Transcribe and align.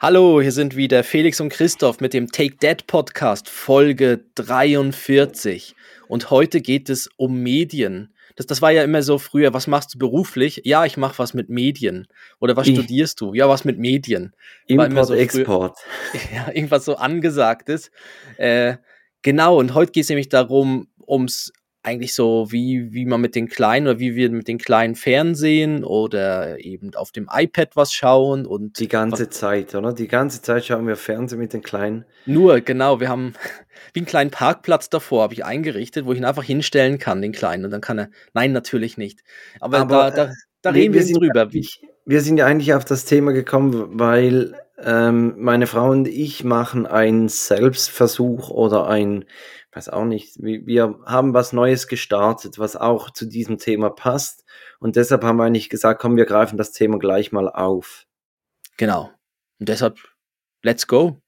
Hallo, 0.00 0.40
hier 0.40 0.52
sind 0.52 0.76
wieder 0.76 1.02
Felix 1.02 1.40
und 1.40 1.48
Christoph 1.48 2.00
mit 2.00 2.14
dem 2.14 2.30
Take 2.30 2.56
That 2.58 2.86
Podcast 2.86 3.48
Folge 3.48 4.20
43. 4.36 5.74
Und 6.06 6.30
heute 6.30 6.60
geht 6.60 6.88
es 6.88 7.08
um 7.16 7.42
Medien. 7.42 8.14
Das, 8.36 8.46
das 8.46 8.62
war 8.62 8.70
ja 8.70 8.84
immer 8.84 9.02
so 9.02 9.18
früher, 9.18 9.52
was 9.54 9.66
machst 9.66 9.94
du 9.94 9.98
beruflich? 9.98 10.62
Ja, 10.64 10.84
ich 10.84 10.96
mache 10.96 11.18
was 11.18 11.34
mit 11.34 11.48
Medien. 11.48 12.06
Oder 12.38 12.56
was 12.56 12.68
Ich- 12.68 12.76
studierst 12.78 13.20
du? 13.20 13.34
Ja, 13.34 13.48
was 13.48 13.64
mit 13.64 13.78
Medien. 13.78 14.32
Import, 14.66 14.92
so 15.06 15.14
früher- 15.14 15.18
Export. 15.22 15.78
ja, 16.32 16.46
irgendwas 16.54 16.84
so 16.84 16.94
angesagtes. 16.94 17.90
Äh, 18.36 18.76
genau, 19.22 19.58
und 19.58 19.74
heute 19.74 19.90
geht 19.90 20.04
es 20.04 20.08
nämlich 20.10 20.28
darum, 20.28 20.86
ums 21.08 21.52
eigentlich 21.88 22.14
so, 22.14 22.46
wie, 22.52 22.92
wie 22.92 23.04
man 23.06 23.20
mit 23.20 23.34
den 23.34 23.48
Kleinen 23.48 23.86
oder 23.88 23.98
wie 23.98 24.14
wir 24.14 24.30
mit 24.30 24.46
den 24.48 24.58
Kleinen 24.58 24.94
Fernsehen 24.94 25.82
oder 25.84 26.58
eben 26.64 26.94
auf 26.94 27.10
dem 27.12 27.28
iPad 27.32 27.74
was 27.76 27.92
schauen 27.92 28.46
und 28.46 28.78
Die 28.78 28.88
ganze 28.88 29.28
Zeit, 29.30 29.74
oder? 29.74 29.92
Die 29.92 30.08
ganze 30.08 30.40
Zeit 30.42 30.64
schauen 30.66 30.86
wir 30.86 30.96
Fernsehen 30.96 31.38
mit 31.38 31.52
den 31.52 31.62
Kleinen. 31.62 32.04
nur, 32.26 32.60
genau, 32.60 33.00
wir 33.00 33.08
haben 33.08 33.34
wie 33.94 34.00
einen 34.00 34.06
kleinen 34.06 34.30
Parkplatz 34.30 34.90
davor, 34.90 35.22
habe 35.22 35.34
ich 35.34 35.44
eingerichtet, 35.44 36.04
wo 36.06 36.12
ich 36.12 36.18
ihn 36.18 36.24
einfach 36.24 36.44
hinstellen 36.44 36.98
kann, 36.98 37.22
den 37.22 37.32
Kleinen. 37.32 37.64
Und 37.64 37.70
dann 37.70 37.80
kann 37.80 37.98
er, 37.98 38.10
nein, 38.34 38.52
natürlich 38.52 38.96
nicht. 38.98 39.20
Aber, 39.60 39.78
Aber, 39.78 40.10
da, 40.10 40.26
da, 40.26 40.32
da 40.62 40.74
wir- 40.74 40.82
reden 40.82 40.94
wir, 40.94 41.06
wir 41.06 41.14
drüber. 41.14 41.52
Wie, 41.52 41.60
Ich, 41.60 41.80
wir 42.04 42.20
sind 42.20 42.36
ja 42.38 42.46
eigentlich 42.46 42.74
auf 42.74 42.84
das 42.84 43.04
Thema 43.04 43.32
gekommen, 43.32 43.98
weil 43.98 44.54
ähm, 44.82 45.34
meine 45.38 45.66
Frau 45.66 45.90
und 45.90 46.06
ich 46.06 46.44
machen 46.44 46.86
einen 46.86 47.28
Selbstversuch 47.28 48.50
oder 48.50 48.86
ein, 48.88 49.24
weiß 49.72 49.88
auch 49.90 50.04
nicht, 50.04 50.42
wir, 50.42 50.66
wir 50.66 51.00
haben 51.04 51.34
was 51.34 51.52
Neues 51.52 51.88
gestartet, 51.88 52.58
was 52.58 52.76
auch 52.76 53.10
zu 53.10 53.26
diesem 53.26 53.58
Thema 53.58 53.90
passt. 53.90 54.44
Und 54.80 54.96
deshalb 54.96 55.24
haben 55.24 55.36
wir 55.36 55.44
eigentlich 55.44 55.68
gesagt, 55.68 56.00
komm, 56.00 56.16
wir 56.16 56.24
greifen 56.24 56.56
das 56.56 56.72
Thema 56.72 56.98
gleich 56.98 57.32
mal 57.32 57.48
auf. 57.48 58.06
genau. 58.76 59.10
Und 59.60 59.68
deshalb, 59.68 59.98
let's 60.62 60.86
go. 60.86 61.20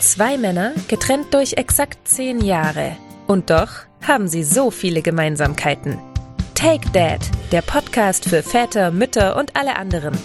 Zwei 0.00 0.38
Männer, 0.38 0.74
getrennt 0.88 1.34
durch 1.34 1.54
exakt 1.54 2.06
zehn 2.06 2.40
Jahre. 2.42 2.96
Und 3.26 3.50
doch 3.50 3.70
haben 4.06 4.28
sie 4.28 4.44
so 4.44 4.70
viele 4.70 5.02
Gemeinsamkeiten. 5.02 5.98
Take 6.54 6.90
Dad, 6.90 7.20
der 7.50 7.62
Podcast 7.62 8.28
für 8.28 8.42
Väter, 8.42 8.90
Mütter 8.90 9.36
und 9.36 9.56
alle 9.56 9.76
anderen. 9.76 10.16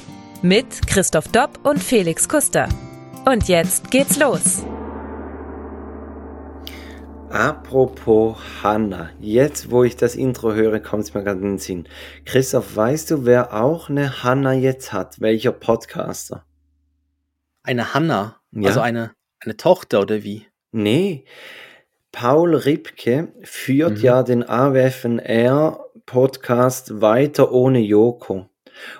Mit 0.42 0.88
Christoph 0.88 1.28
Dopp 1.28 1.60
und 1.64 1.82
Felix 1.82 2.28
Kuster. 2.28 2.68
Und 3.26 3.48
jetzt 3.48 3.92
geht's 3.92 4.20
los. 4.20 4.66
Apropos 7.30 8.38
Hanna, 8.62 9.10
jetzt 9.20 9.72
wo 9.72 9.84
ich 9.84 9.96
das 9.96 10.16
Intro 10.16 10.54
höre, 10.54 10.80
kommt 10.80 11.04
es 11.04 11.14
mir 11.14 11.24
gerade 11.24 11.40
in 11.40 11.46
den 11.52 11.58
Sinn. 11.60 11.88
Christoph, 12.26 12.76
weißt 12.76 13.12
du, 13.12 13.26
wer 13.26 13.54
auch 13.54 13.90
eine 13.90 14.24
Hanna 14.24 14.54
jetzt 14.54 14.92
hat? 14.92 15.22
Welcher 15.22 15.52
Podcaster? 15.54 16.44
Eine 17.64 17.94
Hanna, 17.94 18.38
Ja. 18.52 18.68
also 18.70 18.82
eine, 18.82 19.12
eine 19.40 19.56
Tochter 19.56 20.02
oder 20.02 20.24
wie? 20.24 20.48
Nee, 20.72 21.24
Paul 22.12 22.56
Ripke 22.56 23.30
führt 23.44 24.00
Mhm. 24.00 24.04
ja 24.04 24.24
den 24.24 24.48
AWFNR 24.50 25.86
Podcast 26.06 27.00
weiter 27.02 27.52
ohne 27.54 27.80
Joko. 27.80 28.48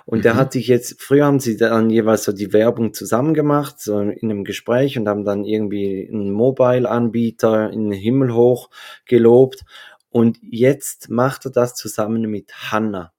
Und 0.04 0.24
der 0.24 0.34
Mhm. 0.34 0.38
hat 0.38 0.52
sich 0.52 0.66
jetzt, 0.68 1.00
früher 1.00 1.26
haben 1.26 1.40
sie 1.40 1.56
dann 1.56 1.90
jeweils 1.90 2.24
so 2.24 2.32
die 2.32 2.52
Werbung 2.52 2.94
zusammen 2.94 3.34
gemacht, 3.34 3.80
so 3.80 3.98
in 4.00 4.30
einem 4.30 4.44
Gespräch 4.44 4.98
und 4.98 5.08
haben 5.08 5.24
dann 5.24 5.44
irgendwie 5.44 6.08
einen 6.10 6.30
Mobile-Anbieter 6.30 7.70
in 7.70 7.90
den 7.90 7.98
Himmel 7.98 8.34
hoch 8.34 8.70
gelobt. 9.06 9.64
Und 10.10 10.38
jetzt 10.42 11.08
macht 11.08 11.46
er 11.46 11.50
das 11.52 11.74
zusammen 11.74 12.22
mit 12.30 12.52
Hanna. 12.70 13.12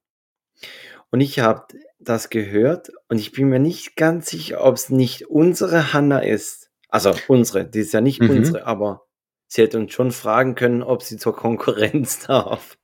Und 1.10 1.20
ich 1.20 1.40
habe 1.40 1.66
das 1.98 2.28
gehört 2.30 2.90
und 3.08 3.18
ich 3.18 3.32
bin 3.32 3.48
mir 3.48 3.58
nicht 3.58 3.96
ganz 3.96 4.28
sicher, 4.30 4.62
ob 4.64 4.74
es 4.76 4.90
nicht 4.90 5.26
unsere 5.28 5.92
Hanna 5.92 6.18
ist. 6.20 6.70
Also 6.88 7.12
unsere, 7.28 7.64
die 7.64 7.80
ist 7.80 7.92
ja 7.92 8.00
nicht 8.00 8.20
Mhm. 8.20 8.30
unsere, 8.30 8.66
aber 8.66 9.02
sie 9.46 9.62
hätte 9.62 9.78
uns 9.78 9.92
schon 9.92 10.10
fragen 10.12 10.54
können, 10.54 10.82
ob 10.82 11.02
sie 11.02 11.16
zur 11.16 11.34
Konkurrenz 11.34 12.20
darf. 12.26 12.76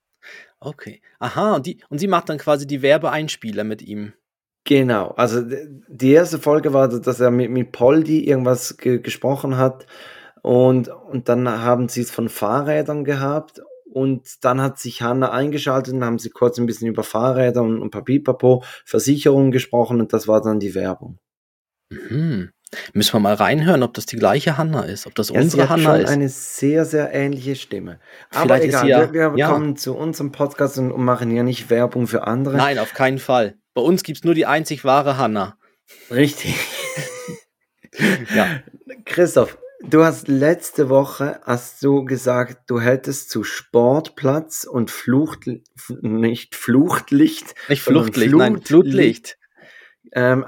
Okay. 0.61 1.01
Aha, 1.19 1.55
und, 1.55 1.67
die, 1.67 1.79
und 1.89 1.99
sie 1.99 2.07
macht 2.07 2.29
dann 2.29 2.39
quasi 2.39 2.67
die 2.67 2.83
Werbeeinspieler 2.83 3.65
mit 3.65 3.83
ihm. 3.83 4.13
Genau, 4.65 5.09
also 5.13 5.43
die 5.43 6.13
erste 6.13 6.39
Folge 6.39 6.75
war, 6.75 6.89
dass 6.89 7.19
er 7.19 7.31
mit, 7.31 7.51
mit 7.51 7.73
Poldi 7.73 8.25
irgendwas 8.29 8.77
ge 8.77 8.99
gesprochen 8.99 9.57
hat 9.57 9.87
und, 10.43 10.89
und 10.89 11.29
dann 11.31 11.49
haben 11.49 11.89
sie 11.89 12.03
es 12.03 12.11
von 12.11 12.29
Fahrrädern 12.29 13.05
gehabt 13.05 13.63
und 13.91 14.45
dann 14.45 14.61
hat 14.61 14.79
sich 14.79 15.01
Hanna 15.03 15.33
eingeschaltet 15.33 15.95
und 15.95 16.05
haben 16.05 16.19
sie 16.19 16.31
kurz 16.31 16.59
ein 16.59 16.67
bisschen 16.67 16.89
über 16.89 17.03
Fahrräder 17.03 17.63
und, 17.63 17.81
und 17.81 17.91
Papipapo, 17.91 18.63
Versicherungen 18.85 19.51
gesprochen 19.51 19.99
und 19.99 20.13
das 20.13 20.29
war 20.29 20.43
dann 20.43 20.61
die 20.61 20.75
Werbung. 20.75 21.19
Mhm. 21.91 22.51
Müssen 22.93 23.15
wir 23.15 23.21
mal 23.21 23.35
reinhören, 23.35 23.83
ob 23.83 23.95
das 23.95 24.07
die 24.07 24.17
gleiche 24.17 24.57
Hanna 24.57 24.83
ist, 24.83 25.07
ob 25.07 25.15
das 25.17 25.29
Ja, 25.31 25.35
sie 25.41 25.45
unsere 25.45 25.63
hat 25.65 25.71
Hanna 25.71 25.83
schon 25.97 26.01
ist. 26.05 26.11
eine 26.11 26.29
sehr, 26.29 26.85
sehr 26.85 27.13
ähnliche 27.13 27.57
Stimme. 27.57 27.99
Aber 28.31 28.43
Vielleicht 28.57 28.65
ist 28.65 28.69
egal, 28.69 28.83
sie 28.85 28.89
ja- 28.91 29.13
wir, 29.13 29.33
wir 29.33 29.39
ja. 29.39 29.49
kommen 29.51 29.77
zu 29.77 29.97
unserem 29.97 30.31
Podcast 30.31 30.79
und, 30.79 30.97
machen 30.97 31.35
ja 31.35 31.43
nicht 31.43 31.69
Werbung 31.71 32.07
für 32.07 32.27
andere. 32.27 32.57
Nein, 32.57 32.79
auf 32.79 32.95
keinen 32.95 33.19
Fall. 33.19 33.57
Bei 33.75 33.83
uns 33.83 34.03
gibt 34.05 34.19
es 34.19 34.25
nur 34.25 34.35
die 34.35 34.47
einzig 34.47 34.85
wahre 34.85 35.17
Hanna. 35.19 35.57
Richtig. 36.11 36.55
Ja. 38.35 38.61
Christoph, 39.05 39.59
du 39.83 40.05
hast 40.05 40.29
letzte 40.29 40.89
Woche 40.89 41.41
hast 41.45 41.83
du 41.83 42.05
gesagt, 42.05 42.71
du 42.71 42.81
hättest 42.81 43.31
zu 43.31 43.43
Sportplatz 43.43 44.65
und 44.65 44.91
Flucht 44.93 45.49
nicht 46.01 46.55
Fluchtlicht, 46.55 47.55
Nicht 47.69 47.83
Fluchtlicht, 47.83 48.33
nein, 48.35 48.63
Flutlicht. 48.63 49.39
Ähm, 50.13 50.45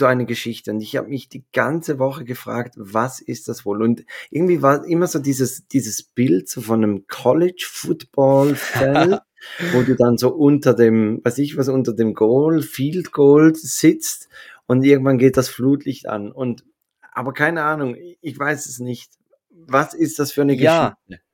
du 0.00 0.06
eine 0.06 0.26
Geschichte. 0.26 0.70
Und 0.70 0.80
ich 0.80 0.96
habe 0.96 1.08
mich 1.08 1.28
die 1.28 1.44
ganze 1.52 1.98
Woche 1.98 2.24
gefragt, 2.24 2.74
was 2.76 3.20
ist 3.20 3.48
das 3.48 3.64
wohl? 3.64 3.82
Und 3.82 4.04
irgendwie 4.30 4.62
war 4.62 4.84
immer 4.86 5.06
so 5.06 5.18
dieses, 5.18 5.66
dieses 5.68 6.02
Bild 6.02 6.48
so 6.48 6.60
von 6.60 6.82
einem 6.82 7.06
College-Football-Feld, 7.06 9.20
wo 9.72 9.82
du 9.82 9.94
dann 9.96 10.18
so 10.18 10.34
unter 10.34 10.74
dem, 10.74 11.20
weiß 11.24 11.38
ich 11.38 11.56
was, 11.56 11.68
unter 11.68 11.92
dem 11.92 12.14
Goal, 12.14 12.62
Field 12.62 13.12
Goal 13.12 13.54
sitzt 13.54 14.28
und 14.66 14.84
irgendwann 14.84 15.18
geht 15.18 15.36
das 15.36 15.48
Flutlicht 15.48 16.08
an. 16.08 16.32
Und 16.32 16.64
aber 17.12 17.32
keine 17.32 17.62
Ahnung, 17.62 17.96
ich 18.20 18.38
weiß 18.38 18.66
es 18.66 18.80
nicht. 18.80 19.12
Was 19.50 19.94
ist 19.94 20.18
das 20.18 20.32
für 20.32 20.42
eine 20.42 20.54
Ja. 20.54 20.96
Geschichte? 21.06 21.24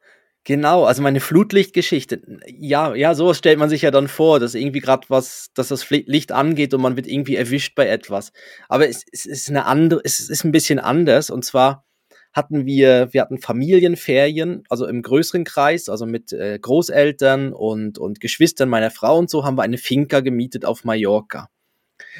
Genau, 0.44 0.84
also 0.84 1.02
meine 1.02 1.20
Flutlichtgeschichte. 1.20 2.22
Ja, 2.46 2.94
ja, 2.94 3.14
sowas 3.14 3.36
stellt 3.36 3.58
man 3.58 3.68
sich 3.68 3.82
ja 3.82 3.90
dann 3.90 4.08
vor, 4.08 4.40
dass 4.40 4.54
irgendwie 4.54 4.80
gerade 4.80 5.06
was, 5.08 5.50
dass 5.54 5.68
das 5.68 5.90
Licht 5.90 6.32
angeht 6.32 6.72
und 6.72 6.80
man 6.80 6.96
wird 6.96 7.06
irgendwie 7.06 7.36
erwischt 7.36 7.74
bei 7.74 7.86
etwas. 7.86 8.32
Aber 8.68 8.88
es, 8.88 9.04
es 9.12 9.26
ist 9.26 9.50
eine 9.50 9.66
andere, 9.66 10.00
es 10.02 10.18
ist 10.30 10.44
ein 10.44 10.52
bisschen 10.52 10.78
anders. 10.78 11.28
Und 11.28 11.44
zwar 11.44 11.84
hatten 12.32 12.64
wir, 12.64 13.12
wir 13.12 13.20
hatten 13.20 13.38
Familienferien, 13.38 14.64
also 14.70 14.86
im 14.86 15.02
größeren 15.02 15.44
Kreis, 15.44 15.90
also 15.90 16.06
mit 16.06 16.32
äh, 16.32 16.58
Großeltern 16.58 17.52
und, 17.52 17.98
und 17.98 18.20
Geschwistern 18.20 18.70
meiner 18.70 18.90
Frau 18.90 19.18
und 19.18 19.28
so, 19.28 19.44
haben 19.44 19.58
wir 19.58 19.62
eine 19.62 19.78
Finca 19.78 20.20
gemietet 20.20 20.64
auf 20.64 20.84
Mallorca. 20.84 21.50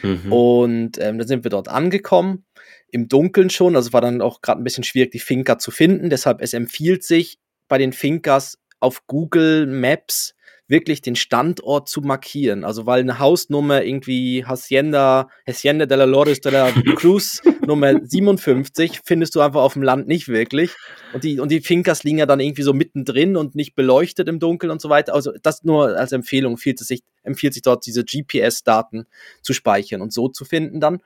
Mhm. 0.03 0.32
Und 0.32 0.98
ähm, 0.98 1.19
dann 1.19 1.26
sind 1.26 1.44
wir 1.44 1.50
dort 1.50 1.69
angekommen, 1.69 2.44
im 2.88 3.09
Dunkeln 3.09 3.48
schon. 3.48 3.76
Also 3.76 3.94
war 3.94 4.03
dann 4.03 4.20
auch 4.20 4.42
gerade 4.42 4.60
ein 4.60 4.64
bisschen 4.64 4.84
schwierig, 4.84 5.12
die 5.12 5.20
Finca 5.20 5.59
zu 5.59 5.70
finden. 5.70 6.10
Deshalb, 6.10 6.42
es 6.42 6.53
empfiehlt 6.53 7.03
sich 7.03 7.38
bei 7.70 7.78
den 7.78 7.94
Fincas 7.94 8.58
auf 8.81 9.06
Google 9.06 9.66
Maps 9.66 10.34
wirklich 10.70 11.03
den 11.03 11.16
Standort 11.16 11.88
zu 11.88 12.00
markieren. 12.00 12.64
Also 12.64 12.86
weil 12.86 13.00
eine 13.00 13.19
Hausnummer 13.19 13.82
irgendwie 13.82 14.44
Hacienda, 14.44 15.28
Hacienda 15.47 15.86
de 15.86 15.97
la 15.97 16.04
Lores 16.04 16.41
de 16.41 16.53
la 16.53 16.70
Cruz 16.97 17.42
Nummer 17.66 17.94
57 18.03 19.00
findest 19.04 19.34
du 19.34 19.41
einfach 19.41 19.62
auf 19.62 19.75
dem 19.75 19.82
Land 19.82 20.06
nicht 20.06 20.28
wirklich. 20.28 20.70
Und 21.12 21.25
die, 21.25 21.41
und 21.41 21.50
die 21.50 21.60
Fincas 21.60 22.04
liegen 22.04 22.19
ja 22.19 22.26
dann 22.26 22.41
irgendwie 22.41 22.62
so 22.62 22.72
mittendrin 22.72 23.36
und 23.36 23.54
nicht 23.54 23.75
beleuchtet 23.75 24.28
im 24.28 24.38
Dunkeln 24.38 24.70
und 24.70 24.80
so 24.80 24.88
weiter. 24.88 25.14
Also 25.14 25.32
das 25.42 25.65
nur 25.65 25.97
als 25.97 26.12
Empfehlung 26.12 26.53
empfiehlt 26.53 26.78
sich, 26.78 27.03
empfiehlt 27.22 27.54
sich 27.54 27.62
dort 27.62 27.84
diese 27.86 28.04
GPS-Daten 28.04 29.06
zu 29.42 29.53
speichern 29.53 30.00
und 30.00 30.12
so 30.12 30.28
zu 30.28 30.45
finden 30.45 30.80
dann. 30.80 31.00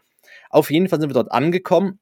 Auf 0.50 0.70
jeden 0.70 0.88
Fall 0.88 1.00
sind 1.00 1.10
wir 1.10 1.14
dort 1.14 1.32
angekommen 1.32 1.98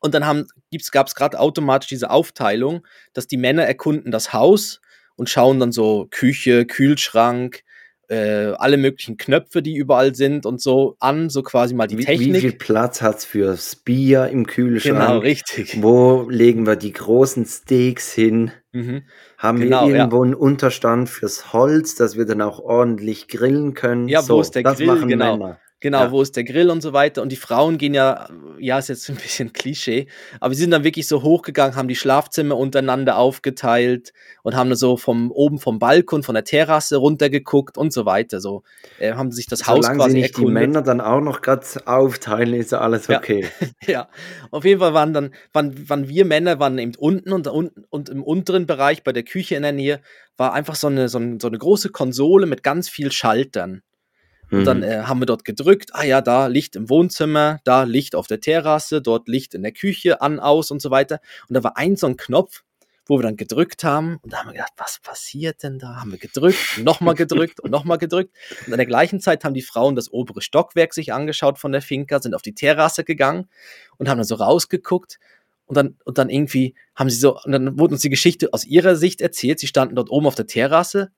und 0.00 0.14
dann 0.14 0.46
gab 0.92 1.06
es 1.08 1.14
gerade 1.14 1.38
automatisch 1.40 1.88
diese 1.88 2.10
Aufteilung, 2.10 2.86
dass 3.12 3.26
die 3.26 3.36
Männer 3.36 3.64
erkunden 3.64 4.10
das 4.12 4.32
Haus 4.32 4.80
und 5.16 5.28
schauen 5.28 5.58
dann 5.58 5.72
so 5.72 6.06
Küche, 6.10 6.64
Kühlschrank, 6.66 7.62
äh, 8.08 8.54
alle 8.58 8.76
möglichen 8.76 9.16
Knöpfe, 9.16 9.62
die 9.62 9.76
überall 9.76 10.16
sind 10.16 10.44
und 10.44 10.60
so 10.60 10.96
an, 10.98 11.30
so 11.30 11.42
quasi 11.44 11.74
mal 11.74 11.86
die 11.86 11.98
wie, 11.98 12.04
Technik. 12.04 12.34
wie 12.34 12.40
viel 12.40 12.52
Platz 12.52 13.02
hat's 13.02 13.24
fürs 13.24 13.76
Bier 13.76 14.26
im 14.28 14.46
Kühlschrank? 14.46 14.98
genau, 14.98 15.18
richtig. 15.18 15.80
Wo 15.80 16.26
legen 16.28 16.66
wir 16.66 16.74
die 16.74 16.92
großen 16.92 17.46
Steaks 17.46 18.12
hin? 18.12 18.50
Mhm. 18.72 19.02
Haben 19.38 19.60
Genau, 19.60 19.86
wir 19.86 19.94
ja. 19.94 19.96
irgendwo 19.98 20.24
einen 20.24 20.34
Unterstand 20.34 21.08
fürs 21.08 21.52
Holz, 21.52 21.94
dass 21.94 22.16
wir 22.16 22.24
dann 22.26 22.42
auch 22.42 22.58
ordentlich 22.58 23.28
grillen 23.28 23.74
können? 23.74 24.08
Ja, 24.08 24.28
wo 24.28 24.40
ist 24.40 24.56
der 24.56 24.64
das 24.64 24.78
Grill? 24.78 24.86
machen 24.88 25.08
Genau. 25.08 25.36
Männer. 25.36 25.60
Genau, 25.80 26.00
Ja. 26.00 26.10
wo 26.12 26.20
ist 26.20 26.36
der 26.36 26.44
Grill 26.44 26.68
und 26.70 26.82
so 26.82 26.92
weiter. 26.92 27.22
Und 27.22 27.32
die 27.32 27.36
Frauen 27.36 27.78
gehen 27.78 27.94
ja, 27.94 28.28
ja, 28.58 28.78
ist 28.78 28.88
jetzt 28.88 29.08
ein 29.10 29.16
bisschen 29.16 29.52
Klischee, 29.52 30.06
aber 30.38 30.54
sie 30.54 30.60
sind 30.60 30.70
dann 30.70 30.84
wirklich 30.84 31.08
so 31.08 31.22
hochgegangen, 31.22 31.74
haben 31.74 31.88
die 31.88 31.96
Schlafzimmer 31.96 32.56
untereinander 32.56 33.16
aufgeteilt 33.16 34.12
und 34.42 34.54
haben 34.56 34.74
so 34.74 34.96
vom 34.96 35.30
oben 35.32 35.58
vom 35.58 35.78
Balkon, 35.78 36.22
von 36.22 36.34
der 36.34 36.44
Terrasse 36.44 36.96
runtergeguckt 36.98 37.78
und 37.78 37.92
so 37.92 38.04
weiter. 38.04 38.40
So 38.40 38.62
äh, 38.98 39.14
haben 39.14 39.32
sich 39.32 39.46
das 39.46 39.66
Haus 39.66 39.84
Solange 39.84 39.98
quasi 39.98 40.10
sie 40.10 40.16
nicht 40.20 40.36
die 40.36 40.40
erkundet. 40.42 40.62
Männer 40.68 40.82
dann 40.82 41.00
auch 41.00 41.20
noch 41.20 41.40
gerade 41.40 41.66
aufteilen, 41.86 42.54
ist 42.54 42.72
ja 42.72 42.80
alles 42.80 43.06
Ja. 43.06 43.18
okay. 43.18 43.46
Ja, 43.86 44.08
auf 44.50 44.64
jeden 44.64 44.80
Fall 44.80 44.92
waren 44.94 45.14
dann, 45.14 45.34
waren, 45.52 45.88
waren 45.88 46.08
wir 46.08 46.24
Männer, 46.26 46.60
waren 46.60 46.78
eben 46.78 46.94
unten 46.98 47.32
und, 47.32 47.46
unten 47.48 47.84
und 47.88 48.08
im 48.10 48.22
unteren 48.22 48.66
Bereich 48.66 49.02
bei 49.02 49.12
der 49.12 49.22
Küche 49.22 49.54
in 49.56 49.62
der 49.62 49.72
Nähe 49.72 50.00
war 50.36 50.52
einfach 50.52 50.74
so 50.74 50.86
eine, 50.88 51.08
so, 51.08 51.18
ein, 51.18 51.40
so 51.40 51.48
eine 51.48 51.58
große 51.58 51.88
Konsole 51.90 52.46
mit 52.46 52.62
ganz 52.62 52.88
viel 52.88 53.10
Schaltern. 53.12 53.82
Und 54.50 54.64
dann 54.64 54.78
Mhm. 54.78 54.84
äh, 54.84 55.02
haben 55.02 55.20
wir 55.20 55.26
dort 55.26 55.44
gedrückt, 55.44 55.90
ah 55.94 56.04
ja, 56.04 56.20
da 56.20 56.46
Licht 56.46 56.76
im 56.76 56.88
Wohnzimmer, 56.88 57.60
da 57.64 57.84
Licht 57.84 58.14
auf 58.14 58.26
der 58.26 58.40
Terrasse, 58.40 59.00
dort 59.00 59.28
Licht 59.28 59.54
in 59.54 59.62
der 59.62 59.72
Küche, 59.72 60.20
an, 60.20 60.40
aus 60.40 60.70
und 60.70 60.82
so 60.82 60.90
weiter. 60.90 61.20
Und 61.48 61.54
da 61.54 61.62
war 61.62 61.76
ein 61.76 61.96
so 61.96 62.06
ein 62.06 62.16
Knopf, 62.16 62.62
wo 63.06 63.18
wir 63.18 63.22
dann 63.22 63.36
gedrückt 63.36 63.82
haben. 63.84 64.18
Und 64.22 64.32
da 64.32 64.38
haben 64.38 64.48
wir 64.48 64.52
gedacht, 64.54 64.72
was 64.76 65.00
passiert 65.02 65.62
denn 65.62 65.78
da? 65.78 65.96
Haben 65.96 66.12
wir 66.12 66.18
gedrückt, 66.18 66.78
nochmal 66.78 67.14
gedrückt 67.14 67.60
und 67.60 67.70
nochmal 67.70 67.98
gedrückt. 67.98 68.34
Und 68.66 68.72
an 68.72 68.78
der 68.78 68.86
gleichen 68.86 69.20
Zeit 69.20 69.44
haben 69.44 69.54
die 69.54 69.62
Frauen 69.62 69.96
das 69.96 70.12
obere 70.12 70.42
Stockwerk 70.42 70.94
sich 70.94 71.12
angeschaut 71.12 71.58
von 71.58 71.72
der 71.72 71.82
Finca, 71.82 72.20
sind 72.20 72.34
auf 72.34 72.42
die 72.42 72.54
Terrasse 72.54 73.04
gegangen 73.04 73.48
und 73.98 74.08
haben 74.08 74.18
dann 74.18 74.26
so 74.26 74.36
rausgeguckt. 74.36 75.18
Und 75.66 75.76
dann, 75.76 75.96
und 76.04 76.18
dann 76.18 76.30
irgendwie 76.30 76.74
haben 76.96 77.10
sie 77.10 77.18
so, 77.18 77.38
und 77.40 77.52
dann 77.52 77.78
wurde 77.78 77.94
uns 77.94 78.02
die 78.02 78.10
Geschichte 78.10 78.52
aus 78.52 78.64
ihrer 78.64 78.96
Sicht 78.96 79.20
erzählt. 79.20 79.60
Sie 79.60 79.68
standen 79.68 79.94
dort 79.94 80.10
oben 80.10 80.26
auf 80.26 80.34
der 80.34 80.46
Terrasse 80.46 81.10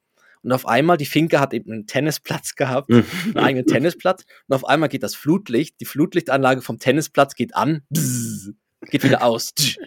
und 0.42 0.52
auf 0.52 0.66
einmal, 0.66 0.96
die 0.96 1.06
Finca 1.06 1.40
hat 1.40 1.54
eben 1.54 1.70
einen 1.72 1.86
Tennisplatz 1.86 2.54
gehabt, 2.54 2.88
Mhm. 2.88 3.04
einen 3.34 3.38
eigenen 3.38 3.66
Tennisplatz. 3.66 4.24
Und 4.48 4.54
auf 4.54 4.64
einmal 4.64 4.88
geht 4.88 5.02
das 5.02 5.14
Flutlicht, 5.14 5.80
die 5.80 5.84
Flutlichtanlage 5.84 6.62
vom 6.62 6.78
Tennisplatz 6.78 7.34
geht 7.34 7.54
an, 7.54 7.82
bzzz, 7.90 8.50
geht 8.90 9.04
wieder 9.04 9.22
aus. 9.22 9.54
tsch, 9.54 9.78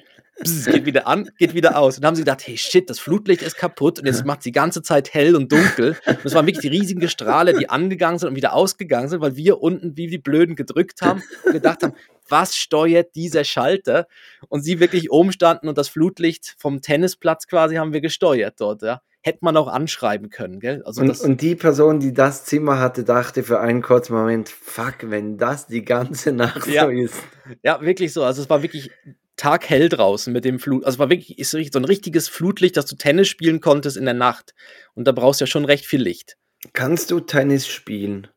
geht 0.65 0.85
wieder 0.85 1.07
an, 1.07 1.29
geht 1.37 1.53
wieder 1.53 1.77
aus. 1.77 1.95
Und 1.95 2.01
dann 2.03 2.09
haben 2.09 2.15
sie 2.15 2.23
gedacht, 2.23 2.45
hey 2.45 2.57
shit, 2.57 2.89
das 2.89 2.99
Flutlicht 2.99 3.41
ist 3.41 3.55
kaputt 3.57 3.99
und 3.99 4.05
jetzt 4.05 4.25
macht 4.25 4.39
es 4.39 4.43
die 4.43 4.51
ganze 4.51 4.81
Zeit 4.81 5.13
hell 5.13 5.35
und 5.35 5.49
dunkel. 5.51 5.95
Und 6.05 6.25
es 6.25 6.33
waren 6.33 6.45
wirklich 6.45 6.61
die 6.61 6.77
riesigen 6.77 7.07
Strahle, 7.07 7.53
die 7.57 7.69
angegangen 7.69 8.19
sind 8.19 8.29
und 8.29 8.35
wieder 8.35 8.53
ausgegangen 8.53 9.07
sind, 9.07 9.21
weil 9.21 9.35
wir 9.37 9.61
unten 9.61 9.95
wie 9.95 10.07
die 10.07 10.17
Blöden 10.17 10.55
gedrückt 10.57 11.01
haben 11.01 11.23
und 11.45 11.53
gedacht 11.53 11.83
haben, 11.83 11.93
was 12.29 12.55
steuert 12.55 13.15
dieser 13.15 13.43
Schalter? 13.43 14.07
Und 14.47 14.61
sie 14.61 14.79
wirklich 14.79 15.11
oben 15.11 15.31
standen 15.31 15.67
und 15.67 15.77
das 15.77 15.89
Flutlicht 15.89 16.55
vom 16.57 16.81
Tennisplatz 16.81 17.47
quasi 17.47 17.75
haben 17.75 17.93
wir 17.93 18.01
gesteuert 18.01 18.55
dort, 18.59 18.81
ja. 18.81 19.01
Hätte 19.21 19.39
man 19.41 19.57
auch 19.57 19.67
anschreiben 19.67 20.29
können, 20.29 20.59
gell? 20.59 20.83
Also 20.85 21.01
Und, 21.01 21.19
und 21.19 21.41
die 21.41 21.55
Person, 21.55 21.99
die 21.99 22.13
das 22.13 22.45
Zimmer 22.45 22.79
hatte, 22.79 23.03
dachte 23.03 23.41
für 23.41 23.59
einen 23.59 23.81
kurzen 23.81 24.13
Moment, 24.13 24.49
fuck, 24.49 24.97
wenn 25.09 25.37
das 25.37 25.65
die 25.65 25.83
ganze 25.83 26.31
Nacht 26.31 26.67
Ja. 26.67 26.83
so 26.83 26.91
ist. 26.91 27.15
Ja, 27.63 27.81
wirklich 27.81 28.13
so. 28.13 28.23
Also 28.23 28.43
es 28.43 28.49
war 28.51 28.61
wirklich 28.61 28.91
taghell 29.35 29.89
draußen 29.89 30.31
mit 30.31 30.45
dem 30.45 30.59
Flut. 30.59 30.85
Also 30.85 30.95
es 30.95 30.99
war 30.99 31.09
wirklich 31.09 31.39
ist 31.39 31.51
so 31.51 31.57
ein 31.57 31.85
richtiges 31.85 32.29
Flutlicht, 32.29 32.77
dass 32.77 32.85
du 32.85 32.95
Tennis 32.95 33.27
spielen 33.27 33.61
konntest 33.61 33.97
in 33.97 34.05
der 34.05 34.13
Nacht. 34.13 34.53
Und 34.93 35.07
da 35.07 35.11
brauchst 35.11 35.41
du 35.41 35.45
ja 35.45 35.47
schon 35.47 35.65
recht 35.65 35.85
viel 35.85 36.01
Licht. 36.01 36.37
Kannst 36.73 37.11
du 37.11 37.19
Tennis 37.19 37.67
spielen? 37.67 38.27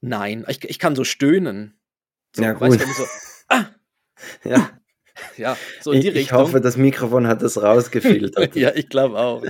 Nein, 0.00 0.44
ich, 0.48 0.64
ich 0.64 0.78
kann 0.78 0.96
so 0.96 1.04
stöhnen. 1.04 1.79
So, 2.36 2.42
Ja, 2.42 2.58
weißt 2.60 2.78
gut. 2.78 2.88
du 2.88 2.92
so, 2.92 3.04
ah, 3.48 3.64
Ja, 4.44 4.70
ja, 5.36 5.56
so 5.80 5.92
in 5.92 6.00
die 6.00 6.08
ich, 6.08 6.14
ich 6.14 6.20
Richtung. 6.22 6.38
hoffe, 6.38 6.60
das 6.60 6.76
Mikrofon 6.76 7.26
hat 7.26 7.42
das 7.42 7.62
rausgefiltert. 7.62 8.54
ja, 8.56 8.72
ich 8.74 8.88
glaube 8.88 9.18
auch. 9.18 9.44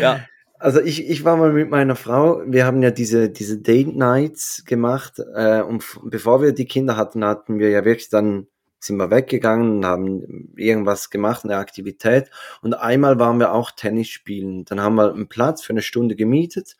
Ja, 0.00 0.26
Also 0.58 0.80
ich, 0.80 1.08
ich 1.08 1.24
war 1.24 1.36
mal 1.36 1.52
mit 1.52 1.70
meiner 1.70 1.96
Frau, 1.96 2.42
wir 2.46 2.64
haben 2.66 2.82
ja 2.82 2.90
diese, 2.90 3.30
diese 3.30 3.58
Date 3.58 3.94
Nights 3.96 4.64
gemacht 4.64 5.20
äh, 5.34 5.62
und 5.62 5.84
bevor 6.04 6.42
wir 6.42 6.52
die 6.52 6.66
Kinder 6.66 6.96
hatten, 6.96 7.24
hatten 7.24 7.58
wir 7.58 7.70
ja 7.70 7.84
wirklich 7.84 8.08
dann, 8.10 8.48
sind 8.80 8.96
wir 8.96 9.10
weggegangen 9.10 9.78
und 9.78 9.86
haben 9.86 10.52
irgendwas 10.56 11.10
gemacht, 11.10 11.44
eine 11.44 11.56
Aktivität 11.56 12.30
und 12.62 12.74
einmal 12.74 13.18
waren 13.18 13.38
wir 13.40 13.52
auch 13.52 13.70
Tennis 13.72 14.08
spielen. 14.08 14.64
Dann 14.66 14.80
haben 14.80 14.94
wir 14.96 15.12
einen 15.12 15.28
Platz 15.28 15.62
für 15.64 15.72
eine 15.72 15.82
Stunde 15.82 16.14
gemietet 16.16 16.76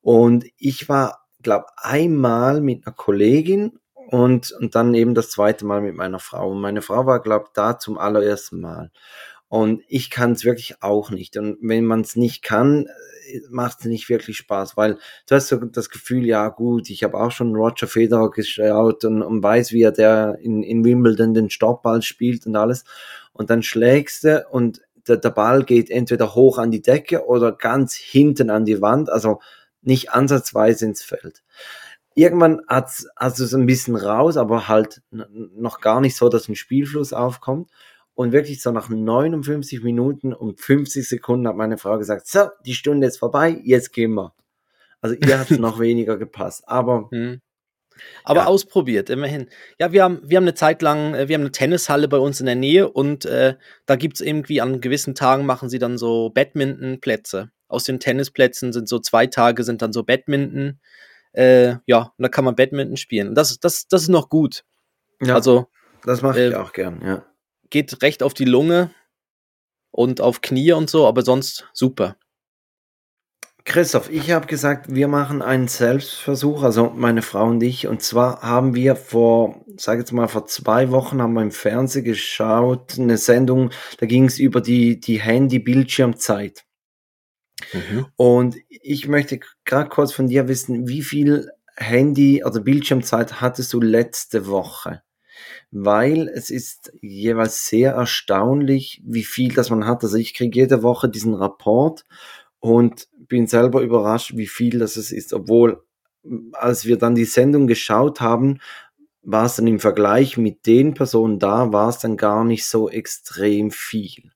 und 0.00 0.44
ich 0.56 0.88
war, 0.88 1.26
glaube 1.42 1.66
einmal 1.76 2.60
mit 2.60 2.86
einer 2.86 2.94
Kollegin 2.96 3.78
und, 4.10 4.52
und 4.52 4.74
dann 4.74 4.94
eben 4.94 5.14
das 5.14 5.30
zweite 5.30 5.64
Mal 5.64 5.80
mit 5.80 5.94
meiner 5.94 6.18
Frau. 6.18 6.50
Und 6.50 6.60
meine 6.60 6.82
Frau 6.82 7.06
war, 7.06 7.20
glaube 7.20 7.50
da 7.54 7.78
zum 7.78 7.98
allerersten 7.98 8.60
Mal. 8.60 8.90
Und 9.48 9.82
ich 9.88 10.10
kann 10.10 10.32
es 10.32 10.44
wirklich 10.44 10.82
auch 10.82 11.10
nicht. 11.10 11.36
Und 11.36 11.58
wenn 11.60 11.84
man 11.84 12.00
es 12.00 12.16
nicht 12.16 12.42
kann, 12.42 12.86
macht 13.48 13.80
es 13.80 13.84
nicht 13.86 14.08
wirklich 14.08 14.36
Spaß, 14.36 14.76
weil 14.76 14.98
du 15.28 15.34
hast 15.34 15.48
so 15.48 15.56
das 15.56 15.90
Gefühl, 15.90 16.24
ja 16.24 16.48
gut, 16.48 16.90
ich 16.90 17.02
habe 17.02 17.18
auch 17.18 17.30
schon 17.30 17.54
Roger 17.54 17.86
Federer 17.86 18.30
geschaut 18.30 19.04
und, 19.04 19.22
und 19.22 19.42
weiß, 19.42 19.72
wie 19.72 19.82
er 19.82 19.92
der 19.92 20.38
in, 20.40 20.62
in 20.62 20.84
Wimbledon 20.84 21.34
den 21.34 21.50
Stoppball 21.50 22.02
spielt 22.02 22.46
und 22.46 22.56
alles. 22.56 22.84
Und 23.32 23.50
dann 23.50 23.62
schlägst 23.62 24.24
du 24.24 24.46
und 24.50 24.80
der, 25.08 25.16
der 25.16 25.30
Ball 25.30 25.64
geht 25.64 25.90
entweder 25.90 26.34
hoch 26.34 26.58
an 26.58 26.70
die 26.70 26.82
Decke 26.82 27.26
oder 27.26 27.52
ganz 27.52 27.94
hinten 27.94 28.50
an 28.50 28.64
die 28.64 28.80
Wand, 28.80 29.10
also 29.10 29.40
nicht 29.82 30.10
ansatzweise 30.10 30.84
ins 30.86 31.02
Feld. 31.02 31.42
Irgendwann 32.16 32.62
also 32.66 33.46
so 33.46 33.56
ein 33.56 33.66
bisschen 33.66 33.94
raus, 33.94 34.36
aber 34.36 34.68
halt 34.68 35.02
noch 35.10 35.80
gar 35.80 36.00
nicht 36.00 36.16
so, 36.16 36.28
dass 36.28 36.48
ein 36.48 36.56
Spielfluss 36.56 37.12
aufkommt. 37.12 37.70
Und 38.14 38.32
wirklich 38.32 38.62
so 38.62 38.72
nach 38.72 38.88
59 38.88 39.84
Minuten 39.84 40.32
und 40.32 40.58
50 40.58 41.06
Sekunden 41.06 41.46
hat 41.46 41.56
meine 41.56 41.76
Frau 41.76 41.98
gesagt, 41.98 42.26
so, 42.26 42.48
die 42.64 42.74
Stunde 42.74 43.06
ist 43.06 43.18
vorbei, 43.18 43.60
jetzt 43.62 43.92
gehen 43.92 44.14
wir. 44.14 44.32
Also 45.02 45.14
ihr 45.16 45.38
hat 45.38 45.50
noch 45.60 45.78
weniger 45.78 46.16
gepasst. 46.16 46.64
Aber 46.66 47.08
hm. 47.12 47.40
Aber 48.24 48.40
Ja. 48.40 48.46
ausprobiert, 48.46 49.10
immerhin. 49.10 49.48
Ja, 49.78 49.92
wir 49.92 50.02
haben, 50.02 50.20
wir 50.24 50.36
haben 50.36 50.44
eine 50.44 50.54
Zeit 50.54 50.82
lang, 50.82 51.14
äh, 51.14 51.28
wir 51.28 51.34
haben 51.34 51.42
eine 51.42 51.52
Tennishalle 51.52 52.08
bei 52.08 52.18
uns 52.18 52.40
in 52.40 52.46
der 52.46 52.54
Nähe 52.54 52.90
und 52.90 53.24
äh, 53.24 53.56
da 53.86 53.96
gibt's 53.96 54.20
irgendwie 54.20 54.60
an 54.60 54.80
gewissen 54.80 55.14
Tagen 55.14 55.46
machen 55.46 55.68
sie 55.68 55.78
dann 55.78 55.98
so 55.98 56.30
Badmintonplätze. 56.30 57.50
Aus 57.68 57.84
den 57.84 58.00
Tennisplätzen 58.00 58.72
sind 58.72 58.88
so 58.88 58.98
zwei 58.98 59.26
Tage 59.26 59.64
sind 59.64 59.82
dann 59.82 59.92
so 59.92 60.02
Badminton. 60.02 60.80
Äh, 61.36 61.76
ja, 61.86 62.12
und 62.16 62.22
da 62.22 62.28
kann 62.28 62.44
man 62.44 62.56
Badminton 62.56 62.96
spielen. 62.96 63.34
Das, 63.34 63.58
das, 63.60 63.88
das 63.88 64.02
ist 64.02 64.08
noch 64.08 64.28
gut. 64.28 64.64
ja, 65.20 65.34
Also 65.34 65.66
das 66.04 66.22
mache 66.22 66.46
ich 66.46 66.52
äh, 66.52 66.56
auch 66.56 66.72
gern, 66.72 67.02
ja. 67.04 67.24
geht 67.68 68.02
recht 68.02 68.22
auf 68.22 68.32
die 68.32 68.44
Lunge 68.44 68.90
und 69.90 70.20
auf 70.20 70.40
Knie 70.40 70.72
und 70.72 70.88
so, 70.88 71.06
aber 71.06 71.22
sonst 71.22 71.68
super. 71.72 72.16
Christoph, 73.66 74.08
ich 74.10 74.30
habe 74.30 74.46
gesagt, 74.46 74.94
wir 74.94 75.08
machen 75.08 75.42
einen 75.42 75.66
Selbstversuch, 75.66 76.62
also 76.62 76.92
meine 76.94 77.20
Frau 77.20 77.46
und 77.46 77.60
ich. 77.60 77.88
Und 77.88 78.00
zwar 78.00 78.40
haben 78.40 78.76
wir 78.76 78.94
vor, 78.94 79.64
sage 79.76 80.00
jetzt 80.00 80.12
mal, 80.12 80.28
vor 80.28 80.46
zwei 80.46 80.92
Wochen 80.92 81.20
haben 81.20 81.32
wir 81.32 81.42
im 81.42 81.50
Fernsehen 81.50 82.04
geschaut, 82.04 82.96
eine 82.96 83.18
Sendung, 83.18 83.70
da 83.98 84.06
ging 84.06 84.26
es 84.26 84.38
über 84.38 84.60
die, 84.60 85.00
die 85.00 85.20
Handy-Bildschirmzeit. 85.20 86.64
Und 88.16 88.56
ich 88.68 89.08
möchte 89.08 89.40
gerade 89.64 89.88
kurz 89.88 90.12
von 90.12 90.28
dir 90.28 90.48
wissen, 90.48 90.88
wie 90.88 91.02
viel 91.02 91.50
Handy- 91.76 92.44
oder 92.44 92.60
Bildschirmzeit 92.60 93.40
hattest 93.40 93.72
du 93.72 93.80
letzte 93.80 94.46
Woche? 94.46 95.02
Weil 95.70 96.28
es 96.28 96.50
ist 96.50 96.92
jeweils 97.00 97.66
sehr 97.66 97.92
erstaunlich, 97.92 99.02
wie 99.04 99.24
viel 99.24 99.52
das 99.52 99.68
man 99.70 99.86
hat. 99.86 100.02
Also 100.02 100.16
ich 100.16 100.34
kriege 100.34 100.60
jede 100.60 100.82
Woche 100.82 101.08
diesen 101.08 101.34
Rapport 101.34 102.06
und 102.60 103.08
bin 103.28 103.46
selber 103.46 103.82
überrascht, 103.82 104.36
wie 104.36 104.46
viel 104.46 104.78
das 104.78 104.96
es 104.96 105.12
ist. 105.12 105.34
Obwohl, 105.34 105.82
als 106.52 106.86
wir 106.86 106.96
dann 106.96 107.14
die 107.14 107.24
Sendung 107.24 107.66
geschaut 107.66 108.20
haben, 108.20 108.60
war 109.22 109.46
es 109.46 109.56
dann 109.56 109.66
im 109.66 109.80
Vergleich 109.80 110.36
mit 110.36 110.66
den 110.66 110.94
Personen 110.94 111.38
da, 111.38 111.72
war 111.72 111.88
es 111.88 111.98
dann 111.98 112.16
gar 112.16 112.44
nicht 112.44 112.64
so 112.64 112.88
extrem 112.88 113.70
viel. 113.70 114.30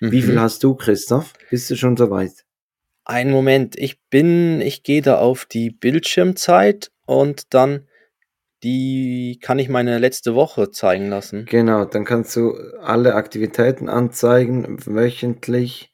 Wie 0.00 0.22
viel 0.22 0.34
Mhm. 0.34 0.40
hast 0.40 0.64
du, 0.64 0.74
Christoph? 0.74 1.34
Bist 1.50 1.70
du 1.70 1.76
schon 1.76 1.96
soweit? 1.96 2.44
Einen 3.10 3.32
Moment, 3.32 3.76
ich 3.76 3.98
bin, 4.08 4.60
ich 4.60 4.84
gehe 4.84 5.02
da 5.02 5.18
auf 5.18 5.44
die 5.44 5.70
Bildschirmzeit 5.70 6.92
und 7.06 7.52
dann 7.52 7.88
die 8.62 9.40
kann 9.42 9.58
ich 9.58 9.68
meine 9.68 9.98
letzte 9.98 10.36
Woche 10.36 10.70
zeigen 10.70 11.08
lassen. 11.08 11.44
Genau, 11.46 11.86
dann 11.86 12.04
kannst 12.04 12.36
du 12.36 12.54
alle 12.80 13.16
Aktivitäten 13.16 13.88
anzeigen, 13.88 14.76
wöchentlich. 14.86 15.90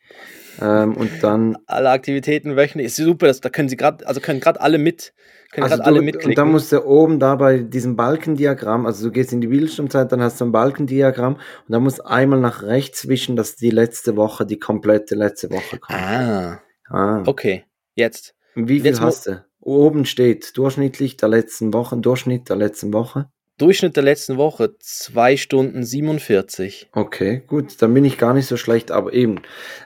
Ähm, 0.61 0.95
und 0.95 1.11
dann, 1.23 1.57
Alle 1.67 1.89
Aktivitäten 1.89 2.55
wöchentlich. 2.55 2.89
Ist 2.89 2.97
super, 2.97 3.29
das, 3.29 3.41
da 3.41 3.49
können 3.49 3.71
sie 3.71 3.79
gerade, 3.79 4.07
also 4.07 4.21
können 4.21 4.41
gerade 4.41 4.61
alle 4.61 4.77
mit, 4.77 5.15
können 5.53 5.65
also 5.65 5.77
gerade 5.77 5.87
alle 5.87 5.99
du, 6.01 6.05
mitklicken. 6.05 6.33
und 6.33 6.39
dann 6.39 6.51
musst 6.51 6.71
du 6.71 6.85
oben 6.85 7.19
da 7.19 7.37
bei 7.37 7.61
diesem 7.61 7.97
Balkendiagramm, 7.97 8.85
also 8.85 9.07
du 9.07 9.13
gehst 9.13 9.33
in 9.33 9.41
die 9.41 9.47
Bildschirmzeit, 9.47 10.13
dann 10.13 10.21
hast 10.21 10.39
du 10.41 10.45
ein 10.45 10.53
Balkendiagramm 10.53 11.35
und 11.35 11.43
dann 11.69 11.83
musst 11.83 12.01
du 12.01 12.07
einmal 12.07 12.41
nach 12.41 12.63
rechts 12.63 13.09
wischen, 13.09 13.37
dass 13.37 13.57
die 13.57 13.71
letzte 13.71 14.17
Woche, 14.17 14.45
die 14.45 14.59
komplette 14.59 15.15
letzte 15.15 15.51
Woche 15.51 15.79
kommt. 15.79 15.99
ah, 15.99 16.61
Ah. 16.89 17.23
okay. 17.27 17.65
Jetzt. 17.95 18.35
Wie 18.55 18.81
viel 18.81 18.87
Jetzt 18.87 19.01
hast 19.01 19.27
du? 19.27 19.45
Oben 19.61 20.05
steht 20.05 20.57
durchschnittlich 20.57 21.17
der 21.17 21.29
letzten 21.29 21.73
Woche, 21.73 21.97
Durchschnitt 21.97 22.49
der 22.49 22.57
letzten 22.57 22.93
Woche. 22.93 23.29
Durchschnitt 23.59 23.97
der 23.97 24.03
letzten 24.03 24.37
Woche 24.37 24.77
2 24.79 25.39
Stunden 25.39 25.83
47. 25.83 26.91
Okay, 26.93 27.43
gut, 27.47 27.81
dann 27.81 27.95
bin 27.95 28.05
ich 28.05 28.19
gar 28.19 28.35
nicht 28.35 28.47
so 28.47 28.59
schlecht, 28.59 28.91
aber 28.91 29.15
eben, 29.15 29.41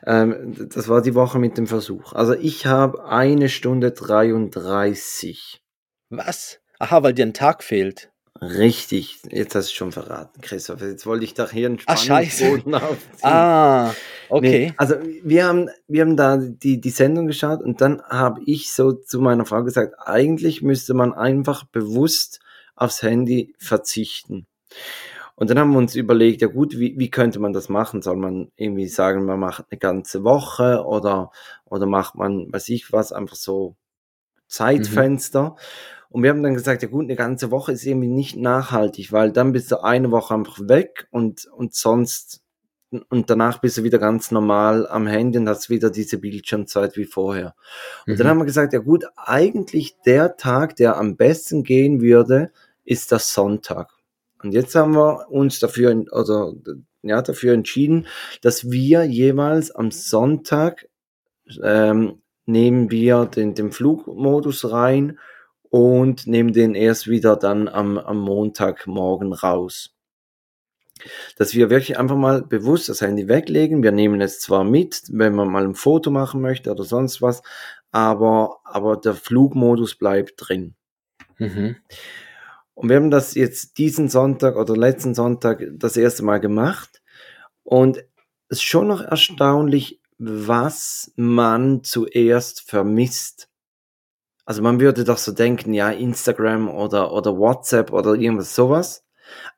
ähm, 0.05 0.69
das 0.69 0.89
war 0.89 1.03
die 1.03 1.15
Woche 1.15 1.39
mit 1.39 1.57
dem 1.57 1.69
Versuch. 1.69 2.13
Also 2.13 2.35
ich 2.35 2.67
habe 2.67 3.05
eine 3.05 3.49
Stunde 3.49 3.93
33. 3.93 5.63
Was? 6.09 6.61
Aha, 6.81 7.03
weil 7.05 7.15
dir 7.15 7.27
ein 7.27 7.35
Tag 7.35 7.63
fehlt. 7.63 8.10
Richtig, 8.43 9.19
jetzt 9.31 9.55
hast 9.55 9.71
du 9.71 9.75
schon 9.75 9.93
verraten, 9.93 10.41
Christoph. 10.41 10.81
Jetzt 10.81 11.05
wollte 11.05 11.25
ich 11.25 11.35
doch 11.35 11.51
hier 11.51 11.67
einen. 11.69 11.79
Spannungsboden 11.79 12.75
aufziehen. 12.75 13.21
Ah, 13.23 13.95
okay. 14.31 14.67
Nee, 14.69 14.75
also 14.79 14.95
wir 15.23 15.45
haben, 15.45 15.69
wir 15.89 16.03
haben 16.03 16.17
da 16.17 16.39
die, 16.39 16.81
die 16.81 16.91
Sendung 16.91 17.27
geschaut 17.27 17.61
und 17.63 17.83
dann 17.83 18.01
habe 18.03 18.41
ich 18.47 18.73
so 18.73 18.93
zu 18.93 19.21
meiner 19.21 19.45
Frau 19.45 19.63
gesagt, 19.63 19.95
eigentlich 19.99 20.63
müsste 20.63 20.95
man 20.95 21.13
einfach 21.13 21.65
bewusst 21.65 22.41
aufs 22.77 23.03
Handy 23.03 23.55
verzichten. 23.59 24.47
Und 25.35 25.51
dann 25.51 25.59
haben 25.59 25.73
wir 25.73 25.79
uns 25.79 25.95
überlegt, 25.95 26.43
ja 26.43 26.49
gut, 26.49 26.79
wie, 26.79 26.99
wie 26.99 27.11
könnte 27.11 27.41
man 27.41 27.53
das 27.53 27.69
machen? 27.69 28.03
Soll 28.03 28.17
man 28.17 28.53
irgendwie 28.57 28.89
sagen, 28.89 29.25
man 29.25 29.41
macht 29.41 29.67
eine 29.71 29.79
ganze 29.79 30.25
Woche 30.25 30.85
oder, 30.85 31.31
oder 31.65 31.87
macht 31.87 32.15
man, 32.15 32.53
weiß 32.53 32.69
ich 32.71 32.93
was, 32.93 33.13
einfach 33.13 33.37
so 33.37 33.77
Zeitfenster? 34.49 35.57
Und 36.11 36.23
wir 36.25 36.31
haben 36.31 36.43
dann 36.43 36.55
gesagt, 36.55 36.83
ja 36.83 36.89
gut, 36.89 37.05
eine 37.05 37.17
ganze 37.17 37.51
Woche 37.53 37.73
ist 37.73 37.87
irgendwie 37.87 38.09
nicht 38.09 38.37
nachhaltig, 38.37 39.13
weil 39.13 39.31
dann 39.33 39.53
bist 39.53 39.71
du 39.71 39.83
eine 39.83 40.11
Woche 40.11 40.35
einfach 40.35 40.59
weg 40.69 41.07
und, 41.11 41.47
und 41.57 41.73
sonst, 41.75 42.43
und 43.09 43.31
danach 43.31 43.59
bist 43.59 43.79
du 43.79 43.85
wieder 43.85 43.99
ganz 44.01 44.33
normal 44.33 44.89
am 44.89 45.07
Handy 45.07 45.39
und 45.39 45.49
hast 45.49 45.71
wieder 45.71 45.89
diese 45.91 46.19
Bildschirmzeit 46.19 46.97
wie 46.97 47.05
vorher. 47.05 47.55
Und 48.09 48.19
dann 48.19 48.27
Mhm. 48.27 48.31
haben 48.31 48.39
wir 48.39 48.45
gesagt, 48.47 48.73
ja 48.73 48.81
gut, 48.81 49.05
eigentlich 49.17 49.97
der 50.05 50.37
Tag, 50.37 50.75
der 50.77 50.97
am 50.97 51.17
besten 51.17 51.63
gehen 51.63 52.01
würde, 52.01 52.51
ist 52.85 53.13
der 53.13 53.21
Sonntag. 53.21 53.93
Und 54.43 54.53
jetzt 54.53 54.75
haben 54.75 54.95
wir 54.97 55.31
uns 55.31 55.61
dafür, 55.61 56.05
also, 56.11 56.57
ja, 57.03 57.23
dafür 57.23 57.55
entschieden, 57.55 58.09
dass 58.43 58.71
wir 58.71 59.05
jeweils 59.05 59.71
am 59.71 59.93
Sonntag 59.93 60.89
ähm, 61.63 62.23
nehmen 62.47 62.91
wir 62.91 63.27
den, 63.27 63.55
den 63.55 63.71
Flugmodus 63.71 64.71
rein 64.73 65.19
und 65.71 66.27
nehmen 66.27 66.53
den 66.53 66.75
erst 66.75 67.09
wieder 67.09 67.37
dann 67.37 67.69
am, 67.69 67.97
am 67.97 68.19
Montagmorgen 68.19 69.33
raus. 69.33 69.97
Dass 71.37 71.55
wir 71.55 71.71
wirklich 71.71 71.99
einfach 71.99 72.17
mal 72.17 72.43
bewusst 72.43 72.89
das 72.89 73.01
Handy 73.01 73.29
weglegen. 73.29 73.83
Wir 73.83 73.93
nehmen 73.93 74.21
es 74.21 74.41
zwar 74.41 74.65
mit, 74.65 75.03
wenn 75.09 75.35
man 75.35 75.49
mal 75.49 75.65
ein 75.65 75.75
Foto 75.75 76.11
machen 76.11 76.43
möchte 76.43 76.71
oder 76.71 76.85
sonst 76.85 77.23
was, 77.23 77.43
aber, 77.91 78.59
aber 78.65 78.97
der 78.97 79.15
Flugmodus 79.15 79.95
bleibt 79.95 80.35
drin. 80.37 80.75
Mhm. 81.39 81.77
Und 82.75 82.89
wir 82.89 82.97
haben 82.97 83.11
das 83.11 83.35
jetzt 83.35 83.79
diesen 83.79 84.09
Sonntag 84.09 84.57
oder 84.57 84.77
letzten 84.77 85.15
Sonntag 85.15 85.63
das 85.73 85.97
erste 85.97 86.25
Mal 86.25 86.39
gemacht. 86.39 87.03
Und 87.63 87.99
es 88.49 88.59
ist 88.59 88.63
schon 88.63 88.89
noch 88.89 89.03
erstaunlich, 89.03 90.01
was 90.19 91.13
man 91.17 91.85
zuerst 91.85 92.63
vermisst. 92.63 93.50
Also 94.51 94.63
man 94.63 94.81
würde 94.81 95.05
doch 95.05 95.19
so 95.19 95.31
denken, 95.31 95.73
ja, 95.75 95.91
Instagram 95.93 96.69
oder, 96.69 97.13
oder 97.13 97.39
WhatsApp 97.39 97.93
oder 97.93 98.15
irgendwas 98.15 98.53
sowas. 98.53 99.05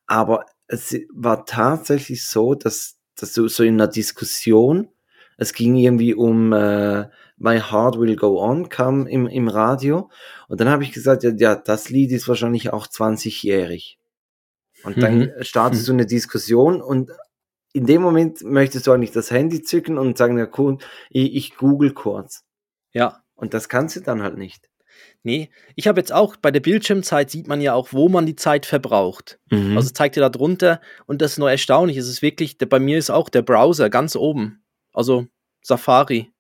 Aber 0.07 0.45
es 0.67 0.95
war 1.15 1.47
tatsächlich 1.47 2.27
so, 2.27 2.55
dass, 2.55 2.99
dass 3.17 3.33
du 3.33 3.49
so 3.49 3.65
in 3.65 3.81
einer 3.81 3.89
Diskussion, 3.89 4.91
es 5.39 5.55
ging 5.55 5.77
irgendwie 5.77 6.13
um 6.13 6.53
äh, 6.53 7.09
My 7.39 7.59
Heart 7.59 8.01
Will 8.01 8.17
Go 8.17 8.39
On, 8.39 8.69
kam 8.69 9.07
im, 9.07 9.27
im 9.29 9.49
Radio. 9.49 10.11
Und 10.49 10.61
dann 10.61 10.69
habe 10.69 10.83
ich 10.83 10.93
gesagt, 10.93 11.23
ja, 11.23 11.31
ja, 11.39 11.55
das 11.55 11.89
Lied 11.89 12.13
ist 12.13 12.29
wahrscheinlich 12.29 12.71
auch 12.71 12.87
20-jährig. 12.87 13.99
Und 14.85 15.03
dann 15.03 15.19
Mhm. 15.21 15.31
startest 15.41 15.89
du 15.89 15.93
eine 15.95 16.05
Diskussion 16.05 16.83
und 16.83 17.11
in 17.73 17.87
dem 17.87 18.03
Moment 18.03 18.43
möchtest 18.43 18.87
du 18.87 18.93
eigentlich 18.93 19.13
das 19.13 19.31
Handy 19.31 19.63
zücken 19.63 19.97
und 19.97 20.19
sagen, 20.19 20.37
ja 20.37 20.49
cool, 20.59 20.77
ich, 21.09 21.35
ich 21.35 21.57
google 21.57 21.95
kurz. 21.95 22.45
Ja. 22.93 23.23
Und 23.35 23.55
das 23.55 23.71
kannst 23.71 23.97
du 23.97 24.01
dann 24.01 24.23
halt 24.23 24.37
nicht. 24.37 24.69
Nee, 25.23 25.51
ich 25.77 25.87
habe 25.87 26.01
jetzt 26.01 26.13
auch, 26.13 26.37
bei 26.37 26.51
der 26.51 26.61
Bildschirmzeit 26.61 27.31
sieht 27.31 27.47
man 27.47 27.61
ja 27.61 27.75
auch, 27.75 27.89
wo 27.93 28.09
man 28.09 28.27
die 28.27 28.37
Zeit 28.37 28.67
verbraucht. 28.67 29.39
Mhm. 29.51 29.77
Also 29.77 29.87
es 29.87 29.93
zeigt 29.93 30.17
dir 30.17 30.21
da 30.21 30.29
drunter 30.29 30.81
und 31.07 31.23
das 31.23 31.33
ist 31.33 31.39
nur 31.39 31.51
erstaunlich. 31.51 31.97
Es 31.97 32.09
ist 32.09 32.23
wirklich, 32.23 32.59
der, 32.59 32.67
bei 32.67 32.81
mir 32.81 32.99
ist 32.99 33.11
auch 33.11 33.29
der 33.29 33.43
Browser 33.43 33.91
ganz 33.91 34.17
oben. 34.17 34.65
Also 34.93 35.27
Safari 35.63 36.33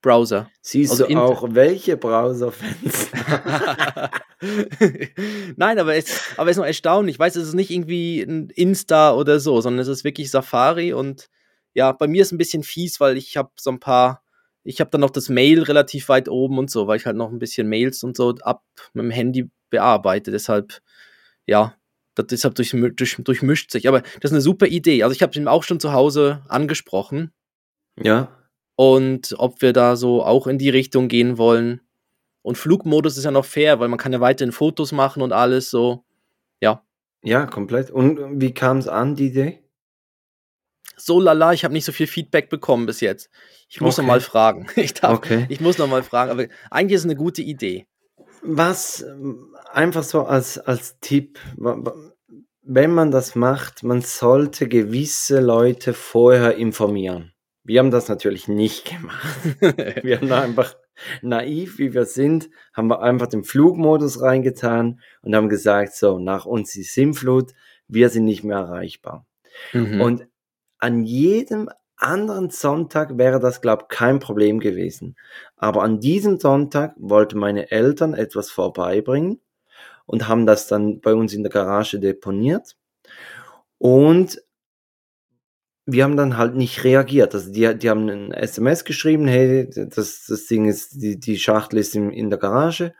Browser. 0.00 0.50
Siehst 0.60 0.92
also 0.92 1.06
du 1.06 1.16
auch, 1.16 1.48
welche 1.50 1.96
Browserfans? 1.96 3.10
Nein, 5.56 5.78
aber 5.78 5.96
es, 5.96 6.20
aber 6.36 6.50
es 6.50 6.56
ist 6.56 6.60
noch 6.60 6.66
erstaunlich. 6.66 7.18
Weißt 7.18 7.36
du, 7.36 7.40
es 7.40 7.48
ist 7.48 7.54
nicht 7.54 7.70
irgendwie 7.70 8.22
ein 8.22 8.50
Insta 8.50 9.14
oder 9.14 9.40
so, 9.40 9.60
sondern 9.60 9.80
es 9.80 9.88
ist 9.88 10.04
wirklich 10.04 10.30
Safari 10.30 10.92
und 10.92 11.28
ja, 11.74 11.92
bei 11.92 12.06
mir 12.06 12.22
ist 12.22 12.32
ein 12.32 12.38
bisschen 12.38 12.62
fies, 12.62 13.00
weil 13.00 13.16
ich 13.16 13.36
habe 13.36 13.50
so 13.56 13.70
ein 13.70 13.80
paar, 13.80 14.22
ich 14.64 14.80
habe 14.80 14.90
dann 14.90 15.00
noch 15.00 15.10
das 15.10 15.28
Mail 15.28 15.62
relativ 15.62 16.08
weit 16.08 16.28
oben 16.28 16.58
und 16.58 16.70
so, 16.70 16.86
weil 16.86 16.98
ich 16.98 17.06
halt 17.06 17.16
noch 17.16 17.30
ein 17.30 17.38
bisschen 17.38 17.68
Mails 17.68 18.02
und 18.02 18.16
so 18.16 18.34
ab 18.42 18.64
mit 18.92 19.04
dem 19.04 19.10
Handy 19.10 19.50
bearbeite. 19.70 20.30
Deshalb, 20.30 20.80
ja, 21.46 21.74
das 22.14 22.26
deshalb 22.26 22.54
durch, 22.56 22.70
durch, 22.70 23.16
durchmischt 23.18 23.70
sich. 23.70 23.88
Aber 23.88 24.00
das 24.00 24.30
ist 24.30 24.32
eine 24.32 24.40
super 24.40 24.66
Idee. 24.66 25.02
Also 25.02 25.14
ich 25.14 25.22
habe 25.22 25.34
ihn 25.38 25.48
auch 25.48 25.62
schon 25.62 25.80
zu 25.80 25.92
Hause 25.92 26.42
angesprochen 26.48 27.32
ja, 28.02 28.28
und 28.76 29.34
ob 29.38 29.62
wir 29.62 29.72
da 29.72 29.96
so 29.96 30.22
auch 30.22 30.46
in 30.46 30.58
die 30.58 30.70
Richtung 30.70 31.08
gehen 31.08 31.38
wollen. 31.38 31.80
Und 32.42 32.56
Flugmodus 32.56 33.18
ist 33.18 33.24
ja 33.24 33.30
noch 33.30 33.44
fair, 33.44 33.80
weil 33.80 33.88
man 33.88 33.98
kann 33.98 34.12
ja 34.12 34.20
weiterhin 34.20 34.52
Fotos 34.52 34.92
machen 34.92 35.22
und 35.22 35.32
alles 35.32 35.70
so. 35.70 36.04
Ja. 36.60 36.82
ja, 37.22 37.46
komplett. 37.46 37.90
Und 37.90 38.40
wie 38.40 38.54
kam 38.54 38.78
es 38.78 38.88
an, 38.88 39.16
die 39.16 39.26
Idee? 39.26 39.62
So 40.96 41.20
lala, 41.20 41.52
ich 41.52 41.64
habe 41.64 41.74
nicht 41.74 41.84
so 41.84 41.92
viel 41.92 42.06
Feedback 42.06 42.48
bekommen 42.50 42.86
bis 42.86 43.00
jetzt. 43.00 43.30
Ich 43.68 43.80
muss 43.80 43.98
Okay. 43.98 44.02
noch 44.02 44.08
mal 44.14 44.20
fragen. 44.20 44.66
Ich, 44.76 44.94
darf, 44.94 45.18
Okay. 45.18 45.46
ich 45.48 45.60
muss 45.60 45.78
noch 45.78 45.88
mal 45.88 46.02
fragen, 46.02 46.30
aber 46.30 46.46
eigentlich 46.70 46.94
ist 46.96 47.00
es 47.02 47.06
eine 47.06 47.16
gute 47.16 47.42
Idee. 47.42 47.86
Was 48.42 49.04
einfach 49.72 50.02
so 50.04 50.22
als, 50.24 50.58
als 50.58 50.98
Tipp, 51.00 51.38
wenn 52.62 52.90
man 52.92 53.10
das 53.10 53.34
macht, 53.34 53.82
man 53.82 54.00
sollte 54.02 54.68
gewisse 54.68 55.40
Leute 55.40 55.92
vorher 55.94 56.56
informieren. 56.56 57.32
Wir 57.64 57.80
haben 57.80 57.90
das 57.90 58.08
natürlich 58.08 58.48
nicht 58.48 58.86
gemacht. 58.86 59.26
Wir 60.02 60.20
haben 60.20 60.32
einfach 60.32 60.74
naiv, 61.22 61.78
wie 61.78 61.92
wir 61.94 62.06
sind, 62.06 62.48
haben 62.72 62.88
wir 62.88 63.02
einfach 63.02 63.26
den 63.28 63.44
Flugmodus 63.44 64.20
reingetan 64.22 65.00
und 65.22 65.36
haben 65.36 65.48
gesagt, 65.48 65.94
so, 65.94 66.18
nach 66.18 66.44
uns 66.46 66.72
die 66.72 66.82
Sinnflut, 66.82 67.52
wir 67.86 68.08
sind 68.08 68.24
nicht 68.24 68.42
mehr 68.42 68.56
erreichbar. 68.58 69.26
Mhm. 69.72 70.00
Und 70.00 70.26
an 70.78 71.04
jedem 71.04 71.68
anderen 71.96 72.50
Sonntag 72.50 73.18
wäre 73.18 73.40
das, 73.40 73.60
glaube 73.60 73.84
ich, 73.84 73.96
kein 73.96 74.20
Problem 74.20 74.60
gewesen. 74.60 75.16
Aber 75.56 75.82
an 75.82 76.00
diesem 76.00 76.38
Sonntag 76.38 76.94
wollten 76.96 77.38
meine 77.38 77.70
Eltern 77.70 78.14
etwas 78.14 78.50
vorbeibringen 78.50 79.40
und 80.06 80.28
haben 80.28 80.46
das 80.46 80.68
dann 80.68 81.00
bei 81.00 81.14
uns 81.14 81.34
in 81.34 81.42
der 81.42 81.52
Garage 81.52 81.98
deponiert. 81.98 82.76
Und 83.78 84.40
wir 85.86 86.04
haben 86.04 86.16
dann 86.16 86.36
halt 86.36 86.54
nicht 86.54 86.84
reagiert. 86.84 87.34
Also 87.34 87.50
die, 87.50 87.76
die 87.76 87.90
haben 87.90 88.08
ein 88.08 88.32
SMS 88.32 88.84
geschrieben, 88.84 89.26
hey, 89.26 89.68
das, 89.70 90.26
das 90.26 90.46
Ding 90.46 90.66
ist, 90.66 91.00
die, 91.02 91.18
die 91.18 91.38
Schachtel 91.38 91.78
ist 91.78 91.96
in, 91.96 92.10
in 92.10 92.30
der 92.30 92.38
Garage. 92.38 92.94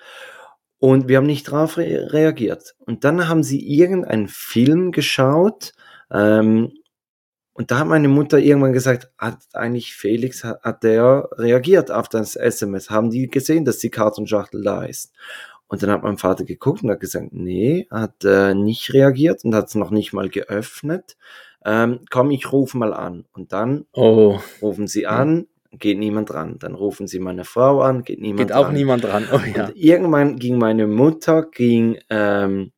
Und 0.79 1.09
wir 1.09 1.19
haben 1.19 1.27
nicht 1.27 1.45
drauf 1.45 1.77
re 1.77 2.13
reagiert. 2.13 2.75
Und 2.79 3.05
dann 3.05 3.29
haben 3.29 3.43
sie 3.43 3.61
irgendeinen 3.61 4.29
Film 4.29 4.93
geschaut, 4.93 5.75
ähm, 6.11 6.73
und 7.59 7.73
da 7.73 7.81
hat 7.81 7.89
meine 7.89 8.07
Mutter 8.07 8.39
irgendwann 8.39 8.73
gesagt, 8.73 9.11
hat 9.19 9.39
eigentlich 9.53 9.93
Felix, 9.93 10.45
hat, 10.45 10.63
hat 10.63 10.85
der 10.85 11.29
reagiert 11.33 11.91
auf 11.91 12.09
das 12.09 12.37
SMS? 12.37 12.89
Haben 12.89 13.11
die 13.11 13.27
gesehen, 13.27 13.65
dass 13.65 13.79
die 13.79 13.91
Kartonschachtel 13.91 14.63
da 14.63 14.85
ist? 14.85 15.13
Und 15.67 15.83
dann 15.83 15.91
hat 15.91 16.05
mein 16.05 16.19
Vater 16.19 16.45
geguckt 16.45 16.85
und 16.85 16.91
hat 16.93 17.01
gesagt, 17.01 17.33
nee, 17.33 17.89
hat 17.91 18.25
äh, 18.25 18.55
nicht 18.55 18.95
reagiert 18.95 19.43
und 19.43 19.57
hat 19.57 19.67
es 19.67 19.75
noch 19.75 19.91
nicht 19.91 20.13
mal 20.13 20.29
geöffnet. 20.29 21.17
Ähm, 21.65 22.03
komm, 22.11 22.31
ich 22.31 22.53
rufe 22.53 22.79
mal 22.79 22.95
an. 22.95 23.25
Und 23.33 23.53
dann 23.53 23.87
oh, 23.93 24.39
rufen 24.63 24.87
sie 24.87 25.09
an, 25.09 25.49
geht 25.73 25.99
niemand 25.99 26.31
dran. 26.31 26.61
Dann 26.61 26.77
rufen 26.77 27.09
sie 27.09 27.19
meine 27.19 27.43
Frau 27.43 27.81
an, 27.81 28.05
geht 28.05 28.21
niemand 28.21 28.51
geht 28.51 28.57
auch 28.57 28.67
dran. 28.67 28.75
niemand 28.75 29.03
dran. 29.03 29.27
Oh 29.33 29.41
ja. 29.57 29.67
Und 29.67 29.77
irgendwann 29.77 30.37
ging 30.37 30.59
meine 30.59 30.87
Mutter 30.87 31.43
ging 31.43 31.99
ähm, 32.09 32.71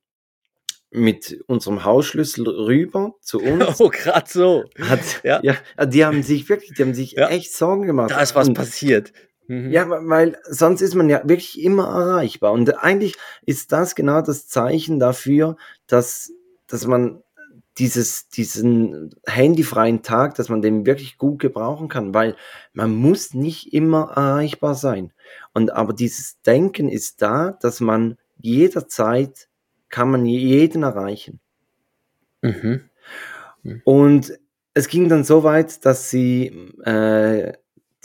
mit 0.90 1.42
unserem 1.46 1.84
Hausschlüssel 1.84 2.48
rüber 2.48 3.14
zu 3.20 3.40
uns. 3.42 3.80
Oh, 3.80 3.88
gerade 3.90 4.28
so. 4.28 4.64
Hat, 4.80 5.00
Ja. 5.22 5.40
ja. 5.42 5.56
die 5.86 6.04
haben 6.04 6.22
sich 6.22 6.48
wirklich, 6.48 6.74
die 6.74 6.82
haben 6.82 6.94
sich 6.94 7.12
Ja. 7.12 7.28
echt 7.28 7.52
Sorgen 7.54 7.86
gemacht. 7.86 8.10
Da 8.10 8.20
ist 8.20 8.34
was 8.34 8.48
Und- 8.48 8.54
passiert. 8.54 9.12
Mhm. 9.46 9.70
Ja, 9.70 9.88
weil- 9.88 10.08
weil 10.08 10.38
sonst 10.48 10.80
ist 10.80 10.94
man 10.94 11.08
ja 11.08 11.22
wirklich 11.24 11.60
immer 11.60 11.84
erreichbar. 11.88 12.52
Und 12.52 12.82
eigentlich 12.82 13.16
ist 13.46 13.72
das 13.72 13.94
genau 13.94 14.20
das 14.22 14.46
Zeichen 14.48 14.98
dafür, 15.00 15.56
dass, 15.86 16.32
dass 16.66 16.86
man 16.86 17.22
dieses, 17.78 18.28
diesen 18.28 19.10
handyfreien 19.26 20.02
Tag, 20.02 20.34
dass 20.34 20.48
man 20.50 20.60
den 20.60 20.86
wirklich 20.86 21.18
gut 21.18 21.38
gebrauchen 21.40 21.88
kann, 21.88 22.12
weil 22.14 22.36
man 22.72 22.94
muss 22.94 23.32
nicht 23.32 23.72
immer 23.72 24.12
erreichbar 24.16 24.74
sein. 24.74 25.12
Und 25.54 25.72
aber 25.72 25.92
dieses 25.94 26.40
Denken 26.42 26.88
ist 26.88 27.22
da, 27.22 27.56
dass 27.62 27.80
man 27.80 28.18
jederzeit 28.38 29.48
kann 29.90 30.10
man 30.10 30.24
jeden 30.24 30.82
erreichen. 30.82 31.40
Mhm. 32.42 32.90
Und 33.84 34.32
es 34.72 34.88
ging 34.88 35.08
dann 35.08 35.24
so 35.24 35.42
weit, 35.42 35.84
dass 35.84 36.10
sie 36.10 36.46
äh, 36.84 37.52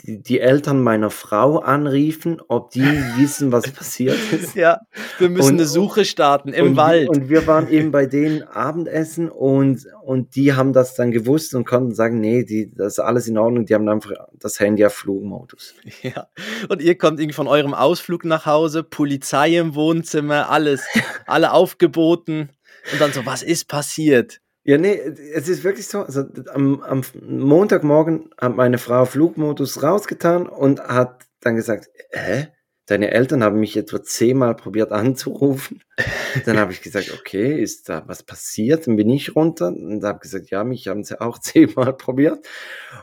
die, 0.02 0.22
die 0.22 0.40
Eltern 0.40 0.82
meiner 0.82 1.10
Frau 1.10 1.58
anriefen, 1.58 2.40
ob 2.48 2.70
die 2.70 2.84
wissen, 3.16 3.50
was 3.52 3.70
passiert 3.72 4.18
ist. 4.32 4.54
Ja, 4.54 4.80
wir 5.18 5.28
müssen 5.30 5.48
Und- 5.48 5.54
eine 5.54 5.66
Suche 5.66 6.04
starten 6.04 6.52
im 6.52 6.68
und, 6.68 6.76
Wald. 6.76 7.08
Und 7.08 7.28
wir 7.28 7.46
waren 7.46 7.68
eben 7.68 7.90
bei 7.90 8.06
denen 8.06 8.42
Abendessen 8.42 9.30
und, 9.30 9.86
und 10.04 10.36
die 10.36 10.52
haben 10.54 10.72
das 10.72 10.94
dann 10.94 11.10
gewusst 11.10 11.54
und 11.54 11.64
konnten 11.66 11.94
sagen, 11.94 12.20
nee, 12.20 12.44
die, 12.44 12.72
das 12.74 12.94
ist 12.94 12.98
alles 12.98 13.26
in 13.26 13.38
Ordnung. 13.38 13.66
Die 13.66 13.74
haben 13.74 13.88
einfach 13.88 14.12
das 14.38 14.60
Handy 14.60 14.84
auf 14.84 14.94
Flugmodus. 14.94 15.74
Ja. 16.02 16.28
Und 16.68 16.82
ihr 16.82 16.96
kommt 16.98 17.18
irgendwie 17.20 17.34
von 17.34 17.48
eurem 17.48 17.74
Ausflug 17.74 18.24
nach 18.24 18.46
Hause, 18.46 18.82
Polizei 18.82 19.56
im 19.56 19.74
Wohnzimmer, 19.74 20.50
alles, 20.50 20.86
alle 21.26 21.52
aufgeboten. 21.52 22.50
Und 22.92 23.00
dann 23.00 23.12
so, 23.12 23.26
was 23.26 23.42
ist 23.42 23.66
passiert? 23.66 24.40
Ja, 24.66 24.78
nee, 24.78 24.96
es 24.96 25.46
ist 25.46 25.62
wirklich 25.62 25.86
so. 25.86 26.00
Also 26.00 26.24
am, 26.52 26.82
am 26.82 27.02
Montagmorgen 27.22 28.30
hat 28.36 28.56
meine 28.56 28.78
Frau 28.78 29.04
Flugmodus 29.04 29.80
rausgetan 29.80 30.48
und 30.48 30.80
hat 30.80 31.24
dann 31.40 31.54
gesagt, 31.54 31.88
hä? 32.10 32.48
Deine 32.86 33.12
Eltern 33.12 33.44
haben 33.44 33.60
mich 33.60 33.76
etwa 33.76 34.02
zehnmal 34.02 34.56
probiert 34.56 34.92
anzurufen. 34.92 35.82
Dann 36.44 36.56
habe 36.56 36.70
ich 36.70 36.82
gesagt, 36.82 37.12
okay, 37.18 37.60
ist 37.60 37.88
da 37.88 38.04
was 38.06 38.22
passiert? 38.22 38.86
Dann 38.86 38.94
bin 38.94 39.10
ich 39.10 39.34
runter 39.34 39.68
und 39.68 40.04
habe 40.04 40.20
gesagt, 40.20 40.50
ja, 40.50 40.62
mich 40.62 40.86
haben 40.86 41.02
sie 41.02 41.20
auch 41.20 41.38
zehnmal 41.40 41.96
probiert. 41.96 42.46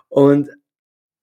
Und 0.08 0.50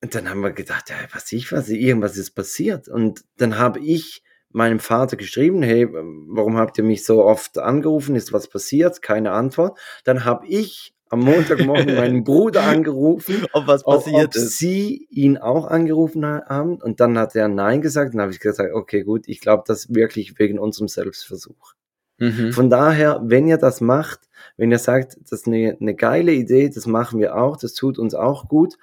dann 0.02 0.28
haben 0.28 0.42
wir 0.42 0.52
gedacht, 0.52 0.90
ja, 0.90 0.97
was 1.12 1.32
ich 1.32 1.50
weiß, 1.50 1.70
irgendwas 1.70 2.18
ist 2.18 2.32
passiert. 2.32 2.88
Und 2.88 3.25
dann 3.37 3.59
habe 3.59 3.80
ich 3.80 4.23
meinem 4.52 4.80
Vater 4.80 5.16
geschrieben, 5.16 5.62
hey, 5.62 5.88
warum 5.90 6.57
habt 6.57 6.76
ihr 6.78 6.85
mich 6.85 7.04
so 7.04 7.25
oft 7.25 7.59
angerufen? 7.59 8.16
Ist 8.16 8.33
was 8.33 8.49
passiert? 8.49 9.00
Keine 9.02 9.33
Antwort. 9.33 9.78
Dann 10.04 10.25
habe 10.25 10.47
ich 10.47 10.95
am 11.09 11.21
Montagmorgen 11.21 11.95
meinen 11.97 12.25
Bruder 12.25 12.62
angerufen, 12.64 13.47
Ob 13.52 13.66
was 13.66 13.85
ob, 13.87 14.04
passiert 14.04 14.28
ob 14.28 14.35
ist. 14.37 14.59
sie 14.59 15.07
ihn 15.11 15.38
auch 15.38 15.66
angerufen 15.66 16.25
ha- 16.25 16.45
haben. 16.49 16.80
Und 16.80 17.00
dann 17.00 17.19
hat 17.19 17.35
er 17.35 17.49
Nein 17.49 17.80
gesagt. 17.80 18.14
Dann 18.14 18.21
habe 18.23 18.33
ich 18.33 18.40
gesagt, 18.40 18.73
okay, 18.75 19.02
gut, 19.02 19.25
ich 19.26 19.40
glaube, 19.40 19.64
das 19.66 19.92
wirklich 19.95 20.38
wegen 20.38 20.59
unserem 20.59 20.88
Selbstversuch. 20.88 21.75
Mhm. 22.19 22.52
Von 22.52 22.71
daher, 22.71 23.21
wenn 23.25 23.49
ihr 23.49 23.57
das 23.57 23.80
macht, 23.80 24.21
wenn 24.57 24.71
ihr 24.71 24.78
sagt, 24.78 25.16
das 25.23 25.33
ist 25.33 25.47
eine, 25.47 25.76
eine 25.80 25.95
geile 25.95 26.33
Idee, 26.33 26.69
das 26.69 26.87
machen 26.87 27.19
wir 27.19 27.35
auch, 27.37 27.57
das 27.57 27.75
tut 27.75 27.99
uns 27.99 28.14
auch 28.14 28.47
gut, 28.49 28.76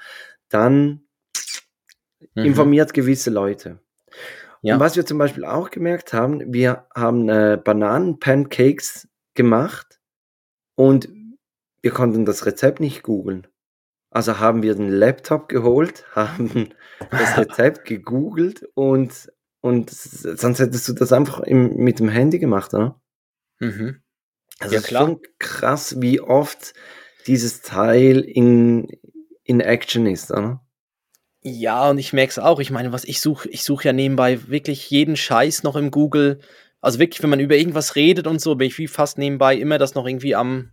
dann 0.49 1.01
Mhm. 2.33 2.45
informiert 2.45 2.93
gewisse 2.95 3.29
Leute. 3.29 3.79
Ja. 4.61 4.75
Und 4.75 4.79
was 4.79 4.95
wir 4.95 5.05
zum 5.05 5.17
Beispiel 5.17 5.45
auch 5.45 5.69
gemerkt 5.69 6.13
haben, 6.13 6.53
wir 6.53 6.87
haben 6.95 7.29
äh, 7.29 7.59
Bananen-Pancakes 7.63 9.07
gemacht 9.33 9.99
und 10.75 11.09
wir 11.81 11.91
konnten 11.91 12.25
das 12.25 12.45
Rezept 12.45 12.79
nicht 12.79 13.03
googeln. 13.03 13.47
Also 14.09 14.39
haben 14.39 14.63
wir 14.63 14.75
den 14.75 14.89
Laptop 14.89 15.47
geholt, 15.49 16.05
haben 16.15 16.73
das 17.11 17.37
Rezept 17.37 17.85
gegoogelt 17.85 18.67
und, 18.73 19.31
und 19.61 19.89
sonst 19.91 20.59
hättest 20.59 20.87
du 20.87 20.93
das 20.93 21.13
einfach 21.13 21.39
im, 21.41 21.75
mit 21.77 21.99
dem 21.99 22.09
Handy 22.09 22.39
gemacht, 22.39 22.73
oder? 22.73 22.99
Mhm. 23.59 24.01
Also 24.59 24.73
Ja, 24.73 24.79
es 24.79 24.85
ist 24.85 24.89
klar. 24.89 25.05
schon 25.05 25.21
krass, 25.39 26.01
wie 26.01 26.19
oft 26.19 26.73
dieses 27.27 27.61
Teil 27.61 28.21
in, 28.21 28.87
in 29.43 29.59
Action 29.59 30.05
ist, 30.07 30.31
oder? 30.31 30.66
Ja, 31.43 31.89
und 31.89 31.97
ich 31.97 32.13
merke 32.13 32.31
es 32.31 32.39
auch. 32.39 32.59
Ich 32.59 32.71
meine, 32.71 32.91
was 32.91 33.03
ich 33.03 33.21
suche, 33.21 33.47
ich 33.49 33.63
suche 33.63 33.85
ja 33.85 33.93
nebenbei 33.93 34.47
wirklich 34.47 34.89
jeden 34.89 35.15
Scheiß 35.15 35.63
noch 35.63 35.75
im 35.75 35.91
Google. 35.91 36.39
Also 36.81 36.99
wirklich, 36.99 37.23
wenn 37.23 37.29
man 37.29 37.39
über 37.39 37.55
irgendwas 37.55 37.95
redet 37.95 38.27
und 38.27 38.41
so, 38.41 38.55
bin 38.55 38.67
ich 38.67 38.77
wie 38.77 38.87
fast 38.87 39.17
nebenbei 39.17 39.55
immer 39.55 39.77
das 39.77 39.95
noch 39.95 40.07
irgendwie 40.07 40.35
am 40.35 40.71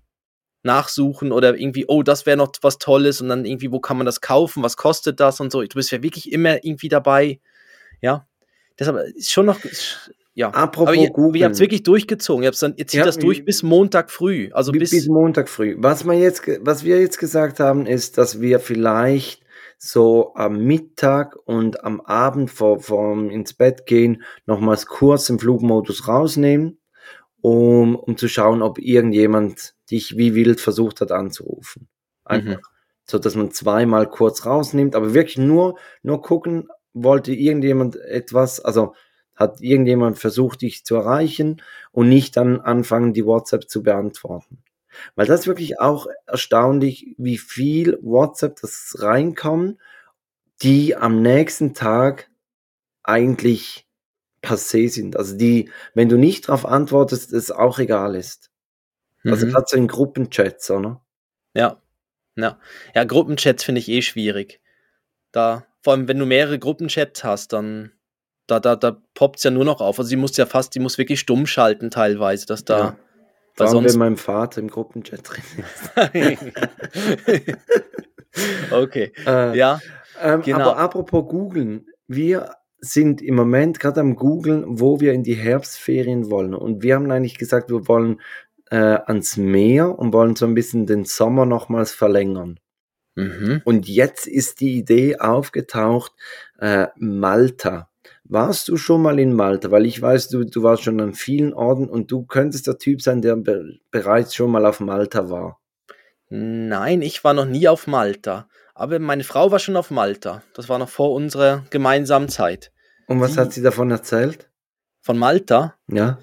Nachsuchen 0.63 1.31
oder 1.33 1.57
irgendwie, 1.57 1.85
oh, 1.87 2.03
das 2.03 2.27
wäre 2.27 2.37
noch 2.37 2.53
was 2.63 2.79
Tolles 2.79 3.21
und 3.21 3.29
dann 3.29 3.45
irgendwie, 3.45 3.71
wo 3.71 3.81
kann 3.81 3.99
man 3.99 4.07
das 4.07 4.21
kaufen, 4.21 4.63
was 4.63 4.77
kostet 4.77 5.21
das 5.21 5.41
und 5.41 5.53
so. 5.53 5.63
Du 5.63 5.69
bist 5.75 5.93
ja 5.93 6.03
wirklich 6.03 6.33
immer 6.33 6.65
irgendwie 6.65 6.89
dabei. 6.89 7.41
Ja. 8.01 8.27
Deshalb 8.79 8.99
ist 9.15 9.31
schon 9.31 9.47
noch, 9.47 9.61
ja. 10.35 10.49
Apropos 10.51 10.89
Aber 10.89 10.97
ihr, 10.97 11.11
Googeln. 11.11 11.41
ihr 11.41 11.45
habt 11.45 11.55
es 11.55 11.61
wirklich 11.61 11.85
durchgezogen. 11.85 12.43
Ihr, 12.43 12.51
dann, 12.51 12.75
ihr 12.77 12.87
zieht 12.87 12.99
Ja, 12.99 13.05
das 13.05 13.19
durch 13.19 13.45
bis 13.45 13.63
Montag 13.63 14.11
früh. 14.11 14.51
Also 14.53 14.73
bis, 14.73 14.91
bis, 14.91 15.07
Montag 15.07 15.49
früh. 15.49 15.77
Was, 15.79 16.05
wir 16.05 16.15
jetzt, 16.15 16.43
was 16.61 16.83
wir 16.83 17.01
jetzt 17.01 17.19
gesagt 17.19 17.61
haben, 17.61 17.87
ist, 17.87 18.19
dass 18.19 18.41
wir 18.41 18.59
vielleicht 18.59 19.44
so 19.85 20.33
am 20.35 20.65
Mittag 20.65 21.37
und 21.45 21.85
am 21.85 22.01
Abend 22.01 22.51
vor, 22.51 22.81
vorm 22.81 23.29
ins 23.29 23.53
Bett 23.53 23.85
gehen 23.85 24.23
nochmals 24.47 24.87
kurz 24.87 25.27
den 25.27 25.39
Flugmodus 25.39 26.09
rausnehmen, 26.09 26.81
um, 27.43 27.95
um 27.95 28.17
zu 28.17 28.29
schauen, 28.29 28.63
ob 28.63 28.79
irgendjemand 28.79 29.75
dich 29.91 30.17
wie 30.17 30.35
wild 30.35 30.61
versucht 30.61 31.03
hat 31.03 31.13
anzurufen. 31.13 31.89
Einfach. 32.25 32.61
So 33.05 33.19
dass 33.19 33.35
man 33.35 33.51
zweimal 33.51 34.09
kurz 34.09 34.47
rausnimmt, 34.47 34.97
aber 34.97 35.13
wirklich 35.13 35.37
nur, 35.37 35.79
nur 36.03 36.23
gucken, 36.23 36.69
wollte 36.95 37.35
irgendjemand 37.35 37.97
etwas, 37.97 38.61
also 38.61 38.95
hat 39.35 39.61
irgendjemand 39.61 40.19
versucht, 40.19 40.63
dich 40.63 40.87
zu 40.87 40.95
erreichen 40.95 41.61
und 41.93 42.09
nicht 42.09 42.39
dann 42.39 42.59
anfangen, 42.63 43.13
die 43.13 43.27
WhatsApp 43.27 43.69
zu 43.69 43.83
beantworten. 43.83 44.63
Weil 45.17 45.27
das 45.27 45.41
ist 45.41 45.47
wirklich 45.47 45.81
auch 45.81 46.07
erstaunlich, 46.27 47.15
wie 47.19 47.39
viel 47.39 47.99
WhatsApp 48.03 48.61
das 48.61 48.97
reinkommen, 48.99 49.81
die 50.63 50.97
am 50.97 51.23
nächsten 51.23 51.75
Tag 51.75 52.31
eigentlich 53.03 53.87
passé 54.43 54.89
sind. 54.89 55.17
Also 55.17 55.37
die, 55.37 55.71
wenn 55.95 56.09
du 56.09 56.17
nicht 56.19 56.49
darauf 56.49 56.67
antwortest, 56.67 57.33
es 57.33 57.51
auch 57.51 57.79
egal 57.79 58.15
ist. 58.15 58.51
Also 59.25 59.47
Mhm. 59.47 59.51
gerade 59.53 59.67
so 59.69 59.77
in 59.77 59.89
Gruppenchats, 59.89 60.71
oder? 60.71 61.03
Ja. 61.55 61.81
Ja. 62.37 62.59
Ja, 62.95 63.05
Gruppenchats 63.05 63.65
finde 63.65 63.81
ich 63.81 63.89
eh 63.89 64.03
schwierig. 64.03 64.61
Da, 65.33 65.67
vor 65.83 65.95
allem, 65.95 66.09
wenn 66.09 66.19
du 66.19 66.27
mehrere 66.27 66.59
Gruppenchats 66.59 67.25
hast, 67.25 67.53
dann 67.53 67.93
da, 68.47 68.61
da, 68.61 68.77
da 68.77 69.01
poppt 69.15 69.39
es 69.39 69.45
ja 69.45 69.51
nur 69.51 69.65
noch 69.65 69.81
auf. 69.81 69.99
Also 69.99 70.09
sie 70.09 70.17
muss 70.17 70.37
ja 70.37 70.47
fast, 70.47 70.75
die 70.75 70.81
muss 70.81 70.99
wirklich 70.99 71.21
stumm 71.21 71.47
schalten 71.47 71.91
teilweise, 71.91 72.47
dass 72.47 72.65
da. 72.65 72.79
Ja. 72.79 72.99
Weil 73.57 73.69
allem, 73.69 73.73
sonst. 73.73 73.93
wenn 73.93 73.99
mein 73.99 74.17
Vater 74.17 74.61
im 74.61 74.69
Gruppenchat 74.69 75.21
drin 75.23 75.45
okay. 78.71 79.13
Äh, 79.27 79.57
Ja. 79.57 79.81
Ähm, 80.21 80.43
Genau. 80.43 80.61
Aber 80.61 80.79
apropos 80.79 81.29
googeln, 81.29 81.87
wir 82.07 82.51
sind 82.79 83.23
im 83.23 83.35
Moment 83.35 83.81
gerade 83.81 84.01
am 84.01 84.17
googeln, 84.17 84.65
wo 84.67 85.01
wir 85.01 85.13
in 85.13 85.23
die 85.23 85.35
Herbstferien 85.35 86.31
wollen. 86.31 86.55
Und 86.55 86.83
wir 86.83 86.97
haben 86.97 87.11
eigentlich 87.11 87.39
gesagt, 87.39 87.71
wir 87.71 87.89
wollen 87.89 88.21
äh, 88.71 88.77
ans 88.77 89.37
Meer 89.37 89.99
und 89.99 90.13
wollen 90.13 90.37
so 90.37 90.47
ein 90.47 90.55
bisschen 90.55 90.87
den 90.87 91.05
Sommer 91.05 91.47
nochmals 91.47 91.93
verlängern. 91.93 92.59
Mhm. 93.15 93.63
Und 93.65 93.89
jetzt 93.89 94.27
ist 94.27 94.61
die 94.61 94.77
Idee 94.77 95.19
aufgetaucht, 95.19 96.13
äh, 96.59 96.89
Malta. 96.97 97.89
Warst 98.27 98.69
du 98.69 98.77
schon 98.77 99.03
mal 99.03 99.19
in 99.19 99.35
Malta? 99.35 99.71
Weil 99.71 99.85
ich 99.87 100.01
weiß, 100.01 100.29
du, 100.29 100.45
du 100.45 100.63
warst 100.63 100.83
schon 100.85 101.01
an 101.01 101.13
vielen 101.15 101.53
Orten 101.53 101.89
und 101.89 102.11
du 102.11 102.25
könntest 102.25 102.67
der 102.67 102.79
Typ 102.79 103.03
sein, 103.03 103.21
der 103.23 103.37
be 103.37 103.79
bereits 103.91 104.35
schon 104.35 104.51
mal 104.51 104.65
auf 104.65 104.81
Malta 104.81 105.29
war. 105.29 105.61
Nein, 106.31 107.03
ich 107.03 107.23
war 107.23 107.35
noch 107.35 107.45
nie 107.45 107.69
auf 107.69 107.87
Malta. 107.87 108.49
Aber 108.75 108.99
meine 108.99 109.25
Frau 109.25 109.51
war 109.53 109.59
schon 109.59 109.77
auf 109.77 109.91
Malta. 109.91 110.43
Das 110.55 110.69
war 110.69 110.79
noch 110.79 110.89
vor 110.89 111.13
unserer 111.13 111.65
gemeinsamen 111.71 112.29
Zeit. 112.29 112.73
Und 113.07 113.21
was 113.21 113.35
Die- 113.35 113.41
hat 113.41 113.53
sie 113.53 113.63
davon 113.63 113.91
erzählt? 113.91 114.49
Von 115.03 115.19
Malta, 115.19 115.75
Ja. 115.87 116.19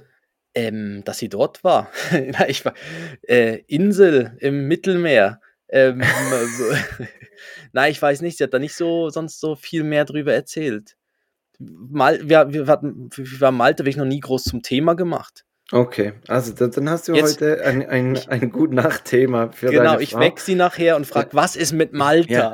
ähm, 0.55 1.03
dass 1.05 1.19
sie 1.19 1.29
dort 1.29 1.63
war. 1.63 1.89
Ich 2.47 2.65
war 2.65 2.73
äh, 3.27 3.59
Insel 3.67 4.35
im 4.39 4.67
Mittelmeer. 4.67 5.39
Ähm, 5.69 6.01
Nein, 7.73 7.91
ich 7.91 8.01
weiß 8.01 8.21
nicht, 8.21 8.37
sie 8.37 8.43
hat 8.43 8.53
da 8.53 8.59
nicht 8.59 8.75
so 8.75 9.09
sonst 9.09 9.39
so 9.39 9.55
viel 9.55 9.83
mehr 9.83 10.03
drüber 10.05 10.33
erzählt. 10.33 10.97
Mal, 11.89 12.19
wir, 12.27 12.51
wir, 12.51 12.67
hatten, 12.67 13.09
wir 13.15 13.41
waren 13.41 13.55
Malta 13.55 13.83
wirklich 13.83 13.97
noch 13.97 14.05
nie 14.05 14.19
groß 14.19 14.43
zum 14.43 14.61
Thema 14.61 14.95
gemacht. 14.95 15.45
Okay, 15.73 16.13
also 16.27 16.51
da, 16.53 16.67
dann 16.67 16.89
hast 16.89 17.07
du 17.07 17.13
Jetzt- 17.13 17.39
heute 17.39 17.63
ein, 17.63 17.87
ein, 17.87 18.19
ein 18.27 18.51
gut 18.51 18.73
Nachtthema 18.73 19.51
für 19.51 19.69
genau, 19.69 19.99
ich 19.99 20.17
weck 20.17 20.41
sie 20.41 20.55
nachher 20.55 20.97
und 20.97 21.07
frage, 21.07 21.29
was 21.31 21.55
ist 21.55 21.71
mit 21.71 21.93
Malta? 21.93 22.51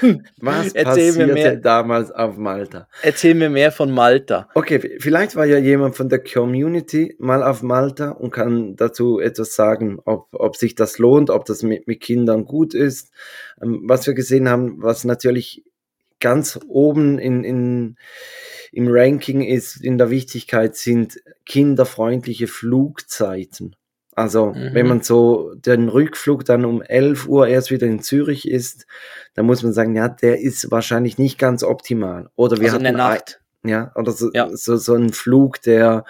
Was 0.40 0.72
Erzähl 0.72 1.12
mir 1.12 1.28
passierte 1.28 1.32
mehr. 1.34 1.56
damals 1.56 2.10
auf 2.10 2.36
Malta? 2.36 2.88
Erzähl 3.02 3.34
mir 3.34 3.48
mehr 3.50 3.70
von 3.72 3.90
Malta. 3.92 4.48
Okay, 4.54 4.98
vielleicht 4.98 5.36
war 5.36 5.46
ja 5.46 5.58
jemand 5.58 5.96
von 5.96 6.08
der 6.08 6.22
Community 6.22 7.14
mal 7.18 7.42
auf 7.42 7.62
Malta 7.62 8.10
und 8.10 8.30
kann 8.32 8.74
dazu 8.76 9.20
etwas 9.20 9.54
sagen, 9.54 9.98
ob, 10.04 10.26
ob 10.32 10.56
sich 10.56 10.74
das 10.74 10.98
lohnt, 10.98 11.30
ob 11.30 11.44
das 11.44 11.62
mit, 11.62 11.86
mit 11.86 12.00
Kindern 12.00 12.44
gut 12.44 12.74
ist. 12.74 13.12
Ähm, 13.62 13.84
was 13.84 14.06
wir 14.06 14.14
gesehen 14.14 14.48
haben, 14.48 14.82
was 14.82 15.04
natürlich 15.04 15.64
ganz 16.20 16.58
oben 16.68 17.18
in, 17.18 17.44
in, 17.44 17.96
im 18.72 18.88
Ranking 18.88 19.42
ist, 19.42 19.76
in 19.82 19.98
der 19.98 20.10
Wichtigkeit, 20.10 20.76
sind 20.76 21.18
kinderfreundliche 21.44 22.46
Flugzeiten. 22.46 23.76
Also, 24.14 24.46
Mhm. 24.46 24.70
wenn 24.72 24.86
man 24.86 25.02
so 25.02 25.52
den 25.56 25.88
Rückflug 25.90 26.44
dann 26.46 26.64
um 26.64 26.80
11 26.80 27.26
Uhr 27.28 27.48
erst 27.48 27.70
wieder 27.70 27.86
in 27.86 28.00
Zürich 28.00 28.48
ist, 28.48 28.86
dann 29.34 29.44
muss 29.44 29.62
man 29.62 29.74
sagen, 29.74 29.94
ja, 29.94 30.08
der 30.08 30.40
ist 30.40 30.70
wahrscheinlich 30.70 31.18
nicht 31.18 31.38
ganz 31.38 31.62
optimal. 31.62 32.30
Oder 32.34 32.56
wir 32.58 32.64
also 32.72 32.78
in 32.78 32.84
der 32.84 32.92
hatten 32.94 33.00
ein- 33.00 33.14
Nacht. 33.14 33.40
ja, 33.64 33.92
oder 33.94 34.12
so, 34.12 34.30
Ja. 34.32 34.48
so, 34.56 34.76
so 34.76 34.94
ein 34.94 35.12
Flug, 35.12 35.60
der 35.62 36.04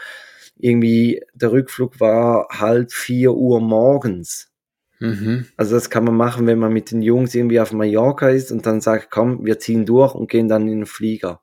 irgendwie, 0.56 1.20
der 1.34 1.50
Rückflug 1.50 1.98
war 1.98 2.46
halb 2.52 2.92
vier 2.92 3.34
Uhr 3.34 3.60
morgens. 3.60 4.50
Mhm. 4.98 5.46
Also 5.56 5.74
das 5.74 5.90
kann 5.90 6.04
man 6.04 6.16
machen, 6.16 6.46
wenn 6.46 6.58
man 6.58 6.72
mit 6.72 6.90
den 6.90 7.02
Jungs 7.02 7.34
irgendwie 7.34 7.60
auf 7.60 7.72
Mallorca 7.72 8.28
ist 8.28 8.50
und 8.50 8.66
dann 8.66 8.80
sagt, 8.80 9.10
komm, 9.10 9.44
wir 9.44 9.58
ziehen 9.58 9.86
durch 9.86 10.14
und 10.14 10.30
gehen 10.30 10.48
dann 10.48 10.68
in 10.68 10.80
den 10.80 10.86
Flieger. 10.86 11.40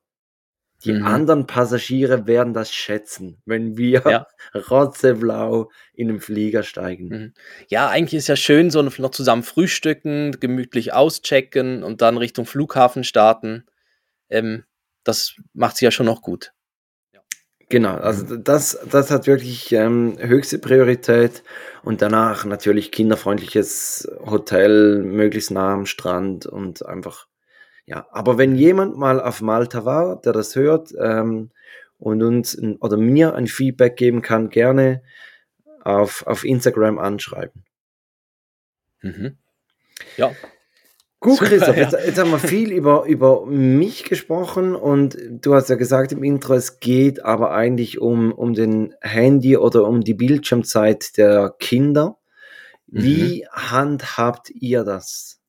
Die 0.84 0.92
mhm. 0.92 1.06
anderen 1.06 1.48
Passagiere 1.48 2.28
werden 2.28 2.54
das 2.54 2.74
schätzen, 2.74 3.42
wenn 3.46 3.78
wir 3.78 4.04
ja. 4.06 4.28
rotzeblau 4.70 5.72
in 5.94 6.10
den 6.10 6.20
Flieger 6.20 6.64
steigen. 6.64 7.08
Mhm. 7.08 7.34
Ja, 7.70 7.90
eigentlich 7.90 8.18
ist 8.18 8.28
ja 8.28 8.36
schön, 8.36 8.70
so 8.70 8.82
noch 8.82 9.12
zusammen 9.12 9.44
frühstücken, 9.44 10.38
gemütlich 10.40 10.94
auschecken 10.94 11.84
und 11.84 12.02
dann 12.02 12.18
Richtung 12.18 12.46
Flughafen 12.46 13.04
starten. 13.04 13.66
Ähm, 14.30 14.64
das 15.04 15.36
macht 15.54 15.78
sie 15.78 15.86
ja 15.86 15.92
schon 15.92 16.06
noch 16.06 16.22
gut. 16.22 16.53
Genau, 17.74 17.96
also 17.96 18.38
das, 18.38 18.78
das 18.88 19.10
hat 19.10 19.26
wirklich 19.26 19.72
ähm, 19.72 20.16
höchste 20.20 20.60
Priorität 20.60 21.42
und 21.82 22.04
danach 22.04 22.46
natürlich 22.46 22.92
kinderfreundliches 22.92 24.08
Hotel, 24.28 25.02
möglichst 25.02 25.50
nah 25.50 25.74
am 25.74 25.88
Strand 25.88 26.46
und 26.46 26.86
einfach, 26.86 27.26
ja. 27.88 28.06
Aber 28.12 28.38
wenn 28.38 28.54
jemand 28.54 28.96
mal 28.96 29.20
auf 29.20 29.42
Malta 29.42 29.86
war, 29.86 30.22
der 30.22 30.34
das 30.34 30.56
hört 30.56 30.94
ähm, 31.00 31.50
und 31.98 32.22
uns 32.22 32.56
oder 32.80 32.96
mir 32.96 33.34
ein 33.34 33.48
Feedback 33.48 33.96
geben 33.96 34.22
kann, 34.22 34.52
gerne 34.52 35.02
auf, 35.82 36.28
auf 36.28 36.44
Instagram 36.44 37.00
anschreiben. 37.00 37.66
Mhm. 39.02 39.40
Ja, 40.16 40.32
Gut, 41.24 41.40
Christoph, 41.40 41.78
jetzt, 41.78 41.94
jetzt, 41.94 42.20
haben 42.20 42.32
wir 42.32 42.38
viel 42.38 42.74
über, 42.74 43.06
über 43.06 43.46
mich 43.46 44.04
gesprochen 44.04 44.76
und 44.76 45.18
du 45.30 45.56
hast 45.56 45.70
ja 45.70 45.76
gesagt 45.76 46.12
im 46.12 46.22
Intro, 46.22 46.54
es 46.54 46.82
geht 46.82 47.24
aber 47.24 47.52
eigentlich 47.52 48.02
um, 48.02 48.34
um 48.34 48.54
den 48.54 48.94
Handy 49.00 49.56
oder 49.56 49.86
um 49.88 50.02
die 50.02 50.16
Bildschirmzeit 50.16 51.16
der 51.16 51.56
Kinder. 51.60 52.18
Wie 52.88 53.46
mhm. 53.46 53.72
handhabt 53.72 54.50
ihr 54.50 54.84
das? 54.84 55.40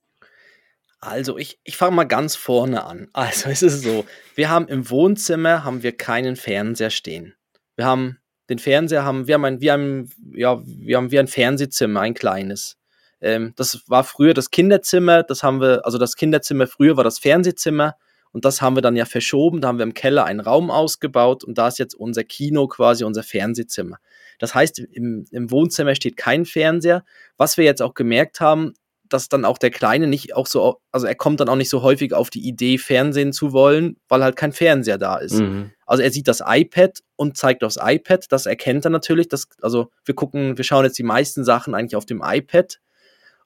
Also 1.01 1.39
ich, 1.39 1.59
ich 1.65 1.77
fange 1.77 1.97
mal 1.97 2.05
ganz 2.05 2.37
vorne 2.37 2.85
an. 2.85 3.09
Also 3.13 3.51
es 3.51 3.63
ist 3.63 3.83
so, 3.83 4.05
wir 4.37 4.51
haben 4.51 4.69
im 4.69 4.89
Wohnzimmer 4.89 5.65
haben 5.65 5.83
wir 5.83 5.97
keinen 5.97 6.37
Fernseher 6.37 6.91
stehen. 6.91 7.35
Wir 7.75 7.87
haben 7.87 8.19
den 8.49 8.61
Fernseher 8.61 9.05
haben 9.05 9.27
wir 9.27 9.35
haben 9.35 9.45
ein, 9.45 9.61
wir 9.61 9.73
haben 9.73 10.09
ja 10.35 10.63
wir 10.65 10.99
haben 10.99 11.11
wie 11.11 11.19
ein 11.19 11.27
Fernsehzimmer, 11.27 12.01
ein 12.01 12.15
kleines. 12.15 12.77
Ähm, 13.21 13.53
das 13.57 13.83
war 13.89 14.05
früher 14.05 14.35
das 14.35 14.51
Kinderzimmer, 14.51 15.23
das 15.23 15.43
haben 15.43 15.61
wir, 15.61 15.85
also 15.85 15.99
das 15.99 16.17
Kinderzimmer 16.17 16.67
früher 16.67 16.97
war 16.97 17.05
das 17.05 17.19
Fernsehzimmer 17.19 17.97
und 18.33 18.45
das 18.45 18.61
haben 18.61 18.77
wir 18.77 18.83
dann 18.83 18.97
ja 18.97 19.05
verschoben. 19.05 19.61
Da 19.61 19.69
haben 19.69 19.79
wir 19.79 19.85
im 19.85 19.95
Keller 19.95 20.25
einen 20.25 20.41
Raum 20.41 20.71
ausgebaut 20.71 21.45
und 21.45 21.57
da 21.57 21.69
ist 21.69 21.79
jetzt 21.79 21.95
unser 21.95 22.25
Kino 22.25 22.67
quasi 22.67 23.05
unser 23.05 23.23
Fernsehzimmer. 23.23 23.99
Das 24.39 24.55
heißt, 24.55 24.81
im, 24.81 25.25
im 25.31 25.51
Wohnzimmer 25.51 25.95
steht 25.95 26.17
kein 26.17 26.45
Fernseher. 26.45 27.05
Was 27.37 27.57
wir 27.57 27.65
jetzt 27.65 27.81
auch 27.81 27.95
gemerkt 27.95 28.41
haben, 28.41 28.75
dass 29.09 29.29
dann 29.29 29.45
auch 29.45 29.59
der 29.59 29.71
Kleine 29.71 30.09
nicht 30.09 30.35
auch 30.35 30.47
so, 30.47 30.81
also 30.91 31.07
er 31.07 31.15
kommt 31.15 31.39
dann 31.39 31.49
auch 31.49 31.57
nicht 31.57 31.71
so 31.71 31.83
häufig 31.83 32.13
auf 32.15 32.31
die 32.31 32.47
Idee, 32.47 32.79
Fernsehen 32.79 33.33
zu 33.33 33.53
wollen, 33.53 33.97
weil 34.09 34.25
halt 34.25 34.35
kein 34.35 34.53
Fernseher 34.53 34.99
da 34.99 35.19
ist. 35.19 35.41
Mhm. 35.41 35.71
Also 35.87 36.03
er 36.03 36.11
sieht 36.11 36.27
das 36.27 36.43
iPad 36.45 37.01
und 37.15 37.37
zeigt 37.37 37.63
aufs 37.63 37.79
iPad, 37.81 38.27
das 38.31 38.47
erkennt 38.47 38.85
er 38.85 38.91
natürlich. 38.91 39.29
Das, 39.29 39.47
also 39.61 39.91
wir 40.05 40.15
gucken, 40.15 40.57
wir 40.57 40.65
schauen 40.65 40.85
jetzt 40.85 40.99
die 40.99 41.05
meisten 41.05 41.45
Sachen 41.45 41.75
eigentlich 41.75 41.97
auf 41.97 42.07
dem 42.07 42.23
iPad. 42.25 42.81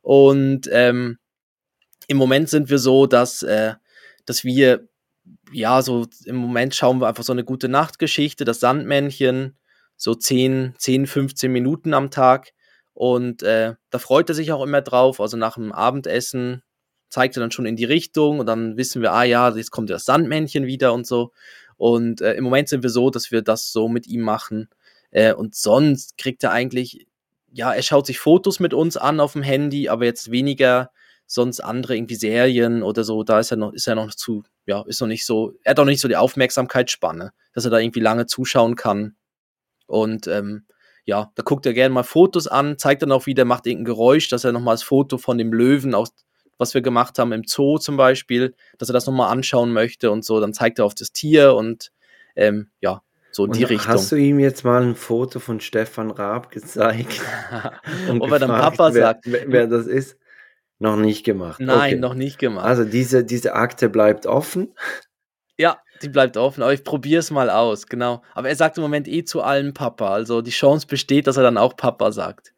Und 0.02 0.68
ähm, 0.72 1.18
im 2.06 2.16
Moment 2.16 2.48
sind 2.48 2.70
wir 2.70 2.78
so, 2.78 3.06
dass, 3.06 3.42
äh, 3.42 3.74
dass 4.24 4.44
wir, 4.44 4.88
ja, 5.52 5.82
so 5.82 6.06
im 6.24 6.36
Moment 6.36 6.74
schauen 6.74 7.00
wir 7.00 7.08
einfach 7.08 7.24
so 7.24 7.32
eine 7.32 7.44
gute 7.44 7.68
Nachtgeschichte, 7.68 8.44
das 8.44 8.60
Sandmännchen, 8.60 9.56
so 9.96 10.14
10, 10.14 10.74
10, 10.78 11.06
15 11.06 11.52
Minuten 11.52 11.92
am 11.92 12.10
Tag. 12.10 12.52
Und 12.94 13.42
äh, 13.42 13.74
da 13.90 13.98
freut 13.98 14.28
er 14.28 14.34
sich 14.34 14.52
auch 14.52 14.62
immer 14.62 14.80
drauf. 14.80 15.20
Also 15.20 15.36
nach 15.36 15.54
dem 15.54 15.72
Abendessen 15.72 16.62
zeigt 17.10 17.36
er 17.36 17.40
dann 17.40 17.50
schon 17.50 17.66
in 17.66 17.76
die 17.76 17.84
Richtung 17.84 18.38
und 18.38 18.46
dann 18.46 18.76
wissen 18.76 19.02
wir, 19.02 19.12
ah 19.12 19.24
ja, 19.24 19.54
jetzt 19.54 19.70
kommt 19.70 19.90
das 19.90 20.04
Sandmännchen 20.04 20.66
wieder 20.66 20.92
und 20.92 21.06
so. 21.06 21.32
Und 21.76 22.20
äh, 22.20 22.34
im 22.34 22.44
Moment 22.44 22.68
sind 22.68 22.82
wir 22.82 22.90
so, 22.90 23.10
dass 23.10 23.30
wir 23.30 23.42
das 23.42 23.72
so 23.72 23.88
mit 23.88 24.06
ihm 24.06 24.22
machen. 24.22 24.68
Äh, 25.10 25.32
und 25.32 25.54
sonst 25.54 26.18
kriegt 26.18 26.42
er 26.42 26.50
eigentlich 26.50 27.06
ja, 27.52 27.72
er 27.72 27.82
schaut 27.82 28.06
sich 28.06 28.18
Fotos 28.18 28.60
mit 28.60 28.74
uns 28.74 28.96
an 28.96 29.20
auf 29.20 29.32
dem 29.32 29.42
Handy, 29.42 29.88
aber 29.88 30.04
jetzt 30.04 30.30
weniger 30.30 30.90
sonst 31.26 31.60
andere 31.60 31.94
irgendwie 31.96 32.14
Serien 32.14 32.82
oder 32.82 33.04
so, 33.04 33.22
da 33.22 33.38
ist 33.38 33.50
er 33.50 33.58
noch, 33.58 33.72
ist 33.72 33.86
er 33.86 33.94
noch 33.94 34.14
zu, 34.14 34.44
ja, 34.66 34.82
ist 34.86 35.00
noch 35.00 35.08
nicht 35.08 35.26
so, 35.26 35.52
er 35.62 35.70
hat 35.70 35.78
auch 35.78 35.84
nicht 35.84 36.00
so 36.00 36.08
die 36.08 36.16
Aufmerksamkeitsspanne, 36.16 37.32
dass 37.52 37.64
er 37.64 37.70
da 37.70 37.78
irgendwie 37.78 38.00
lange 38.00 38.26
zuschauen 38.26 38.76
kann. 38.76 39.16
Und 39.86 40.26
ähm, 40.26 40.66
ja, 41.04 41.30
da 41.34 41.42
guckt 41.42 41.66
er 41.66 41.74
gerne 41.74 41.94
mal 41.94 42.02
Fotos 42.02 42.48
an, 42.48 42.78
zeigt 42.78 43.02
dann 43.02 43.12
auch 43.12 43.26
wieder, 43.26 43.44
macht 43.44 43.66
irgendein 43.66 43.94
Geräusch, 43.94 44.28
dass 44.28 44.44
er 44.44 44.52
nochmal 44.52 44.74
das 44.74 44.82
Foto 44.82 45.18
von 45.18 45.38
dem 45.38 45.52
Löwen 45.52 45.94
aus, 45.94 46.12
was 46.56 46.74
wir 46.74 46.80
gemacht 46.80 47.18
haben 47.18 47.32
im 47.32 47.44
Zoo 47.46 47.78
zum 47.78 47.96
Beispiel, 47.96 48.54
dass 48.78 48.90
er 48.90 48.94
das 48.94 49.06
nochmal 49.06 49.30
anschauen 49.30 49.72
möchte 49.72 50.10
und 50.10 50.24
so, 50.24 50.40
dann 50.40 50.54
zeigt 50.54 50.78
er 50.78 50.86
auf 50.86 50.94
das 50.94 51.12
Tier 51.12 51.54
und 51.54 51.92
ähm, 52.36 52.70
ja, 52.80 53.02
so 53.30 53.44
in 53.46 53.52
die 53.52 53.64
Richtung. 53.64 53.94
Hast 53.94 54.12
du 54.12 54.16
ihm 54.16 54.38
jetzt 54.38 54.64
mal 54.64 54.82
ein 54.82 54.94
Foto 54.94 55.38
von 55.38 55.60
Stefan 55.60 56.10
Raab 56.10 56.50
gezeigt? 56.50 57.20
und 58.08 58.20
Ob 58.20 58.30
er 58.32 58.38
dann 58.38 58.50
Papa 58.50 58.94
wer, 58.94 59.02
sagt. 59.02 59.24
Wer, 59.26 59.44
wer, 59.46 59.66
das 59.66 59.86
ist? 59.86 60.18
Noch 60.78 60.96
nicht 60.96 61.24
gemacht. 61.24 61.60
Nein, 61.60 61.94
okay. 61.94 61.96
noch 61.96 62.14
nicht 62.14 62.38
gemacht. 62.38 62.64
Also 62.64 62.84
diese, 62.84 63.24
diese 63.24 63.54
Akte 63.54 63.88
bleibt 63.88 64.26
offen. 64.26 64.74
Ja, 65.56 65.78
die 66.02 66.08
bleibt 66.08 66.36
offen, 66.36 66.62
aber 66.62 66.72
ich 66.72 66.84
probiere 66.84 67.18
es 67.18 67.32
mal 67.32 67.50
aus, 67.50 67.88
genau. 67.88 68.22
Aber 68.34 68.48
er 68.48 68.54
sagt 68.54 68.78
im 68.78 68.82
Moment 68.82 69.08
eh 69.08 69.24
zu 69.24 69.42
allen 69.42 69.74
Papa. 69.74 70.12
Also 70.12 70.40
die 70.40 70.52
Chance 70.52 70.86
besteht, 70.86 71.26
dass 71.26 71.36
er 71.36 71.42
dann 71.42 71.58
auch 71.58 71.76
Papa 71.76 72.12
sagt. 72.12 72.54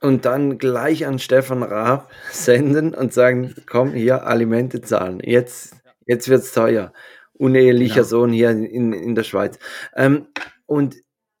Und 0.00 0.24
dann 0.24 0.58
gleich 0.58 1.04
an 1.04 1.18
Stefan 1.18 1.62
Raab 1.62 2.10
senden 2.30 2.94
und 2.94 3.12
sagen, 3.12 3.54
komm 3.66 3.92
hier, 3.92 4.26
Alimente 4.26 4.80
zahlen. 4.80 5.20
Jetzt, 5.22 5.76
jetzt 6.06 6.28
wird 6.28 6.42
es 6.42 6.52
teuer 6.52 6.92
unehelicher 7.40 7.94
genau. 7.96 8.06
Sohn 8.06 8.32
hier 8.32 8.50
in, 8.50 8.92
in 8.92 9.14
der 9.14 9.24
Schweiz. 9.24 9.58
Ähm, 9.96 10.28
und 10.66 10.96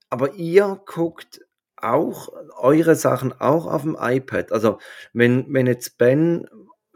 aber 0.08 0.34
ihr 0.34 0.80
guckt 0.86 1.40
auch 1.76 2.28
eure 2.58 2.94
Sachen 2.94 3.32
auch 3.32 3.66
auf 3.66 3.82
dem 3.82 3.96
iPad. 3.98 4.52
Also 4.52 4.78
wenn, 5.12 5.46
wenn 5.52 5.66
jetzt 5.66 5.98
Ben 5.98 6.46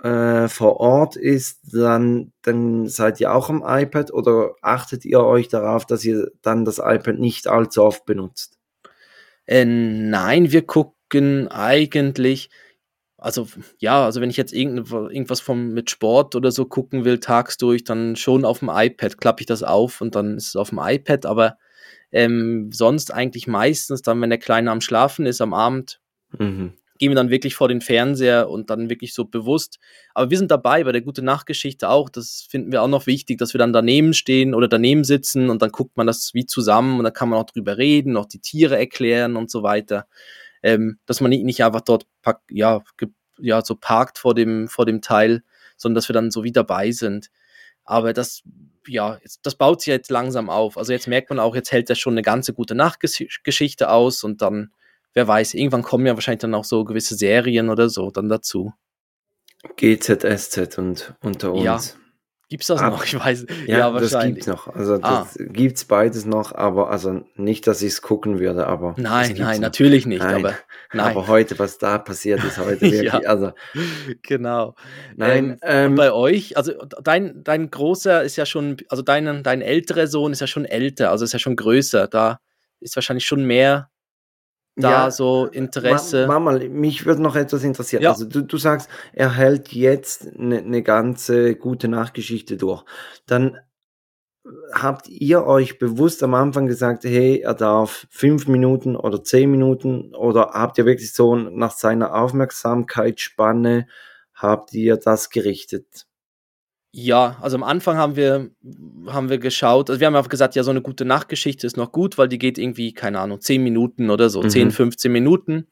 äh, 0.03 0.49
vor 0.49 0.81
Ort 0.81 1.17
ist, 1.17 1.61
dann, 1.73 2.33
dann 2.43 2.88
seid 2.88 3.21
ihr 3.21 3.35
auch 3.35 3.49
am 3.49 3.62
iPad 3.67 4.12
oder 4.12 4.55
achtet 4.61 5.05
ihr 5.05 5.21
euch 5.21 5.49
darauf, 5.49 5.87
dass 5.87 6.05
ihr 6.05 6.31
dann 6.43 6.64
das 6.64 6.79
iPad 6.79 7.19
nicht 7.19 7.47
allzu 7.47 7.83
oft 7.83 8.05
benutzt? 8.05 8.59
Äh, 9.47 9.64
nein, 9.64 10.53
wir 10.53 10.62
gucken 10.62 11.49
eigentlich, 11.49 12.51
also 13.24 13.48
ja, 13.78 14.04
also 14.04 14.20
wenn 14.20 14.28
ich 14.28 14.37
jetzt 14.37 14.52
irgendwas 14.52 15.40
vom, 15.40 15.72
mit 15.72 15.88
Sport 15.88 16.34
oder 16.34 16.52
so 16.52 16.66
gucken 16.66 17.06
will, 17.06 17.20
tagsdurch, 17.20 17.82
dann 17.82 18.16
schon 18.16 18.44
auf 18.44 18.58
dem 18.58 18.70
iPad 18.70 19.16
klappe 19.16 19.40
ich 19.40 19.46
das 19.46 19.62
auf 19.62 20.02
und 20.02 20.14
dann 20.14 20.37
ist 20.37 20.48
es 20.48 20.56
auf 20.56 20.68
dem 20.68 20.80
iPad, 20.82 21.24
aber 21.24 21.56
ähm, 22.12 22.70
sonst 22.70 23.14
eigentlich 23.14 23.46
meistens 23.46 24.02
dann, 24.02 24.20
wenn 24.20 24.28
der 24.28 24.38
Kleine 24.38 24.70
am 24.70 24.82
Schlafen 24.82 25.24
ist 25.24 25.40
am 25.40 25.54
Abend, 25.54 26.02
mhm. 26.38 26.74
gehen 26.98 27.12
wir 27.12 27.16
dann 27.16 27.30
wirklich 27.30 27.54
vor 27.54 27.68
den 27.68 27.80
Fernseher 27.80 28.50
und 28.50 28.68
dann 28.68 28.90
wirklich 28.90 29.14
so 29.14 29.24
bewusst. 29.24 29.78
Aber 30.12 30.28
wir 30.28 30.37
sind 30.37 30.50
dabei 30.50 30.84
bei 30.84 30.92
der 30.92 31.00
gute 31.00 31.22
Nachtgeschichte 31.22 31.88
auch. 31.88 32.10
Das 32.10 32.46
finden 32.50 32.72
wir 32.72 32.82
auch 32.82 32.88
noch 32.88 33.06
wichtig, 33.06 33.38
dass 33.38 33.54
wir 33.54 33.58
dann 33.58 33.72
daneben 33.72 34.12
stehen 34.12 34.52
oder 34.54 34.68
daneben 34.68 35.02
sitzen 35.02 35.48
und 35.48 35.62
dann 35.62 35.70
guckt 35.70 35.96
man 35.96 36.06
das 36.06 36.34
wie 36.34 36.44
zusammen 36.44 36.98
und 36.98 37.04
dann 37.04 37.14
kann 37.14 37.30
man 37.30 37.38
auch 37.38 37.46
drüber 37.46 37.78
reden, 37.78 38.12
noch 38.12 38.26
die 38.26 38.40
Tiere 38.40 38.78
erklären 38.78 39.37
und 39.37 39.50
so 39.50 39.62
weiter 39.62 40.06
ähm, 40.64 40.98
dass 41.05 41.20
man 41.20 41.29
nicht, 41.29 41.44
nicht 41.44 41.62
einfach 41.62 41.83
dort 41.83 42.07
pack, 42.22 42.40
ja, 42.48 42.83
ja, 43.38 43.62
so 43.62 43.77
parkt 43.77 44.18
vor 44.18 44.35
dem, 44.35 44.66
vor 44.66 44.87
dem 44.87 45.03
Teil, 45.03 45.44
sondern 45.77 45.96
dass 45.96 46.09
wir 46.09 46.14
dann 46.14 46.31
so 46.31 46.42
wie 46.42 46.53
dabei 46.53 46.90
sind. 46.90 47.31
Aber 47.85 48.14
das, 48.14 48.42
ja, 48.87 49.18
jetzt, 49.22 49.40
das 49.42 49.57
baut 49.57 49.83
sich 49.83 49.88
jetzt 49.88 50.11
langsam 50.11 50.48
auf. 50.48 50.79
Also 50.79 50.92
jetzt 50.92 51.07
merkt 51.07 51.29
man 51.29 51.38
auch, 51.38 51.55
jetzt 51.55 51.70
hält 51.70 51.90
er 51.90 51.96
schon 51.96 52.14
eine 52.14 52.22
ganze 52.22 52.55
gute 52.55 52.74
Nachtgeschichte 52.74 53.90
aus 53.90 54.24
und 54.24 54.40
dann, 54.40 54.72
wer 55.12 55.29
weiß, 55.29 55.53
irgendwann 55.53 55.83
kommen 55.83 56.07
ja 56.07 56.14
wahrscheinlich 56.14 56.40
dann 56.40 56.55
auch 56.55 56.64
so 56.64 56.85
gewisse 56.85 57.14
Serien 57.14 57.68
oder 57.68 57.90
so 57.90 58.11
dann 58.11 58.31
dazu. 58.31 58.72
GZSZ 59.77 60.79
und 60.79 61.14
unter 61.20 61.53
uns. 61.53 61.64
Ja, 61.64 61.81
Gibt's 62.48 62.66
das 62.66 62.80
Ab, 62.80 62.92
noch? 62.92 63.04
Ich 63.14 63.18
weiß. 63.18 63.46
Ja, 63.66 63.78
ja 63.78 63.90
das 63.90 64.18
gibt's 64.20 64.46
noch. 64.46 64.68
Also 64.68 64.98
ah. 65.02 65.20
das 65.24 65.38
gibt's 65.38 65.85
beides 65.85 66.24
noch, 66.26 66.54
aber 66.54 66.90
also 66.90 67.24
nicht, 67.37 67.66
dass 67.66 67.83
ich 67.83 67.94
es 67.94 68.02
gucken 68.02 68.38
würde, 68.38 68.66
aber. 68.66 68.94
Nein, 68.96 69.35
nein, 69.38 69.54
noch. 69.54 69.61
natürlich 69.61 70.07
nicht. 70.07 70.22
Nein. 70.22 70.44
Aber, 70.44 70.54
nein. 70.92 71.07
aber 71.07 71.26
heute, 71.28 71.59
was 71.59 71.78
da 71.78 71.98
passiert 71.98 72.44
ist 72.44 72.59
heute 72.59 72.83
wirklich, 72.83 73.12
ja, 73.12 73.20
also. 73.26 73.52
Genau. 74.22 74.74
Nein. 75.16 75.59
Ähm, 75.62 75.92
ähm, 75.92 75.94
bei 75.94 76.12
euch, 76.12 76.57
also 76.57 76.72
dein, 77.02 77.42
dein 77.44 77.70
großer 77.70 78.22
ist 78.22 78.37
ja 78.37 78.46
schon, 78.46 78.76
also 78.88 79.02
dein, 79.02 79.42
dein 79.42 79.62
älterer 79.62 80.07
Sohn 80.07 80.33
ist 80.33 80.40
ja 80.40 80.46
schon 80.46 80.64
älter, 80.64 81.11
also 81.11 81.24
ist 81.24 81.33
ja 81.33 81.38
schon 81.38 81.57
größer. 81.57 82.09
Da 82.09 82.40
ist 82.80 82.96
wahrscheinlich 82.96 83.24
schon 83.24 83.44
mehr 83.44 83.90
da 84.76 84.90
ja, 84.90 85.10
so 85.10 85.46
Interesse. 85.46 86.26
Mama, 86.26 86.58
mich 86.68 87.06
würde 87.06 87.22
noch 87.22 87.37
etwas 87.37 87.62
interessieren. 87.62 88.02
Ja. 88.02 88.10
Also 88.10 88.24
du, 88.24 88.42
du 88.42 88.56
sagst, 88.56 88.88
er 89.12 89.34
hält 89.34 89.72
jetzt 89.72 90.26
eine 90.37 90.62
ne 90.62 90.82
ganze 90.82 91.54
gute 91.54 91.88
Nachgeschichte 91.88 92.56
durch. 92.56 92.84
Dann 93.26 93.58
habt 94.72 95.08
ihr 95.08 95.46
euch 95.46 95.78
bewusst 95.78 96.22
am 96.22 96.34
Anfang 96.34 96.66
gesagt, 96.66 97.04
hey, 97.04 97.40
er 97.40 97.54
darf 97.54 98.06
fünf 98.10 98.46
Minuten 98.46 98.96
oder 98.96 99.22
zehn 99.22 99.50
Minuten 99.50 100.14
oder 100.14 100.50
habt 100.52 100.76
ihr 100.78 100.87
wirklich 100.87 101.12
so 101.12 101.37
nach 101.37 101.72
seiner 101.72 102.14
Aufmerksamkeitsspanne, 102.14 103.87
habt 104.34 104.74
ihr 104.74 104.96
das 104.96 105.30
gerichtet? 105.30 106.06
Ja, 106.96 107.38
also 107.40 107.57
am 107.57 107.64
Anfang 107.64 107.96
haben 107.96 108.14
wir, 108.14 108.50
haben 109.09 109.28
wir 109.28 109.38
geschaut, 109.38 109.90
also 109.90 109.98
wir 109.98 110.07
haben 110.07 110.14
einfach 110.14 110.30
gesagt, 110.30 110.54
ja, 110.54 110.62
so 110.62 110.70
eine 110.70 110.80
gute 110.80 111.04
Nachtgeschichte 111.04 111.66
ist 111.66 111.76
noch 111.76 111.90
gut, 111.90 112.18
weil 112.18 112.28
die 112.28 112.38
geht 112.38 112.57
irgendwie, 112.57 112.92
keine 112.92 113.18
Ahnung, 113.18 113.40
10 113.40 113.64
Minuten 113.64 114.11
oder 114.11 114.30
so, 114.30 114.40
mhm. 114.40 114.48
10, 114.48 114.70
15 114.70 115.11
Minuten. 115.11 115.66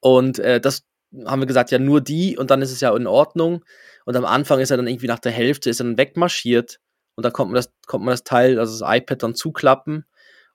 Und 0.00 0.38
äh, 0.38 0.60
das 0.60 0.84
haben 1.26 1.42
wir 1.42 1.46
gesagt, 1.46 1.72
ja, 1.72 1.80
nur 1.80 2.00
die 2.00 2.38
und 2.38 2.52
dann 2.52 2.62
ist 2.62 2.70
es 2.70 2.80
ja 2.80 2.94
in 2.96 3.08
Ordnung. 3.08 3.64
Und 4.04 4.14
am 4.14 4.24
Anfang 4.24 4.60
ist 4.60 4.70
er 4.70 4.76
dann 4.76 4.86
irgendwie 4.86 5.08
nach 5.08 5.18
der 5.18 5.32
Hälfte, 5.32 5.68
ist 5.68 5.80
er 5.80 5.86
dann 5.86 5.98
wegmarschiert 5.98 6.78
und 7.16 7.24
dann 7.24 7.32
kommt 7.32 7.50
man 7.50 7.56
das, 7.56 7.72
kommt 7.88 8.04
man 8.04 8.12
das 8.12 8.22
Teil, 8.22 8.60
also 8.60 8.78
das 8.78 8.96
iPad 8.96 9.20
dann 9.20 9.34
zuklappen. 9.34 10.04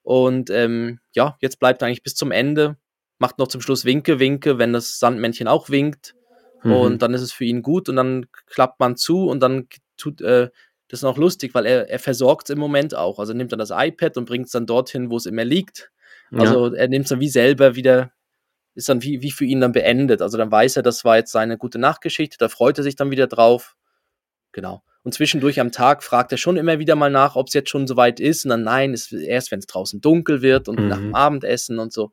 Und 0.04 0.50
ähm, 0.52 1.02
ja, 1.14 1.36
jetzt 1.42 1.60
bleibt 1.60 1.82
er 1.82 1.88
eigentlich 1.88 2.04
bis 2.04 2.16
zum 2.16 2.32
Ende, 2.32 2.78
macht 3.18 3.40
noch 3.40 3.50
zum 3.50 3.60
Schluss 3.60 3.84
Winke, 3.84 4.20
Winke, 4.20 4.58
wenn 4.58 4.72
das 4.72 5.00
Sandmännchen 5.00 5.50
auch 5.50 5.70
winkt 5.70 6.16
Mhm. 6.64 6.74
Und 6.74 7.02
dann 7.02 7.14
ist 7.14 7.22
es 7.22 7.32
für 7.32 7.46
ihn 7.46 7.62
gut 7.62 7.90
und 7.90 7.96
dann 7.96 8.28
klappt 8.48 8.80
man 8.80 8.96
zu 8.96 9.28
und 9.28 9.42
dann 9.42 9.68
tut, 9.98 10.22
äh, 10.22 10.50
das 10.88 11.00
ist 11.00 11.04
noch 11.04 11.18
lustig, 11.18 11.54
weil 11.54 11.66
er, 11.66 11.90
er 11.90 12.00
versorgt 12.00 12.50
es 12.50 12.54
im 12.54 12.60
Moment 12.60 12.96
auch. 12.96 13.20
Also 13.20 13.34
nimmt 13.34 13.52
er 13.52 13.58
das 13.58 13.72
iPad 13.72 14.18
und 14.18 14.26
bringt 14.26 14.48
es 14.48 14.52
dann 14.52 14.66
dorthin, 14.66 15.12
wo 15.12 15.18
es 15.18 15.28
immer 15.28 15.46
liegt. 15.46 15.92
Also 16.32 16.68
ja. 16.68 16.74
er 16.74 16.88
nimmt 16.88 17.06
es 17.06 17.10
dann 17.10 17.20
wie 17.20 17.30
selber 17.30 17.76
wieder, 17.76 18.12
ist 18.76 18.90
dann 18.90 19.02
wie, 19.04 19.22
wie 19.22 19.32
für 19.32 19.46
ihn 19.46 19.62
dann 19.62 19.72
beendet. 19.72 20.22
Also 20.22 20.38
dann 20.38 20.52
weiß 20.52 20.78
er, 20.78 20.84
das 20.84 21.06
war 21.06 21.18
jetzt 21.18 21.32
seine 21.32 21.58
gute 21.58 21.80
Nachtgeschichte, 21.80 22.38
da 22.40 22.50
freut 22.50 22.78
er 22.78 22.84
sich 22.84 22.96
dann 22.96 23.12
wieder 23.12 23.28
drauf. 23.28 23.76
Genau. 24.52 24.84
Und 25.04 25.14
zwischendurch 25.14 25.60
am 25.60 25.72
Tag 25.72 26.04
fragt 26.04 26.32
er 26.32 26.38
schon 26.38 26.58
immer 26.58 26.80
wieder 26.80 26.96
mal 26.96 27.10
nach, 27.10 27.36
ob 27.36 27.48
es 27.48 27.54
jetzt 27.54 27.70
schon 27.70 27.88
soweit 27.88 28.20
ist. 28.20 28.46
Und 28.46 28.50
dann 28.50 28.64
nein, 28.64 28.94
ist 28.94 29.12
erst 29.14 29.52
wenn 29.52 29.60
es 29.60 29.68
draußen 29.68 30.02
dunkel 30.02 30.42
wird 30.42 30.68
und 30.68 30.80
mhm. 30.80 30.88
nach 30.88 30.98
dem 30.98 31.16
Abendessen 31.16 31.80
und 31.80 31.94
so. 31.94 32.12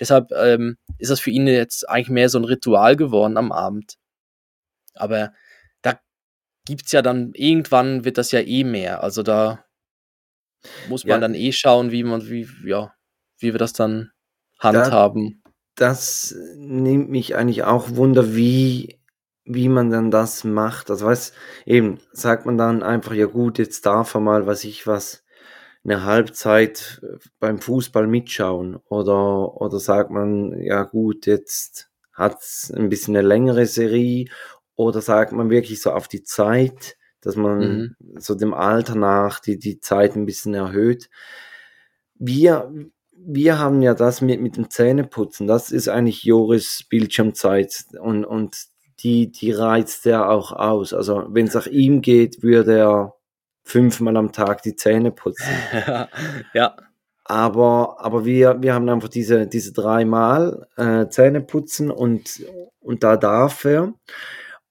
Deshalb 0.00 0.30
ähm, 0.32 0.76
ist 0.98 1.10
das 1.10 1.20
für 1.20 1.30
ihn 1.30 1.46
jetzt 1.46 1.88
eigentlich 1.88 2.08
mehr 2.08 2.28
so 2.28 2.38
ein 2.38 2.44
Ritual 2.44 2.96
geworden 2.96 3.36
am 3.36 3.52
Abend. 3.52 3.96
Aber 4.94 5.32
da 5.82 5.98
gibt 6.66 6.86
es 6.86 6.92
ja 6.92 7.02
dann, 7.02 7.32
irgendwann 7.34 8.04
wird 8.04 8.18
das 8.18 8.32
ja 8.32 8.40
eh 8.40 8.64
mehr. 8.64 9.02
Also 9.02 9.22
da 9.22 9.64
muss 10.88 11.04
man 11.04 11.16
ja. 11.16 11.18
dann 11.18 11.34
eh 11.34 11.52
schauen, 11.52 11.90
wie 11.90 12.04
man, 12.04 12.28
wie, 12.28 12.48
ja, 12.64 12.94
wie 13.38 13.52
wir 13.52 13.58
das 13.58 13.72
dann 13.72 14.10
handhaben. 14.58 15.42
Da, 15.74 15.90
das 15.90 16.36
nimmt 16.56 17.10
mich 17.10 17.34
eigentlich 17.34 17.64
auch 17.64 17.90
Wunder, 17.96 18.34
wie, 18.34 19.00
wie 19.44 19.68
man 19.68 19.90
dann 19.90 20.10
das 20.10 20.44
macht. 20.44 20.90
Also 20.90 21.06
weiß, 21.06 21.32
eben, 21.66 21.98
sagt 22.12 22.46
man 22.46 22.58
dann 22.58 22.82
einfach, 22.82 23.14
ja 23.14 23.26
gut, 23.26 23.58
jetzt 23.58 23.86
darf 23.86 24.14
er 24.14 24.20
mal, 24.20 24.46
was 24.46 24.64
ich 24.64 24.86
was, 24.86 25.24
eine 25.84 26.04
Halbzeit 26.04 27.00
äh, 27.02 27.18
beim 27.38 27.58
Fußball 27.58 28.06
mitschauen? 28.06 28.76
Oder, 28.88 29.60
oder 29.60 29.78
sagt 29.78 30.10
man, 30.10 30.60
ja 30.60 30.84
gut, 30.84 31.26
jetzt 31.26 31.90
hat's 32.12 32.72
ein 32.74 32.88
bisschen 32.88 33.16
eine 33.16 33.26
längere 33.26 33.66
Serie? 33.66 34.26
Oder 34.74 35.00
sagt 35.00 35.32
man 35.32 35.50
wirklich 35.50 35.80
so 35.82 35.92
auf 35.92 36.08
die 36.08 36.22
Zeit, 36.22 36.96
dass 37.20 37.36
man 37.36 37.58
mhm. 37.58 37.96
so 38.18 38.34
dem 38.34 38.54
Alter 38.54 38.94
nach 38.94 39.40
die, 39.40 39.58
die 39.58 39.80
Zeit 39.80 40.16
ein 40.16 40.26
bisschen 40.26 40.54
erhöht? 40.54 41.08
Wir, 42.14 42.72
wir 43.16 43.58
haben 43.58 43.82
ja 43.82 43.94
das 43.94 44.20
mit, 44.20 44.40
mit 44.40 44.56
dem 44.56 44.70
Zähneputzen. 44.70 45.46
Das 45.46 45.70
ist 45.70 45.88
eigentlich 45.88 46.24
Joris 46.24 46.84
Bildschirmzeit 46.88 47.84
und, 48.00 48.24
und 48.24 48.66
die, 49.00 49.30
die 49.30 49.50
reizt 49.50 50.06
er 50.06 50.30
auch 50.30 50.52
aus. 50.52 50.92
Also 50.92 51.26
wenn 51.28 51.46
es 51.46 51.54
nach 51.54 51.66
ihm 51.66 52.02
geht, 52.02 52.42
würde 52.42 52.78
er 52.78 53.14
fünfmal 53.64 54.16
am 54.16 54.32
Tag 54.32 54.62
die 54.62 54.76
Zähne 54.76 55.12
putzen. 55.12 55.54
ja. 56.54 56.76
Aber, 57.24 57.96
aber 58.00 58.24
wir, 58.24 58.60
wir 58.62 58.74
haben 58.74 58.88
einfach 58.88 59.08
diese, 59.08 59.46
diese 59.46 59.72
dreimal 59.72 60.66
äh, 60.76 61.08
Zähne 61.08 61.40
putzen 61.40 61.90
und, 61.90 62.42
und 62.80 63.04
da 63.04 63.16
darf 63.16 63.64
er. 63.64 63.94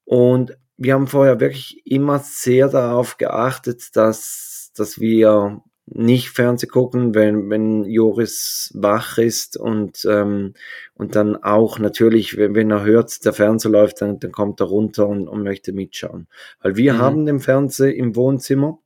Und 0.04 0.58
wir 0.77 0.93
haben 0.93 1.08
vorher 1.08 1.39
wirklich 1.39 1.82
immer 1.86 2.19
sehr 2.19 2.67
darauf 2.67 3.17
geachtet, 3.17 3.95
dass, 3.95 4.71
dass 4.75 4.99
wir 4.99 5.62
nicht 5.86 6.30
Fernseh 6.30 6.67
gucken, 6.67 7.15
wenn, 7.15 7.50
wenn 7.50 7.86
Joris 7.86 8.72
wach 8.74 9.17
ist 9.17 9.58
und, 9.58 10.06
ähm, 10.10 10.54
und 10.94 11.15
dann 11.15 11.36
auch 11.36 11.80
natürlich, 11.80 12.38
wenn, 12.38 12.56
wenn 12.56 12.72
er 12.72 12.84
hört, 12.84 13.26
der 13.26 13.34
Fernseher 13.34 13.72
läuft, 13.72 14.02
dann, 14.02 14.20
dann 14.20 14.32
kommt 14.32 14.60
er 14.62 14.67
runter 14.67 15.08
und, 15.08 15.28
und 15.28 15.44
möchte 15.44 15.74
mitschauen. 15.74 16.28
Weil 16.62 16.76
wir 16.76 16.94
mhm. 16.94 16.98
haben 17.00 17.26
den 17.26 17.39
Fernseher 17.39 17.96
im 17.96 18.15
Wohnzimmer. 18.15 18.80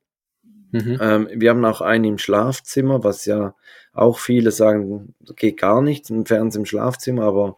Mhm. 0.71 0.97
Ähm, 0.99 1.29
wir 1.33 1.51
haben 1.51 1.65
auch 1.65 1.81
einen 1.81 2.05
im 2.05 2.17
Schlafzimmer, 2.17 3.03
was 3.03 3.25
ja 3.25 3.55
auch 3.93 4.19
viele 4.19 4.51
sagen, 4.51 5.13
geht 5.35 5.57
gar 5.57 5.81
nicht, 5.81 6.09
ein 6.09 6.25
Fernseher 6.25 6.61
im 6.61 6.65
Schlafzimmer, 6.65 7.23
aber 7.23 7.57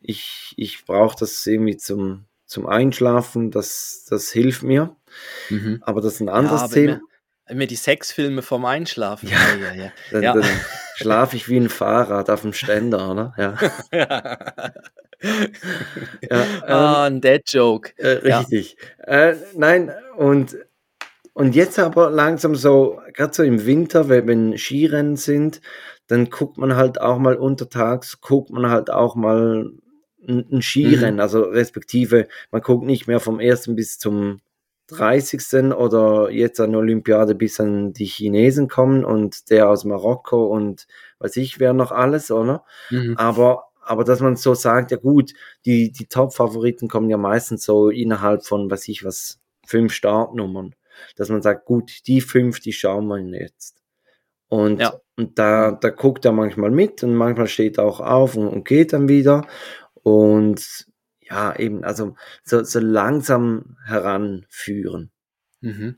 ich, 0.00 0.54
ich 0.56 0.84
brauche 0.84 1.16
das 1.18 1.46
irgendwie 1.46 1.76
zum, 1.76 2.24
zum 2.46 2.66
Einschlafen, 2.66 3.50
das, 3.50 4.06
das 4.08 4.30
hilft 4.30 4.62
mir. 4.62 4.96
Mhm. 5.50 5.78
Aber 5.82 6.00
das 6.00 6.14
ist 6.14 6.20
ein 6.20 6.28
anderes 6.28 6.62
ja, 6.62 6.68
Thema. 6.68 7.00
Mir 7.52 7.66
die 7.66 7.76
Sexfilme 7.76 8.42
vom 8.42 8.64
Einschlafen. 8.64 9.28
Ja, 9.28 9.38
ja, 9.60 9.72
ja. 9.74 9.92
Dann, 10.10 10.22
ja. 10.22 10.34
dann 10.34 10.44
schlafe 10.96 11.36
ich 11.36 11.48
wie 11.48 11.58
ein 11.58 11.68
Fahrrad 11.68 12.28
auf 12.30 12.42
dem 12.42 12.52
Ständer, 12.52 13.10
oder? 13.10 13.34
Ja. 13.36 13.56
ja 16.22 16.44
ah, 16.66 17.06
ähm, 17.06 17.14
ein 17.14 17.20
Dead-Joke. 17.20 17.92
Äh, 17.98 18.08
richtig. 18.08 18.76
Ja. 18.98 19.30
Äh, 19.30 19.36
nein, 19.54 19.92
und, 20.16 20.56
und 21.34 21.54
jetzt 21.54 21.78
aber 21.78 22.10
langsam 22.10 22.54
so, 22.54 23.00
gerade 23.12 23.34
so 23.34 23.42
im 23.42 23.64
Winter, 23.66 24.08
wenn, 24.08 24.26
wenn 24.26 24.58
Skirennen 24.58 25.16
sind, 25.16 25.60
dann 26.08 26.30
guckt 26.30 26.58
man 26.58 26.76
halt 26.76 27.00
auch 27.00 27.18
mal 27.18 27.36
untertags, 27.36 28.20
guckt 28.20 28.50
man 28.50 28.70
halt 28.70 28.90
auch 28.90 29.16
mal 29.16 29.70
ein, 30.26 30.46
ein 30.50 30.62
Skirennen, 30.62 31.14
mhm. 31.14 31.20
also 31.20 31.42
respektive, 31.42 32.28
man 32.50 32.62
guckt 32.62 32.84
nicht 32.84 33.06
mehr 33.06 33.20
vom 33.20 33.40
ersten 33.40 33.76
bis 33.76 33.98
zum 33.98 34.40
30. 34.88 35.74
oder 35.74 36.30
jetzt 36.30 36.60
an 36.60 36.74
Olympiade 36.74 37.34
bis 37.34 37.60
an 37.60 37.92
die 37.92 38.04
Chinesen 38.06 38.68
kommen 38.68 39.04
und 39.04 39.50
der 39.50 39.68
aus 39.68 39.84
Marokko 39.84 40.46
und 40.46 40.86
weiß 41.18 41.36
ich 41.38 41.58
wer 41.58 41.72
noch 41.72 41.92
alles, 41.92 42.30
oder? 42.30 42.64
Mhm. 42.90 43.16
Aber, 43.16 43.64
aber 43.80 44.04
dass 44.04 44.20
man 44.20 44.36
so 44.36 44.54
sagt, 44.54 44.90
ja 44.90 44.96
gut, 44.96 45.32
die, 45.64 45.90
die 45.90 46.06
Top-Favoriten 46.06 46.88
kommen 46.88 47.10
ja 47.10 47.16
meistens 47.16 47.64
so 47.64 47.90
innerhalb 47.90 48.44
von, 48.44 48.70
weiß 48.70 48.88
ich 48.88 49.04
was, 49.04 49.40
fünf 49.66 49.92
Startnummern. 49.92 50.74
Dass 51.16 51.28
man 51.28 51.42
sagt, 51.42 51.66
gut, 51.66 52.06
die 52.06 52.20
fünf, 52.20 52.60
die 52.60 52.72
schauen 52.72 53.06
wir 53.08 53.18
jetzt. 53.18 53.82
Und, 54.48 54.80
ja. 54.80 54.94
und 55.16 55.38
da, 55.38 55.72
da 55.72 55.90
guckt 55.90 56.24
er 56.24 56.32
manchmal 56.32 56.70
mit 56.70 57.02
und 57.02 57.14
manchmal 57.14 57.48
steht 57.48 57.78
er 57.78 57.84
auch 57.84 58.00
auf 58.00 58.36
und, 58.36 58.48
und 58.48 58.66
geht 58.66 58.92
dann 58.92 59.08
wieder. 59.08 59.46
Und 60.02 60.86
ja, 61.28 61.56
eben, 61.56 61.84
also 61.84 62.14
so, 62.44 62.62
so 62.64 62.78
langsam 62.78 63.76
heranführen. 63.84 65.10
Mhm. 65.60 65.96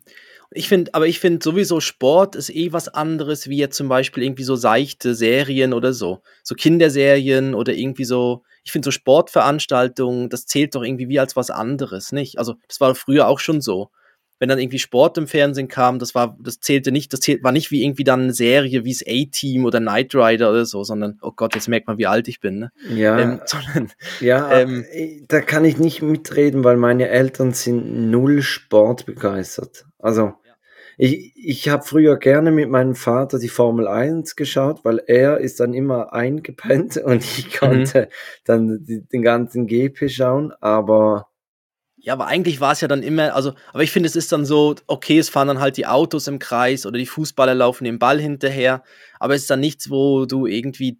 Ich 0.50 0.68
finde, 0.68 0.94
aber 0.94 1.06
ich 1.06 1.20
finde 1.20 1.44
sowieso 1.44 1.80
Sport 1.80 2.34
ist 2.34 2.48
eh 2.48 2.72
was 2.72 2.88
anderes, 2.88 3.48
wie 3.48 3.58
jetzt 3.58 3.76
zum 3.76 3.88
Beispiel 3.88 4.22
irgendwie 4.22 4.44
so 4.44 4.56
seichte 4.56 5.14
Serien 5.14 5.74
oder 5.74 5.92
so. 5.92 6.22
So 6.42 6.54
Kinderserien 6.54 7.54
oder 7.54 7.74
irgendwie 7.74 8.04
so, 8.04 8.44
ich 8.64 8.72
finde 8.72 8.86
so 8.86 8.90
Sportveranstaltungen, 8.90 10.30
das 10.30 10.46
zählt 10.46 10.74
doch 10.74 10.82
irgendwie 10.82 11.08
wie 11.08 11.20
als 11.20 11.36
was 11.36 11.50
anderes, 11.50 12.12
nicht? 12.12 12.38
Also, 12.38 12.54
das 12.66 12.80
war 12.80 12.94
früher 12.94 13.28
auch 13.28 13.40
schon 13.40 13.60
so 13.60 13.90
wenn 14.38 14.48
dann 14.48 14.58
irgendwie 14.58 14.78
Sport 14.78 15.18
im 15.18 15.26
Fernsehen 15.26 15.68
kam, 15.68 15.98
das 15.98 16.14
war, 16.14 16.36
das 16.40 16.60
zählte 16.60 16.92
nicht, 16.92 17.12
das 17.12 17.20
zählt, 17.20 17.42
war 17.42 17.52
nicht 17.52 17.70
wie 17.70 17.82
irgendwie 17.82 18.04
dann 18.04 18.22
eine 18.22 18.32
Serie 18.32 18.84
wie 18.84 18.90
es 18.90 19.04
A-Team 19.06 19.64
oder 19.64 19.80
Knight 19.80 20.14
Rider 20.14 20.50
oder 20.50 20.64
so, 20.64 20.84
sondern, 20.84 21.18
oh 21.22 21.32
Gott, 21.34 21.54
jetzt 21.54 21.68
merkt 21.68 21.86
man, 21.86 21.98
wie 21.98 22.06
alt 22.06 22.28
ich 22.28 22.40
bin, 22.40 22.58
ne? 22.58 22.72
Ja. 22.94 23.18
Ähm, 23.18 23.40
sondern, 23.46 23.92
ja, 24.20 24.50
ähm, 24.52 24.84
äh, 24.90 25.22
da 25.26 25.40
kann 25.40 25.64
ich 25.64 25.78
nicht 25.78 26.02
mitreden, 26.02 26.64
weil 26.64 26.76
meine 26.76 27.08
Eltern 27.08 27.52
sind 27.52 28.10
null 28.10 28.42
Sport 28.42 29.06
begeistert. 29.06 29.86
Also, 29.98 30.34
ich, 31.00 31.32
ich 31.36 31.68
habe 31.68 31.84
früher 31.84 32.16
gerne 32.16 32.50
mit 32.50 32.68
meinem 32.68 32.96
Vater 32.96 33.38
die 33.38 33.48
Formel 33.48 33.86
1 33.86 34.34
geschaut, 34.34 34.84
weil 34.84 35.00
er 35.06 35.38
ist 35.38 35.60
dann 35.60 35.72
immer 35.72 36.12
eingepennt 36.12 36.96
und 37.04 37.22
ich 37.22 37.46
mhm. 37.46 37.58
konnte 37.58 38.00
mhm. 38.02 38.06
dann 38.44 38.84
die, 38.84 39.02
den 39.02 39.22
ganzen 39.22 39.66
GP 39.68 40.10
schauen, 40.10 40.52
aber 40.60 41.27
ja, 42.00 42.12
aber 42.12 42.26
eigentlich 42.26 42.60
war 42.60 42.72
es 42.72 42.80
ja 42.80 42.88
dann 42.88 43.02
immer, 43.02 43.34
also, 43.34 43.54
aber 43.72 43.82
ich 43.82 43.90
finde, 43.90 44.08
es 44.08 44.16
ist 44.16 44.32
dann 44.32 44.44
so, 44.44 44.74
okay, 44.86 45.18
es 45.18 45.28
fahren 45.28 45.48
dann 45.48 45.60
halt 45.60 45.76
die 45.76 45.86
Autos 45.86 46.26
im 46.26 46.38
Kreis 46.38 46.86
oder 46.86 46.98
die 46.98 47.06
Fußballer 47.06 47.54
laufen 47.54 47.84
dem 47.84 47.98
Ball 47.98 48.20
hinterher, 48.20 48.82
aber 49.18 49.34
es 49.34 49.42
ist 49.42 49.50
dann 49.50 49.60
nichts, 49.60 49.90
wo 49.90 50.24
du 50.24 50.46
irgendwie, 50.46 50.98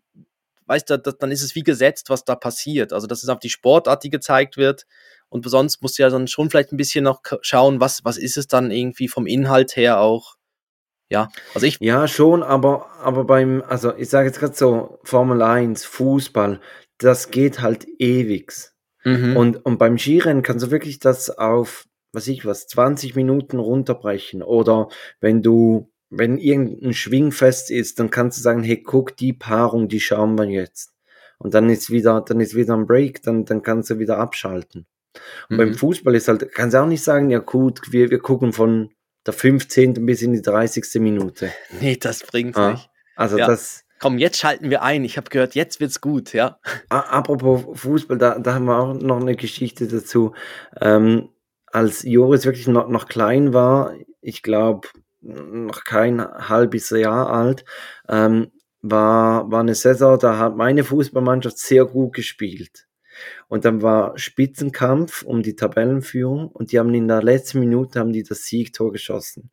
weißt 0.66 0.90
du, 0.90 0.98
dann 0.98 1.30
ist 1.30 1.42
es 1.42 1.54
wie 1.54 1.62
gesetzt, 1.62 2.10
was 2.10 2.24
da 2.24 2.34
passiert. 2.34 2.92
Also, 2.92 3.06
das 3.06 3.22
ist 3.22 3.28
auf 3.28 3.38
die 3.38 3.50
Sportart, 3.50 4.04
die 4.04 4.10
gezeigt 4.10 4.56
wird. 4.56 4.84
Und 5.30 5.48
sonst 5.48 5.82
musst 5.82 5.98
du 5.98 6.02
ja 6.02 6.10
dann 6.10 6.26
schon 6.26 6.50
vielleicht 6.50 6.72
ein 6.72 6.78
bisschen 6.78 7.04
noch 7.04 7.20
schauen, 7.42 7.80
was, 7.80 8.04
was 8.04 8.16
ist 8.16 8.36
es 8.36 8.46
dann 8.46 8.70
irgendwie 8.70 9.08
vom 9.08 9.26
Inhalt 9.26 9.76
her 9.76 10.00
auch. 10.00 10.36
Ja, 11.10 11.28
also 11.54 11.66
ich. 11.66 11.78
Ja, 11.80 12.06
schon, 12.06 12.42
aber, 12.42 12.86
aber 13.00 13.24
beim, 13.24 13.62
also 13.66 13.94
ich 13.94 14.10
sage 14.10 14.26
jetzt 14.26 14.40
gerade 14.40 14.54
so, 14.54 14.98
Formel 15.04 15.42
1, 15.42 15.84
Fußball, 15.84 16.60
das 16.98 17.30
geht 17.30 17.60
halt 17.60 17.86
ewig. 17.98 18.52
Mhm. 19.04 19.36
Und, 19.36 19.64
und 19.64 19.78
beim 19.78 19.98
Skirennen 19.98 20.42
kannst 20.42 20.66
du 20.66 20.70
wirklich 20.70 20.98
das 20.98 21.30
auf, 21.30 21.86
was 22.12 22.26
ich 22.26 22.44
was, 22.44 22.66
20 22.66 23.14
Minuten 23.16 23.58
runterbrechen 23.58 24.42
oder 24.42 24.88
wenn 25.20 25.42
du, 25.42 25.90
wenn 26.10 26.38
irgendein 26.38 26.94
Schwingfest 26.94 27.70
ist, 27.70 28.00
dann 28.00 28.10
kannst 28.10 28.38
du 28.38 28.42
sagen, 28.42 28.62
hey, 28.62 28.82
guck, 28.82 29.16
die 29.16 29.32
Paarung, 29.32 29.88
die 29.88 30.00
schauen 30.00 30.38
wir 30.38 30.46
jetzt. 30.46 30.94
Und 31.38 31.54
dann 31.54 31.68
ist 31.68 31.90
wieder, 31.90 32.20
dann 32.20 32.40
ist 32.40 32.54
wieder 32.54 32.74
ein 32.74 32.86
Break, 32.86 33.22
dann, 33.22 33.44
dann 33.44 33.62
kannst 33.62 33.90
du 33.90 33.98
wieder 33.98 34.18
abschalten. 34.18 34.86
Und 35.48 35.56
mhm. 35.56 35.58
beim 35.58 35.74
Fußball 35.74 36.14
ist 36.14 36.28
halt, 36.28 36.52
kannst 36.52 36.74
du 36.74 36.82
auch 36.82 36.86
nicht 36.86 37.02
sagen, 37.02 37.30
ja 37.30 37.38
gut, 37.38 37.92
wir, 37.92 38.10
wir 38.10 38.18
gucken 38.18 38.52
von 38.52 38.90
der 39.26 39.34
15. 39.34 40.06
bis 40.06 40.22
in 40.22 40.32
die 40.32 40.42
30. 40.42 41.00
Minute. 41.00 41.52
Nee, 41.80 41.96
das 41.96 42.24
bringt 42.24 42.56
ja. 42.56 42.72
nicht. 42.72 42.90
Also 43.14 43.36
ja. 43.36 43.46
das, 43.46 43.84
Komm, 43.98 44.18
jetzt 44.18 44.38
schalten 44.38 44.70
wir 44.70 44.82
ein. 44.82 45.04
Ich 45.04 45.16
habe 45.16 45.30
gehört, 45.30 45.54
jetzt 45.54 45.80
wird's 45.80 46.00
gut, 46.00 46.32
ja. 46.32 46.58
Apropos 46.88 47.64
Fußball, 47.80 48.18
da, 48.18 48.38
da 48.38 48.54
haben 48.54 48.66
wir 48.66 48.78
auch 48.78 48.94
noch 48.94 49.20
eine 49.20 49.36
Geschichte 49.36 49.88
dazu. 49.88 50.34
Ähm, 50.80 51.30
als 51.66 52.02
Joris 52.02 52.44
wirklich 52.44 52.68
noch, 52.68 52.88
noch 52.88 53.08
klein 53.08 53.52
war, 53.52 53.94
ich 54.20 54.42
glaube 54.42 54.88
noch 55.20 55.84
kein 55.84 56.20
halbes 56.20 56.90
Jahr 56.90 57.30
alt, 57.30 57.64
ähm, 58.08 58.52
war, 58.80 59.50
war 59.50 59.60
eine 59.60 59.74
Saison, 59.74 60.18
da 60.18 60.38
hat 60.38 60.56
meine 60.56 60.84
Fußballmannschaft 60.84 61.58
sehr 61.58 61.84
gut 61.84 62.14
gespielt. 62.14 62.86
Und 63.48 63.64
dann 63.64 63.82
war 63.82 64.16
Spitzenkampf 64.16 65.22
um 65.22 65.42
die 65.42 65.56
Tabellenführung 65.56 66.48
und 66.48 66.70
die 66.70 66.78
haben 66.78 66.94
in 66.94 67.08
der 67.08 67.22
letzten 67.22 67.60
Minute 67.60 67.98
haben 67.98 68.12
die 68.12 68.22
das 68.22 68.44
Siegtor 68.44 68.92
geschossen. 68.92 69.50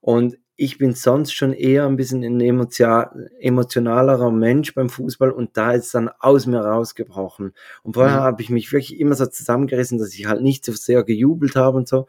Und 0.00 0.38
ich 0.62 0.78
bin 0.78 0.94
sonst 0.94 1.32
schon 1.32 1.52
eher 1.52 1.86
ein 1.86 1.96
bisschen 1.96 2.22
ein 2.22 2.40
emotionalerer 2.40 4.30
Mensch 4.30 4.72
beim 4.74 4.90
Fußball 4.90 5.32
und 5.32 5.56
da 5.56 5.72
ist 5.72 5.86
es 5.86 5.90
dann 5.90 6.08
aus 6.20 6.46
mir 6.46 6.60
rausgebrochen. 6.60 7.52
Und 7.82 7.94
vorher 7.94 8.20
mhm. 8.20 8.22
habe 8.22 8.42
ich 8.42 8.48
mich 8.48 8.72
wirklich 8.72 9.00
immer 9.00 9.16
so 9.16 9.26
zusammengerissen, 9.26 9.98
dass 9.98 10.14
ich 10.14 10.26
halt 10.26 10.40
nicht 10.40 10.64
so 10.64 10.70
sehr 10.70 11.02
gejubelt 11.02 11.56
habe 11.56 11.78
und 11.78 11.88
so. 11.88 12.06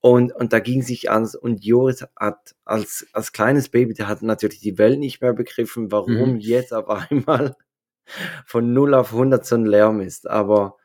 Und, 0.00 0.34
und 0.34 0.54
da 0.54 0.60
ging 0.60 0.80
sich 0.80 1.10
an. 1.10 1.28
Und 1.42 1.62
Joris 1.62 2.06
hat 2.16 2.54
als, 2.64 3.06
als 3.12 3.32
kleines 3.32 3.68
Baby, 3.68 3.92
der 3.92 4.08
hat 4.08 4.22
natürlich 4.22 4.60
die 4.60 4.78
Welt 4.78 4.98
nicht 4.98 5.20
mehr 5.20 5.34
begriffen, 5.34 5.92
warum 5.92 6.32
mhm. 6.32 6.40
jetzt 6.40 6.72
auf 6.72 6.88
einmal 7.10 7.54
von 8.46 8.72
0 8.72 8.94
auf 8.94 9.12
100 9.12 9.44
so 9.44 9.56
ein 9.56 9.66
Lärm 9.66 10.00
ist. 10.00 10.26
Aber 10.26 10.78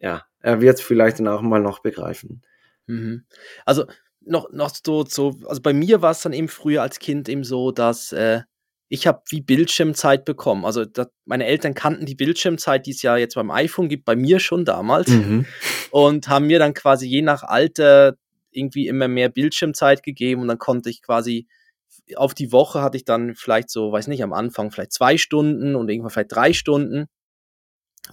ja, 0.00 0.24
er 0.40 0.62
wird 0.62 0.78
es 0.78 0.80
vielleicht 0.80 1.18
dann 1.18 1.28
auch 1.28 1.42
mal 1.42 1.60
noch 1.60 1.80
begreifen. 1.80 2.40
Mhm. 2.86 3.26
Also 3.66 3.84
noch, 4.26 4.50
noch 4.52 4.70
so, 4.84 5.04
so, 5.04 5.38
also 5.46 5.60
bei 5.62 5.72
mir 5.72 6.02
war 6.02 6.12
es 6.12 6.20
dann 6.20 6.32
eben 6.32 6.48
früher 6.48 6.82
als 6.82 6.98
Kind 6.98 7.28
eben 7.28 7.44
so, 7.44 7.72
dass 7.72 8.12
äh, 8.12 8.42
ich 8.88 9.06
habe 9.06 9.22
wie 9.30 9.40
Bildschirmzeit 9.40 10.24
bekommen. 10.24 10.66
Also 10.66 10.84
das, 10.84 11.08
meine 11.24 11.46
Eltern 11.46 11.74
kannten 11.74 12.04
die 12.04 12.14
Bildschirmzeit, 12.14 12.84
die 12.84 12.90
es 12.90 13.00
ja 13.00 13.16
jetzt 13.16 13.36
beim 13.36 13.50
iPhone 13.50 13.88
gibt, 13.88 14.04
bei 14.04 14.16
mir 14.16 14.38
schon 14.38 14.66
damals. 14.66 15.08
Mhm. 15.08 15.46
Und 15.90 16.28
haben 16.28 16.46
mir 16.46 16.58
dann 16.58 16.74
quasi 16.74 17.06
je 17.06 17.22
nach 17.22 17.42
Alter 17.42 18.16
irgendwie 18.50 18.86
immer 18.86 19.08
mehr 19.08 19.30
Bildschirmzeit 19.30 20.02
gegeben 20.02 20.42
und 20.42 20.48
dann 20.48 20.58
konnte 20.58 20.90
ich 20.90 21.00
quasi 21.00 21.46
auf 22.16 22.34
die 22.34 22.52
Woche 22.52 22.82
hatte 22.82 22.96
ich 22.96 23.04
dann 23.04 23.34
vielleicht 23.34 23.70
so, 23.70 23.92
weiß 23.92 24.08
nicht, 24.08 24.22
am 24.22 24.32
Anfang 24.32 24.70
vielleicht 24.70 24.92
zwei 24.92 25.16
Stunden 25.16 25.74
und 25.74 25.88
irgendwann 25.88 26.10
vielleicht 26.10 26.32
drei 26.32 26.52
Stunden, 26.52 27.06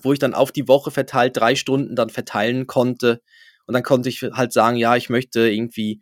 wo 0.01 0.13
ich 0.13 0.19
dann 0.19 0.33
auf 0.33 0.51
die 0.51 0.67
Woche 0.67 0.91
verteilt 0.91 1.35
drei 1.35 1.55
Stunden 1.55 1.95
dann 1.95 2.09
verteilen 2.09 2.67
konnte 2.67 3.21
und 3.69 3.73
dann 3.73 3.83
konnte 3.83 4.09
ich 4.09 4.23
halt 4.23 4.51
sagen, 4.51 4.77
ja, 4.77 4.95
ich 4.95 5.11
möchte 5.11 5.47
irgendwie, 5.47 6.01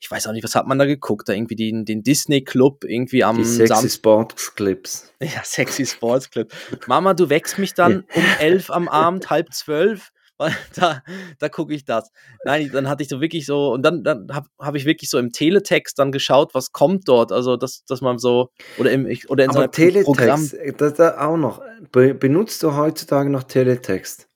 ich 0.00 0.10
weiß 0.10 0.26
auch 0.26 0.32
nicht, 0.32 0.42
was 0.42 0.56
hat 0.56 0.66
man 0.66 0.80
da 0.80 0.84
geguckt, 0.84 1.28
da 1.28 1.32
irgendwie 1.32 1.54
den, 1.54 1.84
den 1.84 2.02
Disney 2.02 2.42
Club 2.42 2.82
irgendwie 2.82 3.22
am 3.22 3.36
Die 3.36 3.44
Sexy 3.44 3.88
Sports 3.88 4.52
Clips. 4.56 5.12
Ja, 5.22 5.44
Sexy 5.44 5.86
Sports 5.86 6.28
Clip. 6.28 6.52
Mama, 6.88 7.14
du 7.14 7.30
wächst 7.30 7.56
mich 7.60 7.72
dann 7.72 8.04
um 8.12 8.24
elf 8.40 8.68
am 8.68 8.88
Abend, 8.88 9.30
halb 9.30 9.54
zwölf 9.54 10.10
weil 10.38 10.50
da, 10.74 11.04
da 11.38 11.48
gucke 11.48 11.72
ich 11.72 11.84
das. 11.84 12.10
Nein, 12.44 12.68
dann 12.72 12.88
hatte 12.88 13.04
ich 13.04 13.08
so 13.08 13.20
wirklich 13.20 13.46
so, 13.46 13.72
und 13.72 13.82
dann, 13.82 14.02
dann 14.02 14.26
habe 14.32 14.48
hab 14.58 14.74
ich 14.74 14.86
wirklich 14.86 15.08
so 15.08 15.18
im 15.18 15.30
Teletext 15.30 15.96
dann 16.00 16.10
geschaut, 16.10 16.52
was 16.52 16.72
kommt 16.72 17.06
dort. 17.06 17.30
Also, 17.30 17.56
dass, 17.56 17.84
dass 17.84 18.00
man 18.00 18.18
so, 18.18 18.50
oder, 18.76 18.90
im, 18.90 19.06
oder 19.28 19.44
in 19.44 19.50
Aber 19.50 19.58
so 19.58 19.62
einem 19.62 19.70
Teletext, 19.70 20.06
Programm. 20.06 20.50
Das, 20.76 20.94
das 20.94 21.16
auch 21.18 21.36
noch. 21.36 21.62
benutzt 21.92 22.64
du 22.64 22.74
heutzutage 22.74 23.30
noch 23.30 23.44
Teletext? 23.44 24.28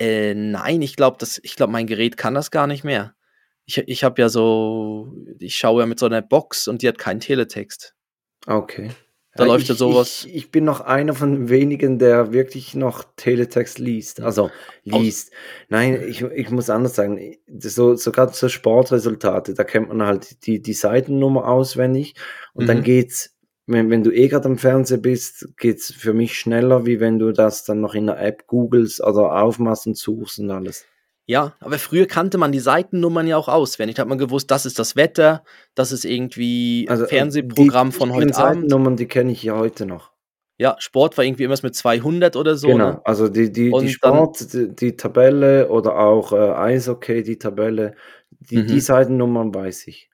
Äh, 0.00 0.34
nein, 0.34 0.80
ich 0.80 0.96
glaube, 0.96 1.24
ich 1.42 1.56
glaube, 1.56 1.72
mein 1.72 1.86
Gerät 1.86 2.16
kann 2.16 2.34
das 2.34 2.50
gar 2.50 2.66
nicht 2.66 2.84
mehr. 2.84 3.14
Ich, 3.66 3.78
ich 3.78 4.02
habe 4.02 4.20
ja 4.20 4.28
so, 4.30 5.12
ich 5.38 5.56
schaue 5.56 5.82
ja 5.82 5.86
mit 5.86 5.98
so 5.98 6.06
einer 6.06 6.22
Box 6.22 6.66
und 6.66 6.82
die 6.82 6.88
hat 6.88 6.98
keinen 6.98 7.20
Teletext. 7.20 7.94
Okay. 8.46 8.90
Da 9.36 9.44
ja, 9.44 9.52
läuft 9.52 9.68
ja 9.68 9.74
sowas. 9.74 10.24
Ich, 10.26 10.34
ich, 10.34 10.50
bin 10.50 10.64
noch 10.64 10.80
einer 10.80 11.14
von 11.14 11.50
wenigen, 11.50 11.98
der 11.98 12.32
wirklich 12.32 12.74
noch 12.74 13.04
Teletext 13.14 13.78
liest. 13.78 14.20
Also 14.20 14.50
liest. 14.84 15.32
Nein, 15.68 16.02
ich, 16.08 16.22
ich 16.22 16.50
muss 16.50 16.68
anders 16.68 16.96
sagen. 16.96 17.36
So, 17.46 17.94
sogar 17.94 18.32
so 18.32 18.48
Sportresultate, 18.48 19.54
da 19.54 19.64
kennt 19.64 19.88
man 19.88 20.02
halt 20.02 20.46
die, 20.46 20.60
die 20.60 20.72
Seitennummer 20.72 21.46
auswendig 21.46 22.14
und 22.54 22.64
mhm. 22.64 22.68
dann 22.68 22.82
geht's 22.82 23.36
wenn, 23.70 23.90
wenn 23.90 24.02
du 24.02 24.10
eh 24.10 24.28
gerade 24.28 24.46
am 24.46 24.58
Fernseher 24.58 24.98
bist, 24.98 25.48
geht's 25.56 25.92
für 25.92 26.12
mich 26.12 26.38
schneller, 26.38 26.86
wie 26.86 27.00
wenn 27.00 27.18
du 27.18 27.32
das 27.32 27.64
dann 27.64 27.80
noch 27.80 27.94
in 27.94 28.06
der 28.06 28.20
App 28.20 28.46
googelst 28.46 29.02
oder 29.02 29.40
aufmachst 29.42 29.86
und 29.86 29.96
suchst 29.96 30.38
und 30.40 30.50
alles. 30.50 30.86
Ja, 31.26 31.54
aber 31.60 31.78
früher 31.78 32.06
kannte 32.06 32.38
man 32.38 32.50
die 32.50 32.58
Seitennummern 32.58 33.28
ja 33.28 33.36
auch 33.36 33.46
auswendig. 33.46 33.96
Da 33.96 34.02
hat 34.02 34.08
man 34.08 34.18
gewusst, 34.18 34.50
das 34.50 34.66
ist 34.66 34.80
das 34.80 34.96
Wetter, 34.96 35.44
das 35.76 35.92
ist 35.92 36.04
irgendwie 36.04 36.86
also, 36.88 37.04
äh, 37.04 37.08
Fernsehprogramm 37.08 37.90
die, 37.90 37.96
von 37.96 38.12
heute 38.12 38.36
Abend. 38.36 38.62
Seitennummern, 38.62 38.96
die 38.96 39.06
kenne 39.06 39.30
ich 39.30 39.42
ja 39.44 39.56
heute 39.56 39.86
noch. 39.86 40.10
Ja, 40.58 40.76
Sport 40.78 41.16
war 41.16 41.24
irgendwie 41.24 41.44
irgendwas 41.44 41.62
mit 41.62 41.74
200 41.74 42.34
oder 42.36 42.56
so. 42.56 42.66
Genau, 42.66 42.90
ne? 42.90 43.00
also 43.04 43.28
die, 43.28 43.52
die, 43.52 43.70
die 43.70 43.88
Sport, 43.88 44.52
die, 44.52 44.74
die, 44.74 44.96
Tabelle 44.96 45.68
oder 45.68 45.98
auch 45.98 46.32
äh, 46.32 46.36
Eishockey, 46.36 47.22
die 47.22 47.38
Tabelle, 47.38 47.94
die, 48.30 48.58
mhm. 48.58 48.66
die 48.66 48.80
Seitennummern 48.80 49.54
weiß 49.54 49.86
ich. 49.86 50.09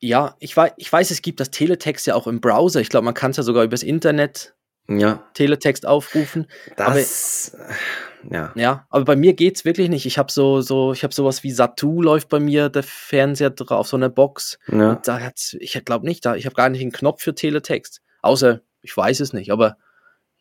Ja, 0.00 0.36
ich 0.38 0.56
weiß, 0.56 0.72
ich 0.76 0.92
weiß, 0.92 1.10
es 1.10 1.22
gibt 1.22 1.40
das 1.40 1.50
Teletext 1.50 2.06
ja 2.06 2.14
auch 2.14 2.26
im 2.26 2.40
Browser. 2.40 2.80
Ich 2.80 2.88
glaube, 2.88 3.04
man 3.04 3.14
kann 3.14 3.32
es 3.32 3.36
ja 3.36 3.42
sogar 3.42 3.64
übers 3.64 3.82
Internet 3.82 4.54
ja. 4.88 5.24
Teletext 5.34 5.86
aufrufen. 5.86 6.46
Das, 6.76 7.54
aber, 7.54 8.34
ja. 8.34 8.52
Ja, 8.54 8.86
aber 8.90 9.04
bei 9.04 9.16
mir 9.16 9.34
geht 9.34 9.56
es 9.56 9.64
wirklich 9.64 9.88
nicht. 9.88 10.06
Ich 10.06 10.18
habe 10.18 10.32
so, 10.32 10.60
so, 10.60 10.92
ich 10.92 11.02
habe 11.02 11.14
sowas 11.14 11.42
wie 11.42 11.50
Satu 11.50 12.00
läuft 12.02 12.28
bei 12.28 12.40
mir, 12.40 12.68
der 12.68 12.82
Fernseher 12.82 13.50
drauf, 13.50 13.88
so 13.88 13.96
eine 13.96 14.10
Box. 14.10 14.58
Ja. 14.68 14.96
Da 15.04 15.20
hat's, 15.20 15.56
ich 15.60 15.84
glaube 15.84 16.06
nicht, 16.06 16.24
da, 16.24 16.36
ich 16.36 16.46
habe 16.46 16.54
gar 16.54 16.68
nicht 16.68 16.80
einen 16.80 16.92
Knopf 16.92 17.22
für 17.22 17.34
Teletext. 17.34 18.00
Außer, 18.22 18.60
ich 18.82 18.96
weiß 18.96 19.20
es 19.20 19.32
nicht, 19.32 19.50
aber 19.52 19.76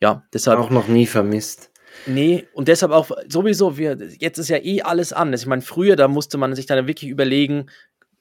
ja, 0.01 0.23
deshalb. 0.33 0.59
Auch 0.59 0.69
noch 0.69 0.87
nie 0.87 1.07
vermisst. 1.07 1.71
Nee, 2.05 2.47
und 2.53 2.67
deshalb 2.67 2.91
auch 2.91 3.09
sowieso, 3.27 3.77
wir, 3.77 3.97
jetzt 4.19 4.37
ist 4.37 4.49
ja 4.49 4.57
eh 4.57 4.81
alles 4.81 5.13
anders. 5.13 5.41
Ich 5.41 5.47
meine, 5.47 5.61
früher, 5.61 5.95
da 5.95 6.07
musste 6.07 6.37
man 6.37 6.53
sich 6.55 6.67
dann 6.67 6.85
wirklich 6.87 7.09
überlegen, 7.09 7.69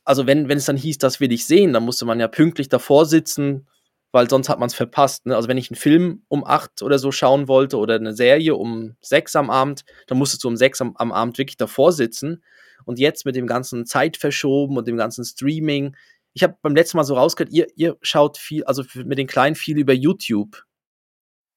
also 0.07 0.27
wenn, 0.27 0.49
wenn 0.49 0.57
es 0.57 0.64
dann 0.64 0.77
hieß, 0.77 0.99
das 0.99 1.21
will 1.21 1.33
ich 1.33 1.47
sehen, 1.47 1.73
dann 1.73 1.85
musste 1.85 2.07
man 2.07 2.21
ja 2.21 2.29
pünktlich 2.29 2.69
davor 2.69 3.05
sitzen, 3.07 3.66
weil 4.12 4.31
sonst 4.31 4.49
hat 4.49 4.61
man 4.61 4.69
es 4.69 4.75
verpasst. 4.75 5.27
Ne? 5.27 5.35
Also 5.35 5.49
wenn 5.49 5.59
ich 5.59 5.69
einen 5.69 5.77
Film 5.77 6.23
um 6.29 6.47
acht 6.47 6.81
oder 6.81 6.99
so 7.01 7.11
schauen 7.11 7.49
wollte 7.49 7.77
oder 7.77 7.97
eine 7.97 8.14
Serie 8.14 8.55
um 8.55 8.95
sechs 9.01 9.35
am 9.35 9.51
Abend, 9.51 9.85
dann 10.07 10.16
musstest 10.16 10.45
du 10.45 10.49
um 10.49 10.57
sechs 10.57 10.81
am, 10.81 10.97
am 10.97 11.11
Abend 11.11 11.37
wirklich 11.38 11.57
davor 11.57 11.90
sitzen. 11.92 12.42
Und 12.85 13.01
jetzt 13.01 13.27
mit 13.27 13.35
dem 13.35 13.49
ganzen 13.49 13.85
Zeitverschoben 13.85 14.79
und 14.79 14.87
dem 14.87 14.97
ganzen 14.97 15.25
Streaming, 15.25 15.97
ich 16.35 16.45
habe 16.45 16.57
beim 16.62 16.77
letzten 16.77 16.99
Mal 16.99 17.05
so 17.05 17.14
rausgehört, 17.14 17.53
ihr, 17.53 17.66
ihr 17.75 17.97
schaut 18.01 18.38
viel, 18.38 18.62
also 18.62 18.85
mit 18.95 19.19
den 19.19 19.27
Kleinen 19.27 19.57
viel 19.57 19.77
über 19.77 19.92
YouTube. 19.92 20.62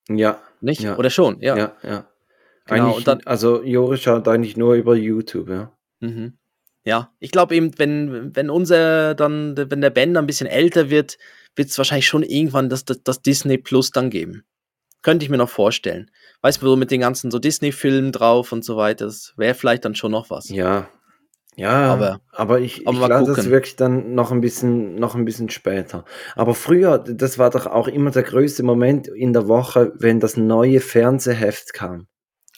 Ja. 0.10 0.42
Nicht? 0.60 0.82
Ja. 0.82 0.98
Oder 0.98 1.12
schon? 1.12 1.40
Ja. 1.40 1.56
Ja, 1.56 1.76
ja. 1.84 2.08
Genau, 2.66 3.00
dann, 3.00 3.22
also 3.26 3.64
Joris 3.64 4.02
schaut 4.02 4.28
eigentlich 4.28 4.58
nur 4.58 4.74
über 4.74 4.96
YouTube, 4.96 5.50
ja. 5.50 5.72
Mhm. 6.00 6.39
Ja, 6.90 7.14
ich 7.20 7.30
glaube 7.30 7.54
eben, 7.54 7.78
wenn, 7.78 8.36
wenn 8.36 8.50
unser 8.50 9.14
dann, 9.14 9.56
wenn 9.56 9.80
der 9.80 9.92
Ben 9.92 10.16
dann 10.16 10.24
ein 10.24 10.28
bisschen 10.28 10.48
älter 10.48 10.90
wird, 10.90 11.20
wird 11.56 11.70
es 11.70 11.78
wahrscheinlich 11.78 12.08
schon 12.08 12.24
irgendwann 12.24 12.68
das, 12.68 12.84
das, 12.84 13.04
das, 13.04 13.22
Disney 13.22 13.60
Plus 13.60 13.92
dann 13.92 14.10
geben. 14.10 14.44
Könnte 15.04 15.24
ich 15.24 15.30
mir 15.30 15.38
noch 15.38 15.52
vorstellen. 15.52 16.10
Weißt 16.42 16.64
du, 16.64 16.66
so 16.66 16.76
mit 16.76 16.90
den 16.90 17.02
ganzen 17.02 17.30
so 17.30 17.38
Disney-Filmen 17.38 18.12
drauf 18.12 18.52
und 18.52 18.66
so 18.66 18.76
weiter, 18.76 19.06
das 19.06 19.36
wäre 19.38 19.54
vielleicht 19.54 19.86
dann 19.86 19.94
schon 19.94 20.12
noch 20.12 20.32
was. 20.32 20.50
Ja. 20.50 20.90
Ja, 21.56 21.94
aber, 21.94 22.22
aber 22.32 22.60
ich, 22.60 22.88
aber 22.88 23.02
ich 23.02 23.06
glaube, 23.06 23.36
das 23.36 23.52
wirklich 23.52 23.76
dann 23.76 24.16
noch 24.16 24.32
ein 24.32 24.42
bisschen, 24.42 24.96
noch 24.96 25.14
ein 25.14 25.26
bisschen 25.26 25.50
später. 25.50 26.06
Aber 26.36 26.56
früher, 26.56 26.98
das 26.98 27.38
war 27.38 27.52
doch 27.52 27.68
auch 27.68 27.88
immer 27.88 28.10
der 28.10 28.24
größte 28.24 28.64
Moment 28.64 29.08
in 29.10 29.32
der 29.32 29.48
Woche, 29.48 29.94
wenn 29.94 30.20
das 30.20 30.38
neue 30.38 30.80
Fernsehheft 30.80 31.72
kam. 31.74 32.08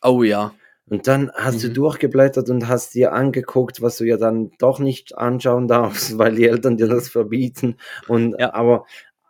Oh 0.02 0.24
ja. 0.24 0.54
Und 0.92 1.08
dann 1.08 1.32
hast 1.36 1.56
mhm. 1.56 1.68
du 1.68 1.70
durchgeblättert 1.70 2.50
und 2.50 2.68
hast 2.68 2.96
dir 2.96 3.14
angeguckt, 3.14 3.82
was 3.82 3.96
du 3.96 4.04
ja 4.04 4.18
dann 4.18 4.52
doch 4.60 4.80
nicht 4.80 5.18
anschauen 5.18 5.70
darfst, 5.70 6.18
weil 6.18 6.36
die 6.36 6.46
Eltern 6.46 6.76
dir 6.76 6.88
das 6.88 7.08
verbieten. 7.08 7.78
Und 8.10 8.36
ja. 8.38 8.54
aber, 8.54 8.86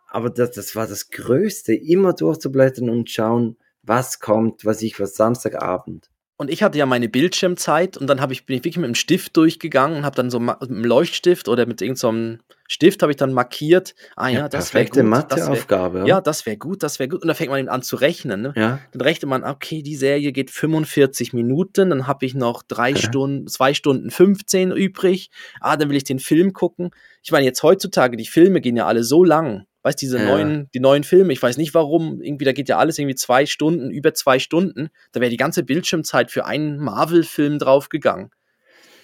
aber 0.08 0.28
das, 0.28 0.50
das 0.50 0.74
war 0.74 0.88
das 0.88 1.10
Größte, 1.10 1.72
immer 1.72 2.14
durchzublättern 2.14 2.90
und 2.90 3.08
schauen, 3.10 3.56
was 3.84 4.18
kommt, 4.18 4.64
was 4.64 4.82
ich 4.82 4.98
was 4.98 5.14
Samstagabend. 5.14 6.10
Und 6.36 6.50
ich 6.50 6.64
hatte 6.64 6.78
ja 6.78 6.86
meine 6.86 7.08
Bildschirmzeit 7.08 7.96
und 7.96 8.08
dann 8.08 8.18
ich, 8.32 8.44
bin 8.44 8.56
ich 8.56 8.64
wirklich 8.64 8.78
mit 8.78 8.88
dem 8.88 8.96
Stift 8.96 9.36
durchgegangen 9.36 9.98
und 9.98 10.04
habe 10.04 10.16
dann 10.16 10.30
so 10.30 10.40
mit 10.40 10.60
einem 10.60 10.82
Leuchtstift 10.82 11.46
oder 11.46 11.66
mit 11.66 11.80
irgendeinem 11.80 12.38
so 12.38 12.44
Stift 12.72 13.02
habe 13.02 13.12
ich 13.12 13.16
dann 13.16 13.34
markiert, 13.34 13.94
ah 14.16 14.28
ja, 14.28 14.38
Ja, 14.40 14.48
das 14.48 14.72
wäre 14.72 14.84
gut, 14.86 14.90
das 14.92 14.96
wär, 14.96 15.04
Matheaufgabe. 15.04 16.04
ja, 16.06 16.22
das 16.22 16.46
wäre 16.46 16.56
gut, 16.56 16.82
das 16.82 16.98
wäre 16.98 17.08
gut. 17.10 17.20
Und 17.20 17.28
dann 17.28 17.36
fängt 17.36 17.50
man 17.50 17.60
eben 17.60 17.68
an 17.68 17.82
zu 17.82 17.96
rechnen. 17.96 18.40
Ne? 18.40 18.54
ja. 18.56 18.78
Dann 18.92 19.00
rechnet 19.02 19.28
man, 19.28 19.44
okay, 19.44 19.82
die 19.82 19.94
Serie 19.94 20.32
geht 20.32 20.50
45 20.50 21.34
Minuten, 21.34 21.90
dann 21.90 22.06
habe 22.06 22.24
ich 22.24 22.34
noch 22.34 22.62
drei. 22.62 22.94
Stunden, 22.94 23.46
zwei 23.48 23.74
Stunden 23.74 24.10
15 24.10 24.70
übrig. 24.72 25.30
Ah, 25.60 25.76
dann 25.76 25.90
will 25.90 25.96
ich 25.98 26.04
den 26.04 26.18
Film 26.18 26.54
gucken. 26.54 26.92
Ich 27.22 27.30
meine, 27.30 27.44
jetzt 27.44 27.62
heutzutage, 27.62 28.16
die 28.16 28.26
Filme 28.26 28.62
gehen 28.62 28.76
ja 28.76 28.86
alle 28.86 29.04
so 29.04 29.22
lang. 29.22 29.66
Weißt 29.82 30.00
diese 30.00 30.16
Ja. 30.18 30.24
neuen, 30.24 30.70
die 30.72 30.80
neuen 30.80 31.04
Filme, 31.04 31.32
ich 31.34 31.42
weiß 31.42 31.58
nicht 31.58 31.74
warum, 31.74 32.22
irgendwie, 32.22 32.46
da 32.46 32.52
geht 32.52 32.70
ja 32.70 32.78
alles 32.78 32.98
irgendwie 32.98 33.16
zwei 33.16 33.44
Stunden, 33.44 33.90
über 33.90 34.14
zwei 34.14 34.38
Stunden. 34.38 34.88
Da 35.12 35.20
wäre 35.20 35.30
die 35.30 35.36
ganze 35.36 35.62
Bildschirmzeit 35.62 36.30
für 36.30 36.46
einen 36.46 36.78
Marvel-Film 36.78 37.58
draufgegangen. 37.58 38.30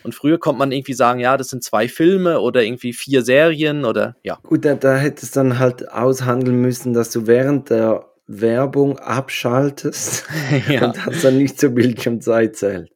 Und 0.04 0.14
früher 0.14 0.38
konnte 0.38 0.58
man 0.60 0.72
irgendwie 0.72 0.94
sagen, 0.94 1.20
ja, 1.20 1.36
das 1.36 1.48
sind 1.48 1.64
zwei 1.64 1.88
Filme 1.88 2.40
oder 2.40 2.62
irgendwie 2.62 2.92
vier 2.92 3.22
Serien 3.22 3.84
oder 3.84 4.16
ja. 4.22 4.38
Gut, 4.44 4.64
da, 4.64 4.74
da 4.74 4.96
hättest 4.96 5.34
du 5.36 5.40
dann 5.40 5.58
halt 5.58 5.90
aushandeln 5.92 6.60
müssen, 6.60 6.92
dass 6.94 7.10
du 7.10 7.26
während 7.26 7.70
der 7.70 8.06
Werbung 8.26 8.98
abschaltest 8.98 10.24
ja. 10.68 10.86
und 10.86 10.96
das 11.06 11.22
dann 11.22 11.36
nicht 11.38 11.58
zur 11.58 11.70
Bildschirmzeit 11.70 12.56
zählt. 12.56 12.90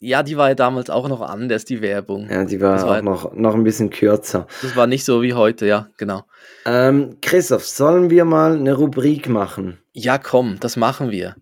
ja, 0.00 0.22
die 0.22 0.36
war 0.36 0.48
ja 0.48 0.54
damals 0.54 0.90
auch 0.90 1.08
noch 1.08 1.20
anders, 1.20 1.64
die 1.64 1.80
Werbung. 1.80 2.28
Ja, 2.30 2.44
die 2.44 2.60
war 2.60 2.74
Das 2.74 2.84
auch 2.84 2.88
war- 2.88 3.02
noch, 3.02 3.32
noch 3.34 3.54
ein 3.54 3.64
bisschen 3.64 3.90
kürzer. 3.90 4.46
Das 4.62 4.74
war 4.76 4.86
nicht 4.86 5.04
so 5.04 5.22
wie 5.22 5.34
heute, 5.34 5.66
ja, 5.66 5.88
genau. 5.98 6.22
Ähm, 6.66 7.16
Christoph, 7.22 7.66
sollen 7.66 8.10
wir 8.10 8.24
mal 8.24 8.54
eine 8.56 8.74
Rubrik 8.74 9.28
machen? 9.28 9.78
Ja, 9.92 10.18
komm, 10.18 10.58
das 10.60 10.76
machen 10.76 11.10
wir. 11.10 11.36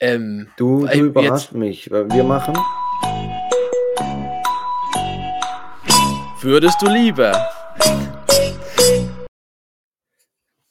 Ähm, 0.00 0.48
Du, 0.56 0.80
du 0.80 0.86
jetzt- 0.86 0.96
überrascht 0.96 1.52
mich. 1.52 1.90
weil 1.90 2.10
Wir 2.10 2.24
machen. 2.24 2.54
Würdest 6.42 6.80
du 6.82 6.86
lieber? 6.86 7.32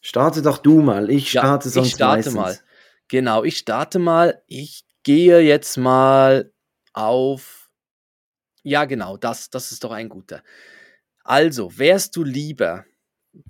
Starte 0.02 0.42
doch 0.42 0.58
du 0.58 0.82
mal. 0.82 1.10
Ich 1.10 1.34
Ja, 1.34 1.42
starte 1.42 1.68
ich 1.68 1.74
sonst 1.74 1.92
starte 1.92 2.32
meistens. 2.32 2.34
mal. 2.36 2.60
Genau, 3.08 3.44
ich 3.44 3.58
starte 3.58 4.00
mal. 4.00 4.42
Ich 4.48 4.84
gehe 5.04 5.40
jetzt 5.40 5.78
mal 5.78 6.52
auf. 6.94 7.70
Ja, 8.64 8.86
genau, 8.86 9.18
das, 9.18 9.50
das 9.50 9.72
ist 9.72 9.84
doch 9.84 9.92
ein 9.92 10.10
guter. 10.10 10.44
Also, 11.24 11.78
wärst 11.78 12.16
du 12.16 12.24
lieber, 12.24 12.86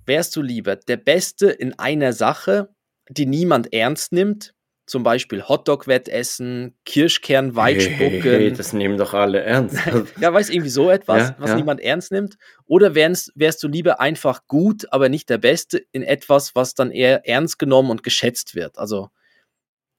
wärst 0.05 0.35
du 0.35 0.41
lieber 0.41 0.75
der 0.75 0.97
Beste 0.97 1.49
in 1.49 1.77
einer 1.79 2.13
Sache, 2.13 2.73
die 3.09 3.25
niemand 3.25 3.73
ernst 3.73 4.11
nimmt? 4.11 4.53
Zum 4.89 5.03
Beispiel 5.03 5.43
Hotdog-Wettessen, 5.47 6.75
Kirschkern, 6.83 7.55
Weitspucken. 7.55 8.21
Hey, 8.21 8.21
hey, 8.21 8.51
das 8.53 8.73
nehmen 8.73 8.97
doch 8.97 9.13
alle 9.13 9.41
ernst. 9.41 9.77
Ja, 10.19 10.33
weißt 10.33 10.49
irgendwie 10.49 10.71
so 10.71 10.89
etwas, 10.89 11.29
Ja, 11.29 11.35
was 11.37 11.51
ja. 11.51 11.55
niemand 11.57 11.79
ernst 11.79 12.11
nimmt. 12.11 12.37
Oder 12.65 12.95
wärst, 12.95 13.31
wärst 13.35 13.61
du 13.61 13.67
lieber 13.67 13.99
einfach 13.99 14.47
gut, 14.47 14.91
aber 14.91 15.07
nicht 15.09 15.29
der 15.29 15.37
Beste 15.37 15.85
in 15.91 16.01
etwas, 16.01 16.55
was 16.55 16.73
dann 16.73 16.89
eher 16.89 17.27
ernst 17.27 17.59
genommen 17.59 17.91
und 17.91 18.01
geschätzt 18.01 18.55
wird? 18.55 18.79
Also 18.79 19.09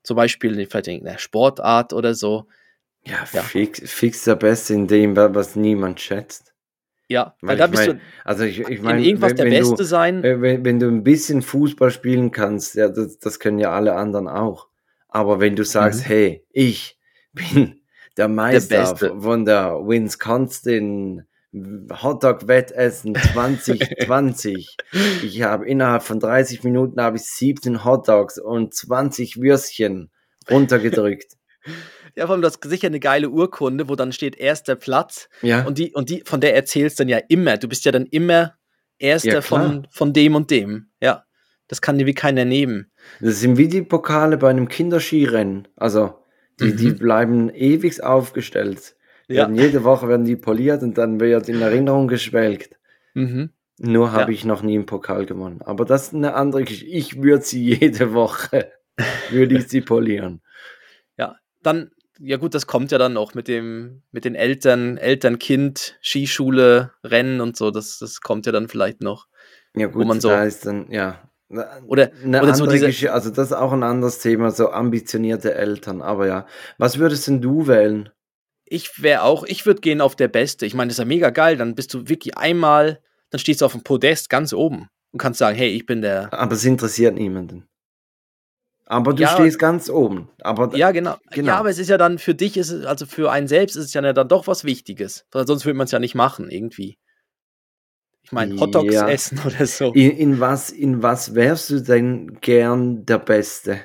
zum 0.02 0.16
Beispiel 0.16 0.54
vielleicht 0.66 0.88
irgendeine 0.88 1.18
Sportart 1.20 1.92
oder 1.92 2.14
so. 2.14 2.46
ja, 3.04 3.24
Ja. 3.32 3.42
Fix, 3.42 3.80
fix 3.88 4.24
der 4.24 4.34
Beste 4.34 4.74
in 4.74 4.88
dem, 4.88 5.14
wa- 5.14 5.32
was 5.32 5.54
niemand 5.54 6.00
schätzt. 6.00 6.52
Ja, 7.08 7.34
weil, 7.42 7.50
Weil 7.50 7.56
da 7.58 7.64
ich 7.66 7.70
bist 7.70 7.86
mein, 7.88 8.00
Also 8.24 8.44
ich, 8.44 8.58
ich 8.60 8.82
du 8.82 8.88
in 8.88 8.98
irgendwas 9.00 9.30
wenn, 9.30 9.36
der 9.36 9.44
wenn 9.46 9.50
Beste 9.52 9.76
du, 9.76 9.84
sein. 9.84 10.22
wenn, 10.22 10.64
wenn 10.64 10.78
du 10.80 10.88
ein 10.88 11.04
bisschen 11.04 11.42
Fußball 11.42 11.90
spielen 11.92 12.30
kannst, 12.32 12.74
ja, 12.74 12.88
das, 12.88 13.18
das 13.20 13.38
können 13.38 13.58
ja 13.60 13.70
alle 13.72 13.94
anderen 13.94 14.26
auch. 14.26 14.69
Aber 15.10 15.40
wenn 15.40 15.56
du 15.56 15.64
sagst, 15.64 16.00
Mhm. 16.00 16.04
hey, 16.04 16.46
ich 16.50 16.98
bin 17.32 17.80
der 18.16 18.28
Meister 18.28 18.78
Beste. 18.80 19.20
von 19.20 19.44
der 19.44 19.74
Wisconsin 19.86 21.24
Hotdog-Wettessen 22.02 23.14
2020. 23.14 24.76
ich 25.22 25.42
habe 25.42 25.66
innerhalb 25.66 26.02
von 26.02 26.20
30 26.20 26.62
Minuten 26.64 27.00
habe 27.00 27.16
ich 27.16 27.24
17 27.24 27.84
Hotdogs 27.84 28.38
und 28.38 28.74
20 28.74 29.40
Würstchen 29.40 30.10
runtergedrückt. 30.50 31.34
Ja, 32.16 32.26
vor 32.26 32.32
allem, 32.32 32.42
du 32.42 32.48
hast 32.48 32.64
sicher 32.64 32.88
eine 32.88 32.98
geile 32.98 33.30
Urkunde, 33.30 33.88
wo 33.88 33.94
dann 33.94 34.10
steht 34.12 34.34
erster 34.34 34.74
Platz. 34.74 35.28
Ja, 35.42 35.62
Und 35.64 35.78
die, 35.78 35.92
und 35.94 36.10
die, 36.10 36.22
von 36.26 36.40
der 36.40 36.56
erzählst 36.56 36.98
dann 36.98 37.08
ja 37.08 37.18
immer. 37.28 37.56
Du 37.56 37.68
bist 37.68 37.84
ja 37.84 37.92
dann 37.92 38.04
immer 38.06 38.54
erster 38.98 39.34
Ja, 39.34 39.40
von, 39.42 39.86
von 39.92 40.12
dem 40.12 40.34
und 40.34 40.50
dem. 40.50 40.90
Ja. 41.00 41.22
Das 41.70 41.80
kann 41.80 41.98
dir 41.98 42.06
wie 42.06 42.14
keiner 42.14 42.44
nehmen. 42.44 42.90
das 43.20 43.38
sind 43.40 43.56
wie 43.56 43.68
die 43.68 43.82
Pokale 43.82 44.36
bei 44.36 44.50
einem 44.50 44.68
Kinderskirennen. 44.68 45.68
Also, 45.76 46.14
die, 46.60 46.74
die 46.74 46.88
Mhm. 46.90 46.98
bleiben 46.98 47.48
ewig 47.50 48.02
aufgestellt. 48.02 48.96
Ja. 49.28 49.42
Werden 49.42 49.54
jede 49.54 49.84
Woche 49.84 50.08
werden 50.08 50.26
die 50.26 50.34
poliert 50.36 50.82
und 50.82 50.98
dann 50.98 51.20
wird 51.20 51.48
in 51.48 51.62
Erinnerung 51.62 52.08
geschwelgt. 52.08 52.76
Mhm. 53.14 53.50
Nur 53.78 54.10
habe 54.12 54.32
Ja. 54.32 54.36
ich 54.36 54.44
noch 54.44 54.62
nie 54.62 54.74
einen 54.74 54.84
Pokal 54.86 55.24
gewonnen. 55.26 55.62
Aber 55.62 55.84
das 55.84 56.08
ist 56.08 56.14
eine 56.14 56.34
andere 56.34 56.64
Geschichte. 56.64 56.86
Ich 56.94 57.22
würde 57.22 57.44
sie 57.44 57.62
jede 57.80 58.12
Woche, 58.12 58.72
würde 59.30 59.56
ich 59.56 59.68
sie 59.68 59.80
polieren. 59.80 60.42
Ja, 61.16 61.36
dann, 61.62 61.92
ja 62.18 62.36
gut, 62.36 62.54
das 62.54 62.66
kommt 62.66 62.90
ja 62.90 62.98
dann 62.98 63.16
auch 63.16 63.34
mit 63.34 63.46
dem, 63.48 64.02
mit 64.10 64.24
den 64.24 64.34
Eltern, 64.34 64.98
Eltern-Kind, 64.98 65.98
Skischule, 66.02 66.90
Rennen 67.04 67.40
und 67.40 67.56
so, 67.56 67.70
das, 67.70 67.98
das 68.00 68.20
kommt 68.20 68.44
ja 68.46 68.52
dann 68.52 68.68
vielleicht 68.68 69.00
noch. 69.02 69.28
Ja 69.76 69.86
gut, 69.86 70.06
man 70.06 70.20
so- 70.20 70.28
da 70.30 70.42
ist 70.44 70.66
dann, 70.66 70.90
ja. 70.90 71.29
Oder- 71.86 72.12
eine 72.22 72.42
oder 72.42 72.54
so 72.54 72.66
diese- 72.66 73.12
also 73.12 73.30
das 73.30 73.48
ist 73.48 73.52
auch 73.52 73.72
ein 73.72 73.82
anderes 73.82 74.20
Thema, 74.20 74.50
so 74.52 74.70
ambitionierte 74.70 75.54
Eltern. 75.54 76.00
Aber 76.00 76.26
ja, 76.26 76.46
was 76.78 76.98
würdest 76.98 77.26
denn 77.26 77.40
du 77.40 77.66
wählen? 77.66 78.08
Ich 78.64 79.02
wäre 79.02 79.22
auch, 79.22 79.42
ich 79.44 79.66
würde 79.66 79.80
gehen 79.80 80.00
auf 80.00 80.14
der 80.14 80.28
Beste. 80.28 80.64
Ich 80.64 80.74
meine, 80.74 80.88
das 80.88 80.94
ist 80.94 81.00
ja 81.00 81.04
mega 81.04 81.30
geil, 81.30 81.56
dann 81.56 81.74
bist 81.74 81.92
du 81.92 82.08
wirklich 82.08 82.36
einmal, 82.38 83.00
dann 83.30 83.40
stehst 83.40 83.60
du 83.60 83.64
auf 83.66 83.72
dem 83.72 83.82
Podest 83.82 84.30
ganz 84.30 84.52
oben 84.52 84.88
und 85.12 85.18
kannst 85.18 85.38
sagen, 85.38 85.56
hey, 85.56 85.70
ich 85.70 85.86
bin 85.86 86.02
der, 86.02 86.32
Aber 86.32 86.52
es 86.52 86.64
interessiert 86.64 87.16
niemanden. 87.16 87.66
Aber 88.86 89.12
du 89.12 89.22
Ja, 89.22 89.28
stehst 89.30 89.58
ganz 89.58 89.88
oben. 89.88 90.28
Aber 90.42 90.76
ja 90.76 90.90
genau. 90.90 91.16
genau. 91.30 91.48
Ja, 91.48 91.58
aber 91.58 91.70
es 91.70 91.78
ist 91.78 91.88
ja 91.88 91.98
dann 91.98 92.18
für 92.18 92.34
dich, 92.34 92.56
ist 92.56 92.70
es, 92.70 92.84
also 92.84 93.06
für 93.06 93.30
einen 93.30 93.46
selbst 93.48 93.76
ist 93.76 93.84
es 93.86 93.92
ja 93.94 94.12
dann 94.12 94.28
doch 94.28 94.46
was 94.48 94.64
Wichtiges, 94.64 95.24
sonst 95.32 95.64
würde 95.64 95.76
man 95.78 95.84
es 95.84 95.92
ja 95.92 95.98
nicht 96.00 96.14
machen, 96.16 96.48
irgendwie. 96.50 96.96
Ich 98.22 98.32
meine, 98.32 98.58
Hotdogs 98.60 98.94
Ja. 98.94 99.08
essen 99.08 99.38
oder 99.44 99.66
so. 99.66 99.92
in, 99.94 100.10
in, 100.16 100.40
was, 100.40 100.70
in 100.70 101.02
was 101.02 101.34
wärst 101.34 101.70
du 101.70 101.80
denn 101.80 102.40
gern 102.40 103.04
der 103.06 103.18
Beste? 103.18 103.80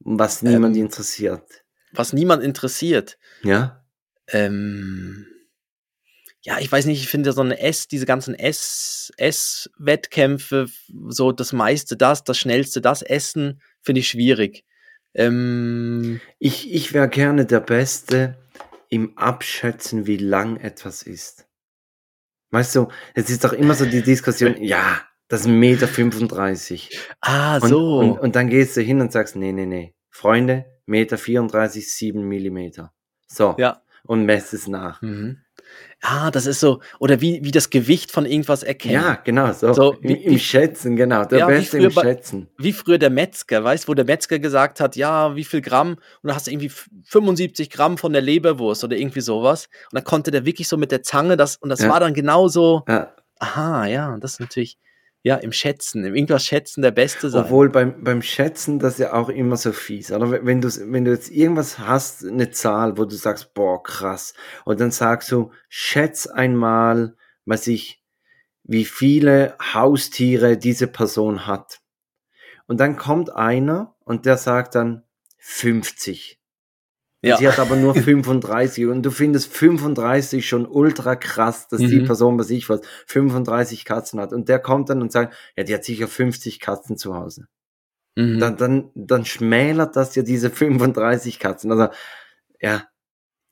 Was 0.00 0.42
niemand 0.42 0.76
Ähm, 0.76 0.82
interessiert. 0.84 1.64
Was 1.92 2.12
niemand 2.12 2.42
interessiert. 2.42 3.18
Ja? 3.42 3.84
Ähm, 4.28 5.26
ja, 6.42 6.58
ich 6.58 6.70
weiß 6.70 6.84
nicht, 6.86 7.00
ich 7.00 7.08
finde 7.08 7.32
so 7.32 7.40
eine 7.40 7.58
S, 7.58 7.88
diese 7.88 8.04
ganzen 8.04 8.34
S, 8.34 9.12
S-Wettkämpfe, 9.16 10.66
so 11.08 11.32
das 11.32 11.52
meiste 11.54 11.96
das, 11.96 12.22
das 12.24 12.36
schnellste 12.38 12.80
das 12.82 13.00
Essen, 13.00 13.62
finde 13.80 14.00
ich 14.00 14.08
schwierig. 14.08 14.64
Ähm, 15.14 16.20
Ich, 16.38 16.70
ich 16.72 16.92
wäre 16.92 17.08
gerne 17.08 17.46
der 17.46 17.60
Beste 17.60 18.36
im 18.90 19.16
Abschätzen, 19.16 20.06
wie 20.06 20.18
lang 20.18 20.56
etwas 20.58 21.02
ist. 21.02 21.43
Weißt 22.54 22.76
du, 22.76 22.86
es 23.14 23.30
ist 23.30 23.42
doch 23.42 23.52
immer 23.52 23.74
so 23.74 23.84
die 23.84 24.02
Diskussion, 24.02 24.62
ja, 24.62 25.00
das 25.26 25.40
ist 25.40 25.48
1,35 25.48 25.50
Meter. 25.58 25.88
35. 25.88 27.00
ah, 27.20 27.56
Und, 27.56 27.68
so. 27.68 27.98
und, 27.98 28.12
und 28.20 28.36
dann 28.36 28.48
gehst 28.48 28.76
du 28.76 28.80
hin 28.80 29.00
und 29.00 29.10
sagst, 29.10 29.34
nee, 29.34 29.50
nee, 29.50 29.66
nee. 29.66 29.94
Freunde, 30.10 30.64
Meter 30.86 31.18
34, 31.18 31.92
7 31.92 32.22
Millimeter. 32.22 32.92
So. 33.26 33.56
ja. 33.58 33.82
Und 34.04 34.24
messt 34.24 34.54
es 34.54 34.68
nach. 34.68 35.02
Mhm. 35.02 35.38
Ah, 36.02 36.30
das 36.30 36.46
ist 36.46 36.60
so, 36.60 36.80
oder 36.98 37.20
wie, 37.20 37.40
wie 37.44 37.50
das 37.50 37.70
Gewicht 37.70 38.10
von 38.12 38.26
irgendwas 38.26 38.62
erkennen. 38.62 38.94
Ja, 38.94 39.14
genau, 39.24 39.52
so. 39.52 39.72
So, 39.72 39.96
wie- 40.02 40.12
Im 40.24 40.38
Schätzen, 40.38 40.96
genau. 40.96 41.24
Der 41.24 41.38
Ja, 41.38 41.48
wie 41.48 41.52
Beste 41.52 41.78
früher 41.78 41.84
im 41.86 41.90
Schätzen. 41.92 42.48
Wie 42.58 42.72
früher 42.72 42.98
der 42.98 43.10
Metzger, 43.10 43.64
weißt 43.64 43.88
wo 43.88 43.94
der 43.94 44.04
Metzger 44.04 44.38
gesagt 44.38 44.80
hat, 44.80 44.96
ja, 44.96 45.34
wie 45.36 45.44
viel 45.44 45.62
Gramm? 45.62 45.92
Und 45.92 45.98
dann 46.24 46.34
hast 46.36 46.46
du 46.46 46.50
irgendwie 46.50 46.66
f- 46.66 46.88
75 47.04 47.70
Gramm 47.70 47.96
von 47.96 48.12
der 48.12 48.20
Leberwurst 48.22 48.84
oder 48.84 48.96
irgendwie 48.96 49.20
sowas. 49.22 49.68
Und 49.90 49.94
dann 49.96 50.04
konnte 50.04 50.30
der 50.30 50.44
wirklich 50.44 50.68
so 50.68 50.76
mit 50.76 50.90
der 50.92 51.02
Zange 51.02 51.36
das, 51.36 51.56
und 51.56 51.70
das 51.70 51.80
Ja. 51.80 51.88
war 51.88 52.00
dann 52.00 52.12
genauso, 52.14 52.82
Ja, 52.88 53.14
aha, 53.38 53.86
ja, 53.86 54.16
das 54.18 54.32
ist 54.34 54.40
natürlich, 54.40 54.76
ja, 55.24 55.36
im 55.36 55.52
Schätzen, 55.52 56.04
im 56.04 56.14
irgendwas 56.14 56.44
Schätzen 56.44 56.82
der 56.82 56.90
Beste 56.90 57.30
sein. 57.30 57.44
Obwohl 57.44 57.70
beim, 57.70 58.04
beim 58.04 58.20
Schätzen 58.20 58.78
das 58.78 58.94
ist 58.94 58.98
ja 58.98 59.14
auch 59.14 59.30
immer 59.30 59.56
so 59.56 59.72
fies. 59.72 60.12
Oder 60.12 60.44
wenn 60.44 60.60
du, 60.60 60.68
wenn 60.68 61.06
du 61.06 61.12
jetzt 61.12 61.30
irgendwas 61.30 61.78
hast, 61.78 62.26
eine 62.26 62.50
Zahl, 62.50 62.98
wo 62.98 63.06
du 63.06 63.16
sagst, 63.16 63.54
boah, 63.54 63.82
krass. 63.82 64.34
Und 64.66 64.80
dann 64.80 64.90
sagst 64.90 65.32
du, 65.32 65.50
schätz 65.70 66.26
einmal, 66.26 67.16
was 67.46 67.66
ich, 67.66 68.04
wie 68.64 68.84
viele 68.84 69.56
Haustiere 69.72 70.58
diese 70.58 70.88
Person 70.88 71.46
hat. 71.46 71.80
Und 72.66 72.78
dann 72.78 72.96
kommt 72.96 73.34
einer 73.34 73.94
und 74.04 74.26
der 74.26 74.36
sagt 74.36 74.74
dann 74.74 75.04
50. 75.38 76.38
Ja. 77.26 77.36
Sie 77.36 77.48
hat 77.48 77.58
aber 77.58 77.76
nur 77.76 77.94
35 77.94 78.86
und 78.86 79.02
du 79.02 79.10
findest 79.10 79.52
35 79.52 80.46
schon 80.48 80.66
ultra 80.66 81.16
krass, 81.16 81.68
dass 81.68 81.80
die 81.80 82.00
Mhm. 82.00 82.04
Person, 82.06 82.38
was 82.38 82.50
ich 82.50 82.68
was, 82.68 82.80
35 83.06 83.84
Katzen 83.84 84.20
hat. 84.20 84.32
Und 84.32 84.48
der 84.48 84.58
kommt 84.58 84.90
dann 84.90 85.02
und 85.02 85.12
sagt, 85.12 85.34
ja, 85.56 85.64
die 85.64 85.74
hat 85.74 85.84
sicher 85.84 86.08
50 86.08 86.60
Katzen 86.60 86.96
zu 86.96 87.14
Hause. 87.14 87.46
Mhm. 88.16 88.38
Dann, 88.38 88.56
dann, 88.56 88.90
dann 88.94 89.24
schmälert 89.24 89.96
das 89.96 90.14
ja 90.14 90.22
diese 90.22 90.50
35 90.50 91.38
Katzen. 91.38 91.72
Also, 91.72 91.88
ja, 92.60 92.84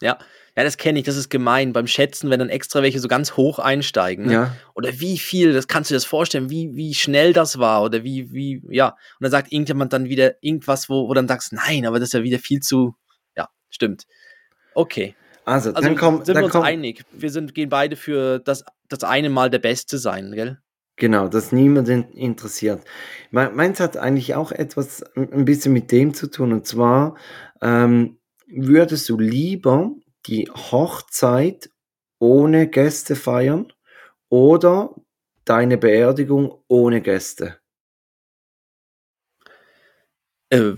Ja, 0.01 0.19
ja, 0.55 0.65
das 0.65 0.77
kenne 0.77 0.99
ich, 0.99 1.07
das 1.07 1.17
ist 1.17 1.31
gemein 1.31 1.73
beim 1.73 1.87
Schätzen, 1.87 2.29
wenn 2.29 2.39
dann 2.39 2.51
extra 2.51 2.83
welche 2.83 3.01
so 3.01 3.09
ganz 3.09 3.37
hoch 3.39 3.59
einsteigen. 3.59 4.27
Ne? 4.27 4.33
Ja. 4.33 4.57
Oder 4.75 5.01
wie 5.01 5.17
viel, 5.17 5.53
das 5.55 5.67
kannst 5.67 5.89
du 5.91 5.95
dir 5.95 5.97
das 5.97 6.05
vorstellen, 6.05 6.51
wie, 6.51 6.73
wie 6.75 6.93
schnell 6.93 7.33
das 7.33 7.59
war 7.59 7.83
oder 7.83 8.05
wie, 8.05 8.31
wie, 8.33 8.63
ja. 8.69 8.89
Und 8.91 8.97
dann 9.21 9.31
sagt 9.31 9.51
irgendjemand 9.51 9.93
dann 9.95 10.11
wieder 10.11 10.35
irgendwas, 10.43 10.91
wo, 10.91 11.09
wo 11.09 11.15
dann 11.15 11.27
sagst, 11.29 11.53
nein, 11.55 11.87
aber 11.87 11.99
das 11.99 12.09
ist 12.09 12.13
ja 12.13 12.23
wieder 12.23 12.39
viel 12.39 12.61
zu, 12.61 12.95
stimmt. 13.73 14.07
Okay. 14.75 15.17
Also, 15.45 15.71
Also 15.71 15.89
dann 15.89 15.97
kommt, 15.97 16.27
sind 16.27 16.35
wir 16.35 16.35
dann 16.35 16.45
uns 16.45 16.53
kommt, 16.53 16.67
einig. 16.67 17.05
Wir 17.11 17.31
sind, 17.31 17.55
gehen 17.55 17.69
beide 17.69 17.97
für 17.97 18.39
das, 18.39 18.65
das 18.89 19.03
eine 19.03 19.29
Mal 19.29 19.51
der 19.51 19.59
Beste 19.59 19.99
sein, 19.99 20.31
gell? 20.33 20.59
Genau, 20.97 21.27
das 21.27 21.51
niemanden 21.51 22.13
interessiert. 22.13 22.85
Me- 23.31 23.51
Meins 23.51 23.81
hat 23.81 23.97
eigentlich 23.97 24.35
auch 24.35 24.53
etwas 24.53 25.03
ein 25.17 25.33
ein 25.33 25.45
bisschen 25.45 25.73
mit 25.73 25.91
dem 25.91 26.15
zu 26.15 26.31
tun. 26.31 26.53
Und 26.53 26.67
zwar 26.67 27.17
ähm, 27.61 28.21
würdest 28.47 29.09
du 29.09 29.19
lieber 29.19 29.91
die 30.27 30.49
Hochzeit 30.51 31.71
ohne 32.21 32.69
Gäste 32.69 33.17
feiern 33.17 33.73
oder 34.29 34.95
deine 35.45 35.77
Beerdigung 35.77 36.63
ohne 36.69 37.01
Gäste? 37.01 37.59
Äh, 40.51 40.75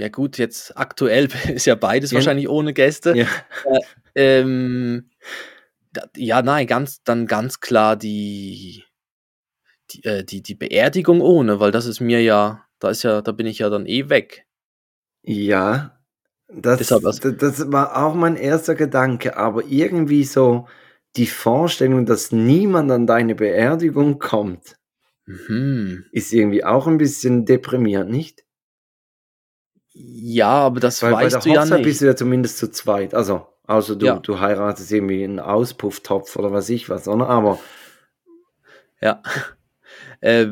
ja 0.00 0.08
gut, 0.08 0.38
jetzt 0.38 0.76
aktuell 0.76 1.28
ist 1.54 1.66
ja 1.66 1.74
beides 1.74 2.10
Ja. 2.10 2.16
wahrscheinlich 2.16 2.48
ohne 2.48 2.72
Gäste. 2.72 3.14
Ja. 3.16 3.26
Ähm, 4.14 5.10
da, 5.92 6.02
ja, 6.16 6.42
nein, 6.42 6.66
ganz, 6.66 7.02
dann 7.04 7.26
ganz 7.26 7.60
klar 7.60 7.96
die, 7.96 8.84
die, 9.92 10.04
äh, 10.04 10.24
die, 10.24 10.42
die 10.42 10.54
Beerdigung 10.54 11.20
ohne, 11.20 11.60
weil 11.60 11.70
das 11.70 11.86
ist 11.86 12.00
mir 12.00 12.22
ja, 12.22 12.64
da 12.78 12.90
ist 12.90 13.02
ja, 13.02 13.22
da 13.22 13.32
bin 13.32 13.46
ich 13.46 13.58
ja 13.60 13.68
dann 13.70 13.86
eh 13.86 14.08
weg. 14.08 14.46
Ja, 15.22 15.98
das, 16.48 16.78
Deshalb 16.78 17.04
also- 17.04 17.30
das 17.30 17.70
war 17.70 18.02
auch 18.04 18.14
mein 18.14 18.36
erster 18.36 18.74
Gedanke, 18.74 19.36
aber 19.36 19.64
irgendwie 19.66 20.24
so 20.24 20.66
die 21.16 21.26
Vorstellung, 21.26 22.06
dass 22.06 22.32
niemand 22.32 22.90
an 22.90 23.06
deine 23.06 23.34
Beerdigung 23.34 24.18
kommt, 24.18 24.76
Mhm. 25.26 26.06
ist 26.12 26.32
irgendwie 26.32 26.64
auch 26.64 26.86
ein 26.88 26.98
bisschen 26.98 27.44
deprimierend, 27.44 28.10
nicht? 28.10 28.44
Ja, 30.02 30.48
aber 30.50 30.80
das 30.80 31.02
Weil 31.02 31.12
bei 31.12 31.24
weißt 31.24 31.34
der 31.36 31.40
du 31.42 31.48
ja 31.50 31.60
Hochzeit 31.62 31.78
nicht. 31.78 31.84
bist 31.84 32.00
du 32.00 32.06
ja 32.06 32.16
zumindest 32.16 32.58
zu 32.58 32.70
zweit. 32.70 33.12
Also, 33.14 33.46
außer 33.66 33.96
du, 33.96 34.06
Ja. 34.06 34.18
du 34.18 34.40
heiratest 34.40 34.90
irgendwie 34.92 35.22
einen 35.24 35.40
Auspufftopf 35.40 36.36
oder 36.36 36.52
was 36.52 36.68
ich 36.70 36.88
was, 36.88 37.06
oder? 37.06 37.28
Aber 37.28 37.58
Ja. 39.00 39.22
äh, 40.20 40.48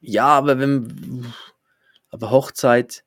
ja, 0.00 0.26
aber 0.26 0.58
wenn, 0.58 1.32
aber 2.10 2.30
Hochzeit, 2.30 3.04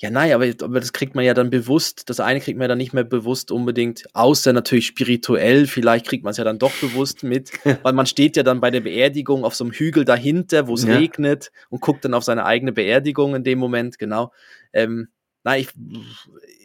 ja, 0.00 0.10
nein, 0.10 0.32
aber, 0.32 0.46
aber 0.62 0.80
das 0.80 0.94
kriegt 0.94 1.14
man 1.14 1.26
ja 1.26 1.34
dann 1.34 1.50
bewusst, 1.50 2.08
das 2.08 2.20
eine 2.20 2.40
kriegt 2.40 2.56
man 2.56 2.64
ja 2.64 2.68
dann 2.68 2.78
nicht 2.78 2.94
mehr 2.94 3.04
bewusst 3.04 3.50
unbedingt, 3.52 4.04
außer 4.14 4.54
natürlich 4.54 4.86
spirituell, 4.86 5.66
vielleicht 5.66 6.06
kriegt 6.06 6.24
man 6.24 6.30
es 6.30 6.38
ja 6.38 6.44
dann 6.44 6.58
doch 6.58 6.72
bewusst 6.80 7.22
mit, 7.22 7.52
weil 7.82 7.92
man 7.92 8.06
steht 8.06 8.34
ja 8.36 8.42
dann 8.42 8.60
bei 8.62 8.70
der 8.70 8.80
Beerdigung 8.80 9.44
auf 9.44 9.54
so 9.54 9.62
einem 9.64 9.74
Hügel 9.74 10.06
dahinter, 10.06 10.68
wo 10.68 10.74
es 10.74 10.84
Ja. 10.84 10.96
regnet 10.96 11.52
und 11.68 11.82
guckt 11.82 12.02
dann 12.06 12.14
auf 12.14 12.24
seine 12.24 12.46
eigene 12.46 12.72
Beerdigung 12.72 13.34
in 13.34 13.44
dem 13.44 13.58
Moment, 13.58 13.98
genau. 13.98 14.32
Ähm, 14.72 15.08
nein, 15.44 15.60
ich, 15.60 15.68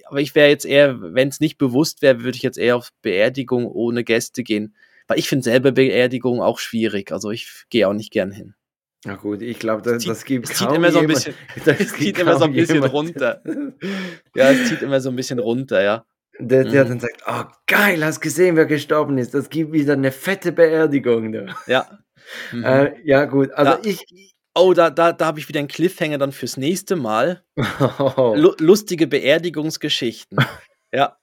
aber 0.06 0.22
ich 0.22 0.34
wäre 0.34 0.48
jetzt 0.48 0.66
eher, 0.66 1.02
wenn 1.02 1.28
es 1.28 1.42
nicht 1.42 1.58
bewusst 1.58 2.02
wäre, 2.02 2.24
würde 2.24 2.38
ich 2.38 2.44
jetzt 2.44 2.58
eher 2.58 2.78
auf 2.78 2.92
Beerdigung 3.02 3.66
ohne 3.68 4.06
Gäste 4.06 4.44
gehen. 4.44 4.76
Weil 5.08 5.20
ich 5.20 5.28
finde 5.28 5.44
selber 5.44 5.74
Beerdigung 5.74 6.42
auch 6.42 6.58
schwierig. 6.58 7.12
Also 7.12 7.32
ich 7.32 7.66
gehe 7.70 7.88
auch 7.88 7.94
nicht 7.94 8.12
gern 8.12 8.32
hin. 8.32 8.56
Na 9.06 9.16
gut, 9.16 9.42
ich 9.42 9.60
glaube, 9.60 9.82
das, 9.82 10.04
das 10.04 10.26
gibt 10.26 10.50
Es 10.50 10.58
zieht 10.58 10.72
immer 10.72 10.92
so 10.92 11.00
ein 11.00 11.08
bisschen, 11.08 11.34
das 11.66 11.80
es 11.80 11.94
zieht 11.94 12.18
immer 12.20 12.38
so 12.38 12.46
ein 12.46 12.54
bisschen 12.54 12.76
jemand, 12.76 12.94
runter. 12.94 13.42
Ja, 14.36 14.52
es 14.52 14.68
zieht 14.70 14.82
immer 14.82 15.00
so 15.00 15.10
ein 15.10 15.16
bisschen 15.16 15.40
runter, 15.40 15.82
ja. 15.84 16.06
Der, 16.40 16.66
der 16.66 16.84
Mhm. 16.86 16.90
dann 16.90 17.00
sagt, 17.00 17.24
oh 17.28 17.44
geil, 17.66 18.04
hast 18.04 18.20
gesehen, 18.20 18.56
wer 18.58 18.66
gestorben 18.66 19.18
ist. 19.18 19.34
Das 19.34 19.50
gibt 19.50 19.72
wieder 19.72 19.94
eine 19.94 20.12
fette 20.12 20.52
Beerdigung. 20.52 21.30
Ne? 21.32 21.56
Ja. 21.68 21.88
Mhm. 22.52 22.64
Äh, 22.64 22.94
ja 23.04 23.26
gut, 23.26 23.52
also 23.52 23.74
Ja. 23.74 23.80
ich... 23.84 24.04
oh, 24.56 24.74
da, 24.74 24.90
da, 24.90 25.14
da 25.14 25.28
habe 25.28 25.40
ich 25.40 25.48
wieder 25.48 25.60
einen 25.60 25.68
Cliffhanger 25.68 26.18
dann 26.18 26.32
fürs 26.32 26.58
nächste 26.58 26.96
Mal. 26.96 27.44
Oh, 28.18 28.34
Lu 28.36 28.54
lustige 28.60 29.06
Beerdigungsgeschichten. 29.06 30.40
ja. 30.92 31.18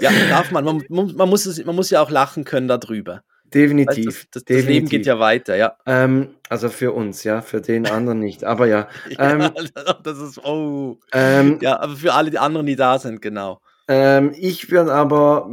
ja, 0.00 0.10
darf 0.30 0.50
man. 0.50 0.64
Man, 0.64 0.82
man, 0.88 1.14
man, 1.14 1.28
muss 1.28 1.44
es, 1.44 1.62
man 1.62 1.76
muss 1.76 1.90
ja 1.90 2.00
auch 2.00 2.10
lachen 2.10 2.44
können 2.44 2.68
darüber. 2.68 3.22
Definitiv. 3.56 4.04
das, 4.04 4.14
das, 4.14 4.30
das 4.30 4.44
definitiv. 4.44 4.68
Leben 4.74 4.88
geht 4.88 5.06
ja 5.06 5.18
weiter, 5.18 5.56
ja. 5.56 5.76
Ähm, 5.86 6.28
also 6.48 6.68
für 6.68 6.92
uns, 6.92 7.24
ja, 7.24 7.40
für 7.40 7.60
den 7.60 7.86
anderen 7.86 8.18
nicht. 8.20 8.44
Aber 8.44 8.66
ja. 8.66 8.88
Ähm, 9.18 9.40
ja 9.40 9.50
das 10.02 10.18
ist, 10.18 10.44
oh. 10.44 10.98
ähm, 11.12 11.58
Ja, 11.60 11.80
aber 11.80 11.96
für 11.96 12.12
alle 12.14 12.30
die 12.30 12.38
anderen, 12.38 12.66
die 12.66 12.76
da 12.76 12.98
sind, 12.98 13.22
genau. 13.22 13.60
ähm, 13.88 14.32
ich 14.36 14.70
würde 14.70 14.92
aber 14.92 15.48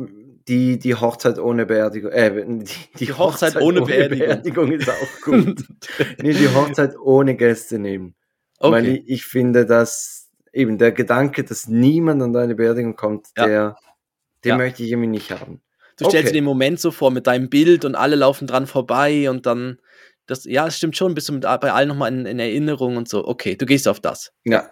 die, 0.47 0.77
die 0.77 0.95
Hochzeit 0.95 1.39
ohne 1.39 1.65
Beerdigung, 1.65 2.11
äh, 2.11 2.45
die, 2.45 2.65
die, 2.99 3.13
Hochzeit 3.13 3.55
ohne 3.55 3.81
Beerdigung. 3.81 4.71
ist 4.73 4.89
auch 4.89 5.21
gut. 5.23 5.63
nee, 6.21 6.33
die 6.33 6.49
Hochzeit 6.49 6.97
ohne 6.99 7.35
Gäste 7.35 7.79
nehmen. 7.79 8.15
Weil 8.59 8.83
okay. 8.83 9.03
ich, 9.05 9.13
ich 9.13 9.25
finde, 9.25 9.65
dass 9.65 10.29
eben 10.51 10.77
der 10.77 10.91
Gedanke, 10.91 11.43
dass 11.43 11.67
niemand 11.67 12.21
an 12.21 12.33
deine 12.33 12.55
Beerdigung 12.55 12.95
kommt, 12.95 13.27
Ja. 13.37 13.45
der, 13.47 13.75
den 14.43 14.49
Ja. 14.49 14.57
möchte 14.57 14.83
ich 14.83 14.91
irgendwie 14.91 15.09
nicht 15.09 15.31
haben. 15.31 15.61
Du 15.97 16.05
stellst 16.05 16.15
okay. 16.15 16.27
dir 16.27 16.33
den 16.39 16.43
Moment 16.43 16.79
so 16.79 16.91
vor 16.91 17.11
mit 17.11 17.27
deinem 17.27 17.49
Bild 17.49 17.85
und 17.85 17.95
alle 17.95 18.15
laufen 18.15 18.47
dran 18.47 18.65
vorbei 18.67 19.29
und 19.29 19.45
dann, 19.45 19.77
das, 20.25 20.45
ja, 20.45 20.65
es 20.67 20.77
stimmt 20.77 20.97
schon, 20.97 21.13
bist 21.13 21.29
du 21.29 21.33
mit, 21.33 21.43
bei 21.43 21.71
allen 21.71 21.87
nochmal 21.87 22.11
in, 22.11 22.25
in 22.25 22.39
Erinnerung 22.39 22.97
und 22.97 23.07
so. 23.07 23.27
Okay, 23.27 23.55
du 23.55 23.65
gehst 23.65 23.87
auf 23.87 23.99
das. 23.99 24.31
Ja. 24.43 24.71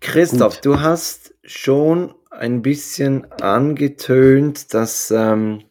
Christoph, 0.00 0.56
Gut. 0.56 0.64
du 0.66 0.80
hast 0.80 1.34
schon 1.44 2.14
ein 2.30 2.62
bisschen 2.62 3.30
angetönt, 3.40 4.74
dass, 4.74 5.10
ähm, 5.10 5.64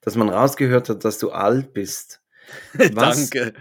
dass 0.00 0.16
man 0.16 0.28
rausgehört 0.28 0.88
hat, 0.88 1.04
dass 1.04 1.18
du 1.18 1.30
alt 1.30 1.72
bist. 1.72 2.20
Was- 2.72 3.30
Danke. 3.30 3.52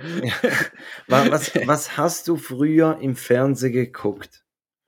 Wa- 1.07 1.27
Was, 1.29 1.51
was 1.65 1.97
hast 1.97 2.27
du 2.27 2.37
früher 2.37 2.97
im 3.01 3.15
Fernsehen 3.15 3.73
geguckt? 3.73 4.43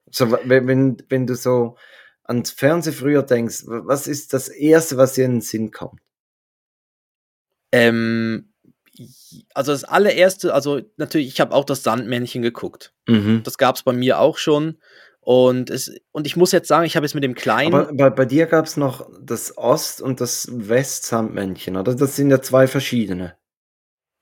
So, 0.10 0.32
wenn, 0.46 0.98
wenn 1.10 1.28
du 1.28 1.36
so 1.36 1.78
ans 2.24 2.52
Fernsehen 2.52 2.94
früher 2.94 3.24
denkst, 3.24 3.66
wa- 3.68 3.82
was 3.86 4.08
ist 4.08 4.34
das 4.34 4.48
Erste, 4.50 4.98
was 4.98 5.14
dir 5.14 5.26
in 5.26 5.32
den 5.34 5.42
Sinn 5.42 5.72
kommt? 5.72 6.00
Ähm, 7.72 8.54
also 9.54 9.72
das 9.72 9.84
allererste, 9.84 10.54
also 10.54 10.82
natürlich, 10.98 11.28
ich 11.28 11.42
habe 11.42 11.54
auch 11.54 11.66
das 11.66 11.84
Sandmännchen 11.84 12.42
geguckt. 12.42 12.94
Mhm. 13.08 13.42
Das 13.44 13.58
gab 13.58 13.76
es 13.76 13.84
bei 13.84 13.94
mir 13.94 14.20
auch 14.20 14.38
schon. 14.38 14.78
Und, 15.22 15.70
es, 15.70 15.92
und 16.12 16.28
ich 16.28 16.36
muss 16.36 16.52
jetzt 16.52 16.68
sagen, 16.68 16.86
ich 16.86 16.96
habe 16.98 17.06
jetzt 17.06 17.14
mit 17.16 17.24
dem 17.24 17.34
Kleinen. 17.34 17.74
Aber 17.74 17.94
bei, 17.94 18.10
bei 18.10 18.26
dir 18.26 18.46
gab 18.46 18.66
es 18.66 18.76
noch 18.78 19.10
das 19.22 19.58
Ost- 19.58 20.02
und 20.02 20.20
das 20.20 20.48
West-Sandmännchen, 20.52 21.78
oder? 21.78 21.96
Das 21.96 22.16
sind 22.18 22.30
ja 22.30 22.42
zwei 22.42 22.68
verschiedene. 22.68 23.38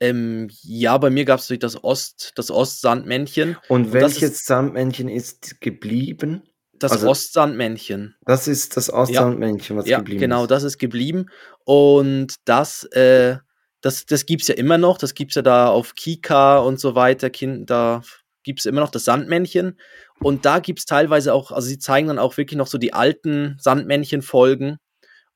ähm, 0.00 0.48
ja, 0.62 0.96
bei 0.98 1.10
mir 1.10 1.24
gab 1.24 1.40
es 1.40 1.52
das 1.58 1.82
Ost, 1.82 2.32
das 2.36 2.50
Ostsandmännchen. 2.52 3.56
Und 3.68 3.86
Und 3.86 3.94
das 3.94 4.20
welches 4.20 4.44
Sandmännchen 4.44 5.08
ist 5.08 5.60
geblieben? 5.60 6.42
Das 6.82 6.92
Also- 6.92 7.08
Ostsandmännchen. 7.08 8.14
Das 8.24 8.48
ist 8.48 8.76
das 8.76 8.92
Ostsandmännchen, 8.92 9.76
was 9.76 9.86
Ja, 9.86 9.98
geblieben 9.98 10.20
genau, 10.20 10.42
ist. 10.42 10.50
das 10.50 10.62
ist 10.62 10.78
geblieben. 10.78 11.26
Und 11.64 12.34
das, 12.44 12.84
äh, 12.92 13.36
das, 13.80 14.06
das 14.06 14.26
gibt 14.26 14.42
es 14.42 14.48
ja 14.48 14.54
immer 14.54 14.78
noch. 14.78 14.98
Das 14.98 15.14
gibt 15.14 15.32
es 15.32 15.34
ja 15.36 15.42
da 15.42 15.68
auf 15.68 15.94
Kika 15.94 16.58
und 16.58 16.78
so 16.80 16.94
weiter. 16.94 17.30
Kind, 17.30 17.68
da 17.70 18.02
gibt 18.44 18.60
es 18.60 18.66
immer 18.66 18.80
noch 18.80 18.90
das 18.90 19.04
Sandmännchen. 19.04 19.78
Und 20.20 20.44
da 20.44 20.58
gibt 20.60 20.78
es 20.80 20.84
teilweise 20.86 21.32
auch, 21.34 21.50
also 21.52 21.66
sie 21.68 21.78
zeigen 21.78 22.08
dann 22.08 22.18
auch 22.18 22.36
wirklich 22.36 22.56
noch 22.56 22.66
so 22.68 22.78
die 22.78 22.92
alten 22.92 23.56
Sandmännchen-Folgen. 23.60 24.78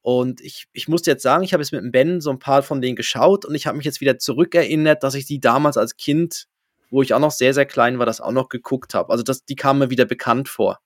Und 0.02 0.40
ich, 0.40 0.66
ich 0.72 0.86
muss 0.86 1.04
jetzt 1.06 1.22
sagen, 1.24 1.42
ich 1.42 1.52
habe 1.52 1.62
jetzt 1.62 1.72
mit 1.72 1.82
dem 1.82 1.90
Ben 1.90 2.20
so 2.20 2.30
ein 2.30 2.38
paar 2.38 2.62
von 2.62 2.80
denen 2.80 2.94
geschaut 2.94 3.44
und 3.44 3.56
ich 3.56 3.66
habe 3.66 3.76
mich 3.76 3.84
jetzt 3.86 4.00
wieder 4.00 4.18
zurückerinnert, 4.18 5.02
dass 5.02 5.14
ich 5.14 5.26
die 5.26 5.40
damals 5.40 5.76
als 5.76 5.96
Kind, 5.96 6.46
wo 6.90 7.02
ich 7.02 7.12
auch 7.12 7.18
noch 7.18 7.32
sehr, 7.32 7.52
sehr 7.54 7.66
klein 7.66 7.98
war, 7.98 8.06
das 8.06 8.20
auch 8.20 8.30
noch 8.30 8.48
geguckt 8.48 8.94
habe. 8.94 9.10
Also 9.10 9.24
das, 9.24 9.44
die 9.44 9.56
kamen 9.56 9.80
mir 9.80 9.90
wieder 9.90 10.04
bekannt 10.04 10.48
vor. 10.48 10.78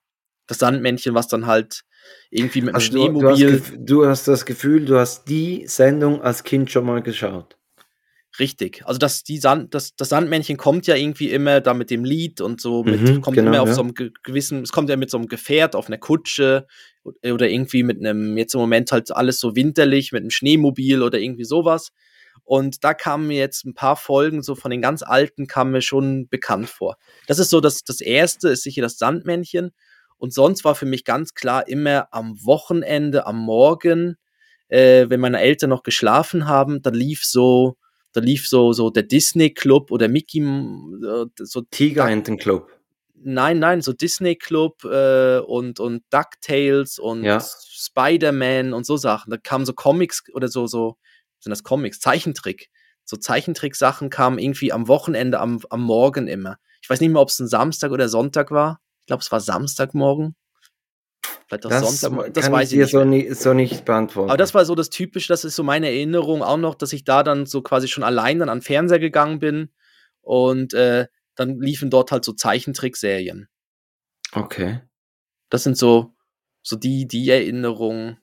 Das 0.46 0.58
Sandmännchen, 0.58 1.14
was 1.14 1.28
dann 1.28 1.46
halt 1.46 1.82
irgendwie 2.30 2.60
mit 2.62 2.74
einem 2.74 2.80
Also 2.82 2.90
du, 2.92 2.98
du, 2.98 3.08
Schneemobil. 3.08 3.48
gef- 3.48 3.76
du 3.78 4.06
hast 4.06 4.26
das 4.28 4.44
Gefühl, 4.46 4.84
du 4.84 4.98
hast 4.98 5.24
die 5.26 5.66
Sendung 5.66 6.22
als 6.22 6.42
Kind 6.44 6.70
schon 6.70 6.86
mal 6.86 7.02
geschaut. 7.02 7.56
Richtig. 8.38 8.82
Also 8.86 8.98
das, 8.98 9.24
die 9.24 9.38
Sand, 9.38 9.74
das, 9.74 9.96
das 9.96 10.08
Sandmännchen 10.10 10.56
kommt 10.56 10.86
ja 10.86 10.94
irgendwie 10.94 11.30
immer 11.30 11.60
da 11.60 11.74
mit 11.74 11.90
dem 11.90 12.04
Lied 12.04 12.40
und 12.40 12.60
so, 12.60 12.84
mit, 12.84 13.00
Mhm, 13.00 13.20
kommt 13.22 13.36
genau, 13.36 13.50
immer 13.52 13.62
auf 13.62 13.68
ja. 13.68 13.74
so 13.74 13.82
einem 13.82 13.94
ge- 13.94 14.12
gewissen, 14.22 14.62
es 14.62 14.70
kommt 14.70 14.88
ja 14.88 14.96
mit 14.96 15.10
so 15.10 15.18
einem 15.18 15.26
Gefährt 15.26 15.74
auf 15.74 15.88
einer 15.88 15.98
Kutsche 15.98 16.66
oder 17.02 17.48
irgendwie 17.48 17.82
mit 17.82 17.98
einem, 17.98 18.36
jetzt 18.38 18.54
im 18.54 18.60
Moment 18.60 18.92
halt 18.92 19.10
alles 19.10 19.40
so 19.40 19.56
winterlich, 19.56 20.12
mit 20.12 20.20
einem 20.22 20.30
Schneemobil 20.30 21.02
oder 21.02 21.18
irgendwie 21.18 21.44
sowas. 21.44 21.90
Und 22.44 22.84
da 22.84 22.94
kamen 22.94 23.26
mir 23.26 23.38
jetzt 23.38 23.64
ein 23.64 23.74
paar 23.74 23.96
Folgen, 23.96 24.42
so 24.42 24.54
von 24.54 24.70
den 24.70 24.80
ganz 24.80 25.02
alten, 25.02 25.46
kamen 25.48 25.72
mir 25.72 25.82
schon 25.82 26.28
bekannt 26.28 26.68
vor. 26.68 26.96
Das 27.26 27.38
ist 27.40 27.50
so, 27.50 27.60
das, 27.60 27.82
das 27.84 28.00
erste 28.00 28.48
ist 28.50 28.62
sicher 28.62 28.82
das 28.82 28.96
Sandmännchen. 28.96 29.72
Und 30.20 30.34
sonst 30.34 30.64
war 30.64 30.74
für 30.74 30.84
mich 30.84 31.04
ganz 31.04 31.32
klar 31.32 31.66
immer 31.66 32.08
am 32.12 32.36
Wochenende, 32.44 33.26
am 33.26 33.38
Morgen, 33.38 34.16
äh, 34.68 35.06
wenn 35.08 35.18
meine 35.18 35.40
Eltern 35.40 35.70
noch 35.70 35.82
geschlafen 35.82 36.46
haben, 36.46 36.82
dann 36.82 36.92
lief 36.92 37.24
so, 37.24 37.78
da 38.12 38.20
lief 38.20 38.46
so, 38.46 38.74
so 38.74 38.90
der 38.90 39.04
Disney 39.04 39.54
Club 39.54 39.90
oder 39.90 40.08
Mickey, 40.08 40.40
äh, 40.40 41.26
so 41.38 41.62
Tigerentenclub. 41.62 42.68
Nein, 43.14 43.60
nein, 43.60 43.80
so 43.80 43.94
Disney 43.94 44.36
Club 44.36 44.84
äh, 44.84 45.38
und, 45.38 45.80
und 45.80 46.02
DuckTales 46.10 46.98
und 46.98 47.24
Ja. 47.24 47.40
Spider-Man 47.40 48.74
und 48.74 48.84
so 48.84 48.98
Sachen. 48.98 49.30
Da 49.30 49.38
kamen 49.38 49.64
so 49.64 49.72
Comics 49.72 50.22
oder 50.34 50.48
so, 50.48 50.66
so, 50.66 50.98
sind 51.38 51.50
das 51.50 51.62
Comics, 51.62 51.98
Zeichentrick. 51.98 52.68
So 53.04 53.16
Zeichentrick-Sachen 53.16 54.10
kamen 54.10 54.38
irgendwie 54.38 54.70
am 54.70 54.86
Wochenende, 54.86 55.40
am, 55.40 55.60
am 55.70 55.82
Morgen 55.82 56.28
immer. 56.28 56.58
Ich 56.82 56.90
weiß 56.90 57.00
nicht 57.00 57.10
mehr, 57.10 57.22
ob 57.22 57.30
es 57.30 57.38
ein 57.38 57.48
Samstag 57.48 57.90
oder 57.90 58.10
Sonntag 58.10 58.50
war. 58.50 58.80
Ich 59.10 59.12
glaube, 59.12 59.22
es 59.22 59.32
war 59.32 59.40
Samstagmorgen. 59.40 60.36
Vielleicht 61.48 61.66
auch 61.66 61.70
Das, 61.70 62.00
Sonntag. 62.00 62.32
Das 62.32 62.44
kann 62.44 62.52
weiß 62.52 62.70
ich 62.70 62.76
dir 62.76 62.84
nicht. 62.84 62.92
so, 62.92 63.04
nie, 63.04 63.34
so 63.34 63.54
nicht 63.54 63.84
beantworten. 63.84 64.30
Aber 64.30 64.36
das 64.36 64.54
war 64.54 64.64
so 64.64 64.76
das 64.76 64.88
Typische, 64.88 65.26
das 65.26 65.44
ist 65.44 65.56
so 65.56 65.64
meine 65.64 65.88
Erinnerung 65.88 66.44
auch 66.44 66.58
noch, 66.58 66.76
dass 66.76 66.92
ich 66.92 67.02
da 67.02 67.24
dann 67.24 67.44
so 67.44 67.60
quasi 67.60 67.88
schon 67.88 68.04
allein 68.04 68.38
dann 68.38 68.48
an 68.48 68.62
Fernseher 68.62 69.00
gegangen 69.00 69.40
bin 69.40 69.72
und 70.20 70.74
äh, 70.74 71.08
dann 71.34 71.58
liefen 71.58 71.90
dort 71.90 72.12
halt 72.12 72.24
so 72.24 72.32
Zeichentrickserien. 72.32 73.48
okay. 74.32 74.80
Das 75.48 75.64
sind 75.64 75.76
so, 75.76 76.14
so 76.62 76.76
die, 76.76 77.08
die 77.08 77.28
Erinnerungen. 77.28 78.18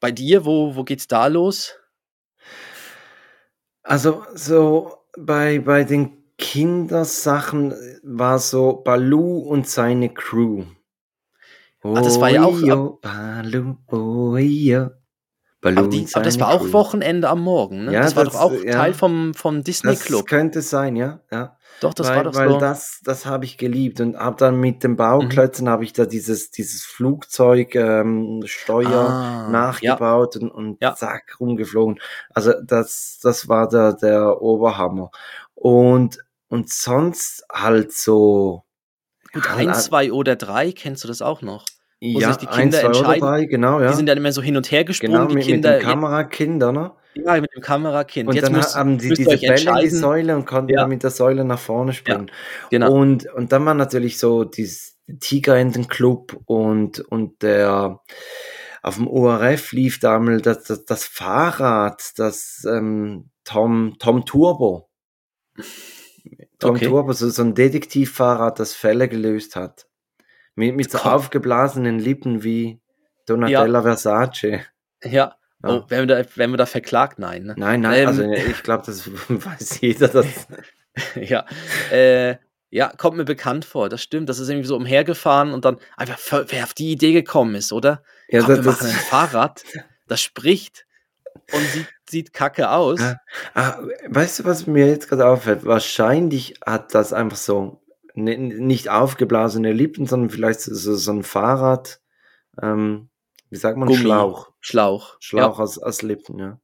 Bei 0.00 0.10
dir, 0.10 0.46
wo, 0.46 0.74
wo 0.74 0.84
geht's 0.84 1.06
da 1.06 1.26
los? 1.26 1.74
Also 3.82 4.24
so 4.32 5.04
bei, 5.18 5.58
bei 5.58 5.84
den 5.84 6.23
Kindersachen 6.44 7.74
war 8.02 8.38
so 8.38 8.74
Balu 8.84 9.38
und 9.38 9.66
seine 9.68 10.10
Crew. 10.12 10.64
Ah, 11.82 12.00
das 12.02 12.20
war 12.20 12.30
ja 12.30 12.44
auch- 12.44 12.54
Oio, 12.54 12.98
Balu, 13.02 13.76
oio. 13.90 14.90
Balu 15.60 15.78
Aber, 15.78 15.88
die, 15.88 16.06
aber 16.12 16.24
das 16.24 16.38
war 16.38 16.50
auch 16.52 16.60
Crew. 16.64 16.72
Wochenende 16.74 17.28
am 17.30 17.40
Morgen, 17.40 17.86
ne? 17.86 17.92
Ja, 17.94 18.02
das 18.02 18.14
war 18.16 18.24
das- 18.24 18.34
doch 18.34 18.40
auch 18.40 18.52
ja. 18.52 18.72
Teil 18.72 18.92
vom, 18.94 19.32
vom 19.34 19.62
Disney 19.64 19.90
Das 19.92 20.04
Club. 20.04 20.26
könnte 20.26 20.60
sein, 20.62 20.96
ja. 20.96 21.20
ja. 21.32 21.56
Doch, 21.80 21.92
das 21.94 22.08
weil 22.08 22.16
war 22.16 22.24
doch 22.24 22.34
weil 22.36 22.50
so. 22.50 22.58
das, 22.58 23.00
das 23.04 23.26
habe 23.26 23.44
ich 23.46 23.58
geliebt 23.58 24.00
und 24.00 24.16
habe 24.16 24.36
dann 24.36 24.60
mit 24.60 24.76
Mhm. 24.76 24.80
den 24.80 24.96
Bauklötzen 24.96 25.68
habe 25.68 25.84
ich 25.84 25.92
da 25.92 26.04
dieses, 26.06 26.50
dieses 26.50 26.84
Flugzeug 26.84 27.74
ähm, 27.74 28.42
Steuer 28.44 28.90
Ah, 29.08 29.48
nachgebaut 29.50 30.36
und, 30.36 30.50
und 30.50 30.78
Ja. 30.82 30.94
zack 30.94 31.36
rumgeflogen. 31.40 31.98
Also 32.34 32.52
das, 32.62 33.18
das 33.22 33.48
war 33.48 33.68
der, 33.68 33.94
der 33.94 34.40
Oberhammer. 34.42 35.10
Und, 35.54 36.18
und 36.54 36.70
sonst 36.70 37.44
halt 37.52 37.92
so. 37.92 38.62
Gut, 39.32 39.44
ja, 39.44 39.56
eins, 39.56 39.86
zwei 39.86 40.12
oder 40.12 40.36
drei, 40.36 40.72
kennst 40.72 41.04
du 41.04 41.08
das 41.08 41.20
auch 41.20 41.42
noch? 41.42 41.66
wo 42.00 42.20
ja, 42.20 42.28
sich 42.28 42.36
die 42.36 42.46
Kinder 42.46 42.78
oder 42.80 42.86
entscheiden. 42.88 43.20
drei, 43.20 43.44
genau, 43.46 43.80
ja. 43.80 43.90
Die 43.90 43.96
sind 43.96 44.06
dann 44.06 44.18
immer 44.18 44.30
so 44.30 44.42
hin 44.42 44.56
und 44.56 44.70
her 44.70 44.84
gesprungen, 44.84 45.14
genau, 45.14 45.26
die 45.26 45.36
mit, 45.36 45.44
Kinder. 45.44 45.72
mit 45.72 45.82
dem 45.82 45.86
Kamerakind, 45.86 46.62
oder? 46.62 46.96
ja, 47.14 47.40
mit 47.40 47.50
dem 47.54 47.62
Kamerakind. 47.62 48.28
Und 48.28 48.34
Jetzt 48.34 48.44
dann 48.44 48.52
müsst, 48.52 48.76
haben 48.76 48.96
müsst 48.96 49.04
ihr 49.04 49.14
diese 49.14 49.38
Bälle 49.38 49.70
in 49.70 49.80
die. 49.80 49.88
Säule 49.88 50.36
und 50.36 50.46
konnten 50.46 50.70
Ja. 50.72 50.80
dann 50.80 50.90
mit 50.90 51.02
der 51.02 51.10
Säule 51.10 51.44
nach 51.44 51.58
vorne 51.58 51.92
springen. 51.92 52.30
Genau. 52.70 52.92
Und, 52.92 53.26
und 53.32 53.52
dann 53.52 53.64
war 53.64 53.74
natürlich 53.74 54.18
so 54.18 54.44
dieses 54.44 54.98
Tigerenten-Club 55.20 56.40
und, 56.44 57.00
und 57.00 57.42
der 57.42 58.00
auf 58.82 58.96
dem 58.96 59.08
ORF 59.08 59.72
lief 59.72 59.98
damals 59.98 60.42
das, 60.42 60.64
das, 60.64 60.84
das 60.84 61.04
Fahrrad, 61.04 62.02
das 62.16 62.66
ähm, 62.68 63.30
Tom, 63.44 63.96
Tom 63.98 64.26
Turbo. 64.26 64.90
Tom 66.58 66.76
Okay. 66.76 66.86
Turbo, 66.86 67.12
so, 67.12 67.28
so 67.28 67.42
ein 67.42 67.54
Detektivfahrrad, 67.54 68.58
das 68.58 68.74
Fälle 68.74 69.08
gelöst 69.08 69.56
hat. 69.56 69.86
Mit, 70.54 70.76
mit 70.76 70.90
so 70.90 70.98
aufgeblasenen 70.98 71.98
Lippen 71.98 72.44
wie 72.44 72.80
Donatella 73.26 73.82
Versace. 73.82 74.60
Ja. 75.02 75.36
Ja. 75.64 75.70
Oh, 75.70 75.84
werden 75.88 76.08
wir, 76.08 76.22
da, 76.22 76.36
werden 76.36 76.52
wir 76.52 76.58
da 76.58 76.66
verklagt? 76.66 77.18
Nein. 77.18 77.44
Ne? 77.44 77.54
Nein, 77.56 77.80
nein, 77.80 78.00
Ähm. 78.00 78.08
also 78.08 78.22
ich 78.30 78.62
glaube, 78.62 78.84
das 78.86 79.08
weiß 79.28 79.80
jeder. 79.80 80.08
Das, 80.08 80.26
ja. 81.16 81.46
Äh, 81.90 82.36
ja, 82.70 82.88
kommt 82.88 83.16
mir 83.16 83.24
bekannt 83.24 83.64
vor. 83.64 83.88
Das 83.88 84.02
stimmt. 84.02 84.28
Das 84.28 84.38
ist 84.38 84.48
irgendwie 84.48 84.66
so 84.66 84.76
umhergefahren 84.76 85.52
und 85.52 85.64
dann 85.64 85.78
einfach, 85.96 86.44
wer 86.48 86.64
auf 86.64 86.74
die 86.74 86.90
Idee 86.92 87.12
gekommen 87.12 87.54
ist, 87.54 87.72
oder? 87.72 88.02
ja, 88.28 88.40
Komm, 88.40 88.48
wir 88.48 88.56
das, 88.56 88.66
machen 88.66 88.86
ein 88.88 88.92
Fahrrad, 88.92 89.64
das 90.08 90.20
spricht 90.20 90.86
und 91.52 91.62
sieht, 91.68 91.86
sieht 92.08 92.32
kacke 92.32 92.70
aus. 92.70 93.00
Ja. 93.00 93.16
Ah, 93.54 93.78
weißt 94.08 94.40
du, 94.40 94.44
was 94.44 94.66
mir 94.66 94.86
jetzt 94.88 95.08
gerade 95.08 95.26
auffällt? 95.26 95.64
Wahrscheinlich 95.64 96.54
hat 96.64 96.94
das 96.94 97.12
einfach 97.12 97.36
so 97.36 97.82
ne- 98.14 98.38
nicht 98.38 98.88
aufgeblasene 98.90 99.72
Lippen, 99.72 100.06
sondern 100.06 100.30
vielleicht 100.30 100.60
so, 100.60 100.94
so, 100.94 101.12
ein 101.12 101.22
Fahrrad, 101.22 102.00
ähm, 102.62 103.08
wie 103.50 103.56
sagt 103.56 103.76
man, 103.78 103.88
Gummi. 103.88 104.00
Schlauch. 104.00 104.52
Schlauch. 104.60 105.16
Schlauch 105.20 105.58
aus, 105.60 105.78
aus 105.78 106.02
Lippen, 106.02 106.38
ja. 106.38 106.60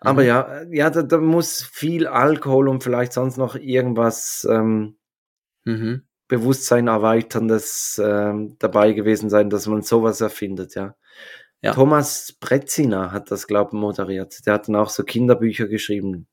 Aber 0.00 0.22
Mhm. 0.22 0.28
ja, 0.28 0.62
ja, 0.70 0.90
da, 0.90 1.02
da 1.02 1.18
muss 1.18 1.62
viel 1.62 2.06
Alkohol 2.06 2.68
und 2.68 2.82
vielleicht 2.84 3.12
sonst 3.12 3.36
noch 3.38 3.54
irgendwas 3.56 4.46
ähm, 4.50 4.96
Ja. 5.64 5.72
Mhm. 5.74 6.02
Bewusstsein 6.28 6.88
erweiterndes 6.88 7.98
ähm, 8.04 8.56
dabei 8.58 8.92
gewesen 8.92 9.30
sein, 9.30 9.48
dass 9.48 9.66
man 9.66 9.80
sowas 9.80 10.20
erfindet, 10.20 10.74
ja. 10.74 10.94
Ja. 11.60 11.72
Thomas 11.74 12.34
Brezina 12.38 13.10
hat 13.10 13.30
das, 13.30 13.46
glaube 13.46 13.70
ich, 13.72 13.78
moderiert. 13.80 14.46
Der 14.46 14.54
hat 14.54 14.68
dann 14.68 14.76
auch 14.76 14.90
so 14.90 15.02
Kinderbücher 15.02 15.66
geschrieben. 15.66 16.28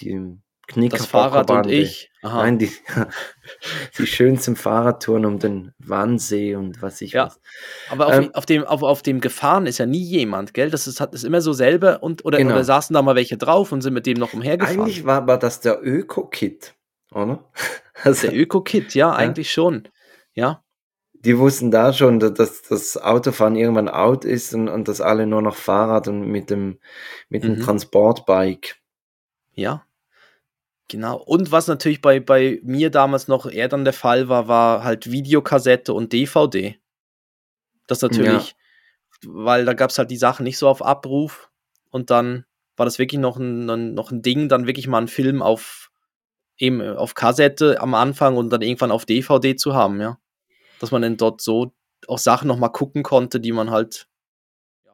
Die 0.00 0.36
Knicker 0.66 0.96
Das 0.96 1.06
Fahrrad 1.06 1.48
und 1.50 1.70
ich. 1.70 2.10
Aha. 2.22 2.38
Nein, 2.42 2.58
die, 2.58 2.72
die 3.98 4.06
schönsten 4.06 4.56
Fahrradtouren 4.56 5.24
um 5.24 5.38
den 5.38 5.72
Wannsee 5.78 6.56
und 6.56 6.82
was 6.82 7.00
ich 7.00 7.12
Ja. 7.12 7.26
was. 7.26 7.40
Aber 7.90 8.08
auf, 8.08 8.14
Ähm, 8.14 8.30
auf, 8.34 8.46
dem, 8.46 8.64
auf, 8.64 8.82
auf 8.82 9.02
dem 9.02 9.20
Gefahren 9.20 9.66
ist 9.66 9.78
ja 9.78 9.86
nie 9.86 10.02
jemand, 10.02 10.54
gell? 10.54 10.70
Das 10.70 10.88
ist, 10.88 11.00
hat, 11.00 11.14
ist 11.14 11.22
immer 11.22 11.40
so 11.40 11.52
selber 11.52 12.02
und 12.02 12.24
oder, 12.24 12.38
Genau. 12.38 12.54
oder 12.54 12.64
saßen 12.64 12.92
da 12.94 13.02
mal 13.02 13.14
welche 13.14 13.36
drauf 13.36 13.70
und 13.70 13.82
sind 13.82 13.94
mit 13.94 14.06
dem 14.06 14.18
noch 14.18 14.34
umhergefahren. 14.34 14.80
Eigentlich 14.80 15.06
war, 15.06 15.26
war 15.28 15.38
das 15.38 15.60
der 15.60 15.78
Öko-Kit, 15.82 16.74
oder? 17.12 17.44
Also, 18.02 18.26
der 18.26 18.36
Öko-Kit, 18.36 18.94
ja, 18.94 19.12
eigentlich 19.14 19.50
schon. 19.52 19.88
Ja. 20.34 20.62
Die 21.26 21.38
wussten 21.38 21.70
da 21.70 21.92
schon, 21.92 22.18
dass- 22.20 22.62
das 22.62 22.96
Autofahren 22.96 23.56
irgendwann 23.56 23.88
out 23.88 24.24
ist 24.24 24.54
und, 24.54 24.68
und 24.68 24.88
dass 24.88 25.00
alle 25.02 25.26
nur 25.26 25.42
noch 25.42 25.56
Fahrrad 25.56 26.08
und 26.08 26.22
mit 26.22 26.48
dem, 26.50 26.78
mit 27.28 27.44
dem 27.44 27.56
Mhm. 27.56 27.60
Transportbike. 27.62 28.76
Ja. 29.52 29.84
Genau. 30.88 31.16
Und 31.16 31.50
was 31.50 31.66
natürlich 31.66 32.00
bei, 32.00 32.20
bei 32.20 32.60
mir 32.62 32.90
damals 32.90 33.26
noch 33.28 33.46
eher 33.50 33.68
dann 33.68 33.84
der 33.84 33.92
Fall 33.92 34.28
war, 34.28 34.46
war 34.46 34.84
halt 34.84 35.10
Videokassette 35.10 35.92
und 35.92 36.12
DVD. 36.12 36.78
Das 37.88 38.02
natürlich, 38.02 38.54
weil 39.26 39.64
da 39.64 39.72
gab 39.74 39.90
es 39.90 39.98
halt 39.98 40.10
die 40.12 40.16
Sachen 40.16 40.44
nicht 40.44 40.58
so 40.58 40.68
auf 40.68 40.84
Abruf 40.84 41.50
und 41.90 42.10
dann 42.10 42.44
war 42.76 42.84
das 42.86 42.98
wirklich 42.98 43.20
noch 43.20 43.36
ein, 43.36 43.68
ein, 43.68 43.94
noch 43.94 44.10
ein 44.12 44.22
Ding, 44.22 44.48
dann 44.48 44.66
wirklich 44.66 44.86
mal 44.86 44.98
einen 44.98 45.08
Film 45.08 45.42
auf 45.42 45.90
eben 46.58 46.80
äh, 46.80 46.90
auf 46.90 47.14
Kassette 47.14 47.80
am 47.80 47.94
Anfang 47.94 48.36
und 48.36 48.50
dann 48.50 48.62
irgendwann 48.62 48.90
auf 48.92 49.04
DVD 49.06 49.56
zu 49.56 49.74
haben, 49.74 50.00
ja. 50.00 50.18
Dass 50.80 50.90
man 50.90 51.02
dann 51.02 51.16
dort 51.16 51.40
so 51.40 51.72
auch 52.08 52.18
Sachen 52.18 52.48
noch 52.48 52.58
mal 52.58 52.68
gucken 52.68 53.02
konnte, 53.02 53.40
die 53.40 53.52
man 53.52 53.70
halt 53.70 54.08
ja. 54.84 54.92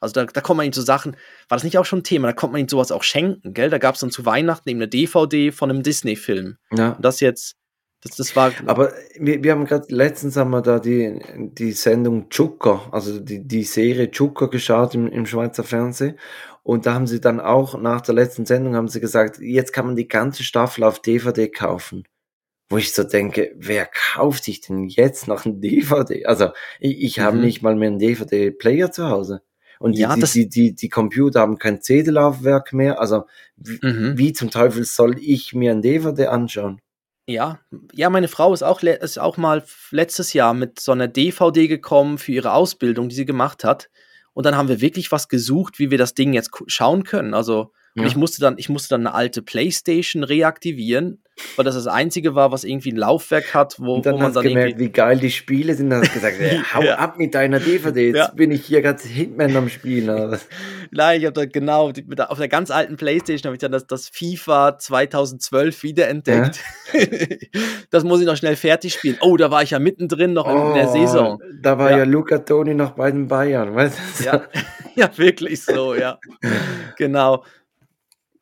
Also 0.00 0.14
da, 0.14 0.24
da 0.24 0.40
kommt 0.40 0.58
man 0.58 0.66
in 0.66 0.72
so 0.72 0.82
Sachen, 0.82 1.16
war 1.48 1.56
das 1.56 1.64
nicht 1.64 1.78
auch 1.78 1.84
schon 1.84 2.00
ein 2.00 2.04
Thema, 2.04 2.26
da 2.26 2.32
kommt 2.32 2.52
man 2.52 2.60
in 2.60 2.68
sowas 2.68 2.92
auch 2.92 3.02
schenken, 3.02 3.54
gell? 3.54 3.70
Da 3.70 3.78
gab 3.78 3.94
es 3.94 4.00
dann 4.00 4.10
zu 4.10 4.26
Weihnachten 4.26 4.68
eben 4.68 4.78
eine 4.78 4.88
DVD 4.88 5.52
von 5.52 5.70
einem 5.70 5.82
Disney-Film. 5.82 6.58
Ja. 6.72 6.92
Und 6.92 7.04
das 7.04 7.20
jetzt, 7.20 7.56
das, 8.02 8.16
das 8.16 8.36
war. 8.36 8.52
Aber 8.66 8.92
wir, 9.18 9.42
wir 9.44 9.52
haben 9.52 9.64
gerade 9.64 9.94
letztens 9.94 10.36
haben 10.36 10.50
wir 10.50 10.60
da 10.60 10.80
die, 10.80 11.20
die 11.36 11.72
Sendung 11.72 12.30
Zucker, 12.30 12.88
also 12.90 13.20
die, 13.20 13.46
die 13.46 13.62
Serie 13.62 14.10
Zucker 14.10 14.50
geschaut 14.50 14.94
im, 14.94 15.06
im 15.06 15.24
Schweizer 15.24 15.62
Fernsehen. 15.62 16.18
Und 16.64 16.86
da 16.86 16.94
haben 16.94 17.06
sie 17.06 17.20
dann 17.20 17.40
auch 17.40 17.80
nach 17.80 18.00
der 18.00 18.14
letzten 18.14 18.46
Sendung 18.46 18.76
haben 18.76 18.88
sie 18.88 19.00
gesagt, 19.00 19.38
jetzt 19.38 19.72
kann 19.72 19.86
man 19.86 19.96
die 19.96 20.08
ganze 20.08 20.44
Staffel 20.44 20.84
auf 20.84 21.00
DVD 21.00 21.48
kaufen. 21.48 22.04
Wo 22.72 22.78
ich 22.78 22.94
so 22.94 23.04
denke, 23.04 23.52
wer 23.56 23.84
kauft 23.86 24.44
sich 24.44 24.62
denn 24.62 24.88
jetzt 24.88 25.28
noch 25.28 25.44
ein 25.44 25.60
DVD? 25.60 26.24
Also 26.24 26.48
ich, 26.80 27.02
ich 27.02 27.20
habe 27.20 27.36
Mhm. 27.36 27.42
nicht 27.44 27.60
mal 27.62 27.76
mehr 27.76 27.88
einen 27.90 27.98
DVD-Player 27.98 28.90
zu 28.90 29.08
Hause. 29.10 29.42
Und 29.78 29.96
die, 29.96 30.00
Ja, 30.00 30.14
die, 30.16 30.22
die, 30.22 30.48
die, 30.48 30.74
die 30.74 30.88
Computer 30.88 31.40
haben 31.40 31.58
kein 31.58 31.82
CD-Laufwerk 31.82 32.72
mehr. 32.72 32.98
Also 32.98 33.24
wie, 33.56 33.78
Mhm. 33.82 34.16
wie 34.16 34.32
zum 34.32 34.50
Teufel 34.50 34.84
soll 34.84 35.16
ich 35.20 35.52
mir 35.54 35.72
ein 35.72 35.82
DVD 35.82 36.28
anschauen? 36.28 36.80
Ja, 37.26 37.60
ja, 37.92 38.08
meine 38.10 38.28
Frau 38.28 38.54
ist 38.54 38.62
auch, 38.62 38.82
ist 38.82 39.18
auch 39.20 39.36
mal 39.36 39.62
letztes 39.90 40.32
Jahr 40.32 40.54
mit 40.54 40.80
so 40.80 40.92
einer 40.92 41.08
DVD 41.08 41.68
gekommen 41.68 42.16
für 42.18 42.32
ihre 42.32 42.52
Ausbildung, 42.52 43.08
die 43.10 43.14
sie 43.14 43.26
gemacht 43.26 43.64
hat. 43.64 43.90
Und 44.32 44.46
dann 44.46 44.56
haben 44.56 44.68
wir 44.68 44.80
wirklich 44.80 45.12
was 45.12 45.28
gesucht, 45.28 45.78
wie 45.78 45.90
wir 45.90 45.98
das 45.98 46.14
Ding 46.14 46.32
jetzt 46.32 46.50
schauen 46.68 47.04
können. 47.04 47.34
Also, 47.34 47.72
und 47.94 48.02
Ja. 48.02 48.08
ich 48.08 48.16
musste 48.16 48.40
dann, 48.40 48.54
ich 48.58 48.68
musste 48.68 48.90
dann 48.90 49.06
eine 49.06 49.14
alte 49.14 49.42
Playstation 49.42 50.24
reaktivieren, 50.24 51.22
weil 51.56 51.64
das 51.64 51.74
das 51.74 51.86
einzige 51.86 52.34
war, 52.34 52.52
was 52.52 52.62
irgendwie 52.64 52.92
ein 52.92 52.96
Laufwerk 52.96 53.52
hat, 53.54 53.76
wo, 53.78 53.94
Und 53.96 54.06
dann 54.06 54.14
wo 54.14 54.18
man 54.18 54.26
hast 54.28 54.36
dann 54.36 54.44
gemerkt, 54.44 54.78
wie 54.78 54.90
geil 54.90 55.18
die 55.18 55.30
Spiele 55.30 55.74
sind. 55.74 55.90
Dann 55.90 56.00
hast 56.02 56.10
du 56.10 56.14
gesagt, 56.14 56.36
ey, 56.40 56.60
hau 56.74 56.82
Ja. 56.82 56.96
ab 56.96 57.18
mit 57.18 57.34
deiner 57.34 57.58
DVD. 57.58 58.08
Jetzt 58.08 58.16
Ja. 58.16 58.28
bin 58.28 58.50
ich 58.50 58.64
hier 58.64 58.82
gerade 58.82 59.02
Hitman 59.02 59.54
am 59.56 59.68
Spielen. 59.68 60.38
Nein, 60.90 61.20
ich 61.20 61.26
habe 61.26 61.32
da 61.34 61.46
genau, 61.46 61.90
die- 61.92 62.04
auf 62.18 62.38
der 62.38 62.48
ganz 62.48 62.70
alten 62.70 62.96
Playstation 62.96 63.48
habe 63.48 63.56
ich 63.56 63.60
dann 63.60 63.72
das, 63.72 63.86
das 63.86 64.08
FIFA 64.08 64.78
2012 64.78 65.82
wiederentdeckt. 65.82 66.60
das 67.90 68.04
muss 68.04 68.20
ich 68.20 68.26
noch 68.26 68.36
schnell 68.36 68.56
fertig 68.56 68.94
spielen. 68.94 69.16
Oh, 69.20 69.36
da 69.36 69.50
war 69.50 69.62
ich 69.62 69.70
ja 69.70 69.78
mittendrin 69.78 70.32
noch 70.34 70.46
in, 70.48 70.68
in 70.68 70.74
der 70.74 70.88
Saison. 70.88 71.38
Oh, 71.42 71.46
Da 71.62 71.78
war 71.78 71.90
ja, 71.90 71.98
Ja. 71.98 72.04
Luca 72.04 72.38
Toni 72.38 72.74
noch 72.74 72.90
bei 72.92 73.10
den 73.10 73.28
Bayern. 73.28 73.74
Weißt 73.74 73.98
du? 74.20 74.24
Ja, 74.24 74.42
ja, 74.94 75.10
wirklich 75.16 75.62
so, 75.62 75.94
ja. 75.94 76.18
Genau. 76.98 77.44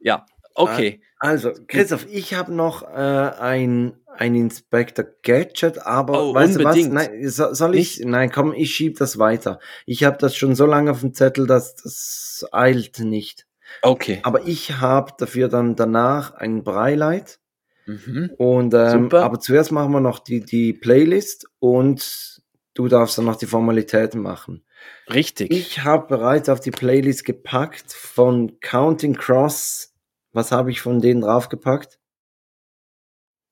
Ja, 0.00 0.26
okay. 0.54 1.00
Also, 1.18 1.52
Christoph, 1.68 2.06
ich 2.10 2.32
habe 2.34 2.52
noch 2.54 2.82
äh, 2.82 2.94
ein, 2.96 3.92
ein 4.16 4.34
Inspector 4.34 5.04
Gadget, 5.22 5.78
aber 5.86 6.22
Oh, 6.30 6.34
weißt 6.34 6.56
unbedingt. 6.56 6.92
du 6.92 6.94
was? 6.94 7.08
Nein, 7.08 7.28
so, 7.28 7.52
soll 7.52 7.74
ich? 7.74 8.00
Nein, 8.04 8.30
komm, 8.32 8.54
ich 8.54 8.74
schieb 8.74 8.96
das 8.98 9.18
weiter. 9.18 9.60
Ich 9.84 10.02
habe 10.04 10.16
das 10.18 10.34
schon 10.34 10.54
so 10.54 10.64
lange 10.64 10.90
auf 10.90 11.00
dem 11.00 11.12
Zettel, 11.12 11.46
dass 11.46 11.74
das 11.76 12.46
eilt 12.52 12.98
nicht. 13.00 13.46
Okay. 13.82 14.20
Aber 14.22 14.46
ich 14.48 14.78
habe 14.80 15.12
dafür 15.18 15.48
dann 15.48 15.76
danach 15.76 16.34
ein 16.34 16.64
Breileit 16.64 17.38
Mhm. 17.86 18.30
und 18.36 18.72
ähm, 18.74 19.04
Super. 19.04 19.24
aber 19.24 19.40
zuerst 19.40 19.72
machen 19.72 19.90
wir 19.92 20.00
noch 20.00 20.18
die 20.20 20.44
die 20.44 20.72
Playlist 20.74 21.46
und 21.58 22.40
du 22.74 22.88
darfst 22.88 23.18
dann 23.18 23.24
noch 23.24 23.36
die 23.36 23.46
Formalitäten 23.46 24.20
machen. 24.20 24.64
Richtig. 25.12 25.50
Ich 25.50 25.82
habe 25.82 26.06
bereits 26.06 26.48
auf 26.48 26.60
die 26.60 26.70
Playlist 26.70 27.24
gepackt 27.24 27.92
von 27.92 28.60
Counting 28.60 29.14
Cross. 29.16 29.89
Was 30.32 30.52
habe 30.52 30.70
ich 30.70 30.80
von 30.80 31.00
denen 31.00 31.22
draufgepackt? 31.22 31.98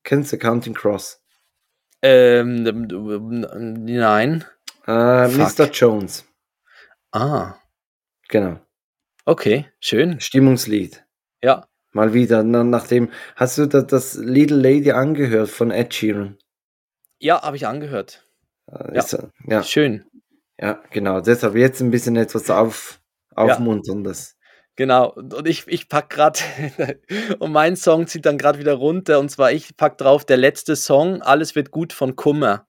Kennst 0.05 0.33
du 0.33 0.39
Counting 0.39 0.74
Cross? 0.74 1.22
ähm, 2.01 2.62
nein. 2.62 4.45
Äh, 4.87 5.29
Fuck. 5.29 5.59
Mr. 5.59 5.70
Jones. 5.70 6.24
Ah. 7.11 7.57
Genau. 8.29 8.61
Okay. 9.24 9.66
Schön. 9.81 10.20
Stimmungslied. 10.20 11.05
Ja. 11.43 11.66
Mal 11.93 12.14
wieder. 12.14 12.45
Na, 12.45 12.62
nachdem. 12.62 13.11
Hast 13.35 13.59
du 13.59 13.66
da, 13.66 13.83
das 13.83 14.14
Little 14.14 14.57
Lady 14.59 14.93
angehört 14.93 15.49
von 15.51 15.70
Ed 15.72 15.93
Sheeran? 15.93 16.39
Ja, 17.18 17.43
habe 17.43 17.57
ich 17.57 17.66
angehört. 17.66 18.24
Äh, 18.70 18.95
Ja. 18.95 19.01
Ist, 19.03 19.18
ja. 19.47 19.62
Schön. 19.64 20.05
Ja, 20.61 20.81
genau. 20.91 21.20
Deshalb 21.20 21.57
jetzt 21.57 21.81
ein 21.81 21.91
bisschen 21.91 22.16
etwas 22.16 22.49
auf, 22.49 23.01
aufmunterndes. 23.35 24.38
Genau. 24.79 25.11
Und 25.11 25.49
ich, 25.49 25.64
ich 25.66 25.89
pack 25.89 26.09
gerade, 26.09 26.39
und 27.41 27.51
mein 27.51 27.74
Song 27.74 28.07
zieht 28.07 28.24
dann 28.24 28.39
gerade 28.39 28.61
wieder 28.61 28.74
runter. 28.74 29.18
Und 29.18 29.29
zwar, 29.29 29.51
ich 29.51 29.76
pack 29.76 29.99
drauf, 29.99 30.24
der 30.24 30.37
letzte 30.37 30.76
Song, 30.76 31.20
Alles 31.20 31.57
wird 31.57 31.72
gut 31.72 31.93
von 31.93 32.14
Kummer. 32.14 32.68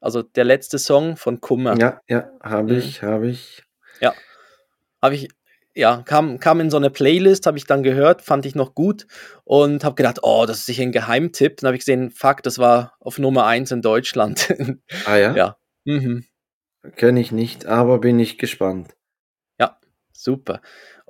Also 0.00 0.22
der 0.22 0.44
letzte 0.44 0.78
Song 0.78 1.16
von 1.16 1.40
Kummer. 1.40 1.78
Ja, 1.78 2.00
ja, 2.08 2.28
habe 2.42 2.74
Mhm. 2.74 2.78
ich, 2.78 3.02
habe 3.02 3.28
ich. 3.28 3.62
Habe 5.00 5.14
ich, 5.16 5.28
ja, 5.74 6.02
kam, 6.04 6.38
kam 6.38 6.60
in 6.60 6.70
so 6.70 6.76
eine 6.76 6.90
Playlist, 6.90 7.46
habe 7.46 7.56
ich 7.58 7.64
dann 7.64 7.82
gehört, 7.82 8.20
fand 8.22 8.44
ich 8.46 8.54
noch 8.54 8.74
gut 8.74 9.06
und 9.44 9.82
habe 9.84 9.94
gedacht, 9.96 10.18
oh, 10.22 10.44
das 10.46 10.58
ist 10.58 10.66
sicher 10.66 10.82
ein 10.82 10.92
Geheimtipp. 10.92 11.56
Dann 11.56 11.68
habe 11.68 11.76
ich 11.76 11.80
gesehen, 11.80 12.10
fuck, 12.10 12.42
das 12.42 12.58
war 12.58 12.92
auf 13.00 13.18
Nummer 13.18 13.46
1 13.46 13.72
in 13.72 13.80
Deutschland. 13.82 14.48
Ah 15.06 15.16
ja, 15.16 15.34
ja. 15.34 15.56
Mhm. 15.84 16.26
kenne 16.96 17.18
ich 17.20 17.32
nicht, 17.32 17.64
aber 17.66 17.98
bin 17.98 18.20
ich 18.20 18.36
gespannt. 18.38 18.94
Super. 20.22 20.60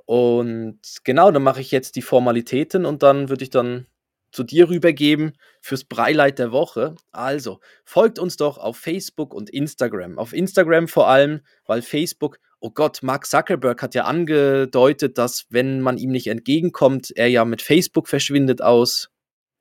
Und 0.05 0.79
genau, 1.03 1.31
dann 1.31 1.43
mache 1.43 1.61
ich 1.61 1.71
jetzt 1.71 1.95
die 1.95 2.01
Formalitäten 2.01 2.85
und 2.85 3.03
dann 3.03 3.29
würde 3.29 3.43
ich 3.43 3.49
dann 3.49 3.87
zu 4.31 4.43
dir 4.43 4.69
rübergeben 4.69 5.33
fürs 5.61 5.85
Breileit 5.85 6.39
der 6.39 6.51
Woche. 6.51 6.95
Also, 7.11 7.59
folgt 7.85 8.17
uns 8.17 8.35
doch 8.35 8.57
auf 8.57 8.77
Facebook 8.77 9.33
und 9.33 9.49
Instagram. 9.49 10.17
Auf 10.17 10.33
Instagram 10.33 10.87
vor 10.87 11.07
allem, 11.07 11.41
weil 11.65 11.83
Facebook, 11.83 12.39
oh 12.59 12.71
Gott, 12.71 13.03
Mark 13.03 13.27
Zuckerberg 13.27 13.81
hat 13.81 13.93
ja 13.93 14.05
angedeutet, 14.05 15.19
dass 15.19 15.45
wenn 15.49 15.81
man 15.81 15.97
ihm 15.97 16.09
nicht 16.09 16.27
entgegenkommt, 16.27 17.11
er 17.15 17.27
ja 17.27 17.45
mit 17.45 17.61
Facebook 17.61 18.07
verschwindet 18.07 18.61
aus, 18.61 19.09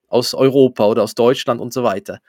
aus 0.09 0.33
Europa 0.33 0.87
oder 0.87 1.03
aus 1.03 1.15
Deutschland 1.15 1.61
und 1.61 1.75
so 1.75 1.85
weiter. 1.85 2.21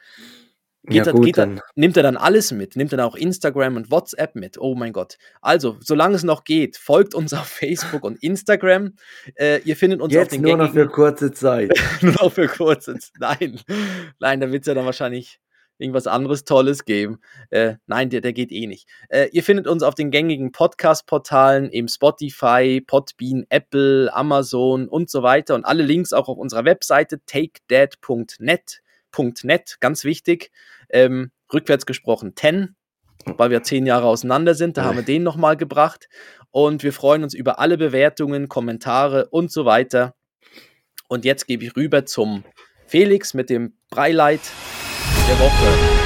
Geht 0.86 0.96
ja 0.98 1.04
er- 1.06 1.14
gut, 1.14 1.26
geht 1.26 1.38
er- 1.38 1.46
dann. 1.46 1.62
Nimmt 1.76 1.96
er 1.98 2.04
dann 2.04 2.18
alles 2.18 2.52
mit? 2.52 2.76
Nimmt 2.76 2.92
er 2.92 2.98
dann 2.98 3.08
auch 3.08 3.16
Instagram 3.16 3.78
und 3.78 3.90
WhatsApp 3.90 4.36
mit? 4.36 4.58
Oh 4.58 4.76
mein 4.76 4.92
Gott. 4.92 5.18
Also, 5.42 5.78
solange 5.80 6.16
es 6.16 6.24
noch 6.24 6.44
geht, 6.44 6.76
folgt 6.78 7.16
uns 7.16 7.34
auf 7.34 7.46
Facebook 7.48 8.04
und 8.04 8.22
Instagram. 8.22 8.96
Äh, 9.36 9.60
ihr 9.64 9.78
findet 9.78 10.02
uns 10.02 10.14
auf 10.14 10.22
Jetzt 10.22 10.34
den 10.34 10.42
nur 10.42 10.58
noch 10.58 10.74
für 10.74 10.88
kurze 10.88 11.32
Zeit. 11.32 11.72
nur 12.02 12.14
noch 12.14 12.32
für 12.34 12.48
kurze 12.48 12.98
Zeit. 13.00 13.12
Nein, 13.20 13.60
nein, 14.20 14.40
da 14.42 14.52
wird 14.52 14.64
es 14.64 14.68
ja 14.68 14.74
dann 14.74 14.86
wahrscheinlich 14.86 15.40
irgendwas 15.80 16.06
anderes 16.06 16.44
Tolles 16.44 16.86
geben. 16.86 17.20
Äh, 17.50 17.76
nein, 17.88 18.10
der, 18.10 18.22
der 18.22 18.32
geht 18.32 18.52
eh 18.52 18.68
nicht. 18.68 18.88
Äh, 19.10 19.30
ihr 19.32 19.44
findet 19.44 19.68
uns 19.68 19.84
auf 19.84 19.96
den 19.96 20.12
gängigen 20.12 20.52
Podcast-Portalen, 20.52 21.72
eben 21.72 21.88
Spotify, 21.88 22.80
Podbean, 22.86 23.46
Apple, 23.50 24.14
Amazon 24.14 24.88
und 24.88 25.10
so 25.10 25.24
weiter 25.24 25.56
und 25.56 25.66
alle 25.66 25.84
Links 25.84 26.14
auch 26.14 26.30
auf 26.30 26.38
unserer 26.38 26.66
Webseite 26.66 27.22
takedad.net. 27.26 28.82
.net, 29.16 29.78
ganz 29.80 30.03
wichtig. 30.03 30.51
Ähm, 30.89 31.32
rückwärts 31.51 31.86
gesprochen 31.86 32.34
10, 32.36 32.76
weil 33.26 33.49
wir 33.49 33.64
zehn 33.64 33.86
Jahre 33.86 34.07
auseinander 34.07 34.55
sind. 34.55 34.78
Da 34.78 34.84
haben 34.84 34.97
wir 34.97 35.03
den 35.03 35.24
nochmal 35.24 35.57
gebracht. 35.57 36.09
Und 36.51 36.84
wir 36.84 36.93
freuen 36.93 37.24
uns 37.24 37.34
über 37.34 37.59
alle 37.59 37.78
Bewertungen, 37.78 38.47
Kommentare 38.47 39.28
und 39.30 39.51
so 39.51 39.66
weiter. 39.66 40.16
Und 41.07 41.26
jetzt 41.26 41.47
gebe 41.47 41.64
ich 41.64 41.76
rüber 41.76 42.05
zum 42.05 42.43
Felix 42.88 43.34
mit 43.34 43.49
dem 43.49 43.74
Breileit 43.89 44.41
der 45.28 45.39
Woche. 45.39 46.03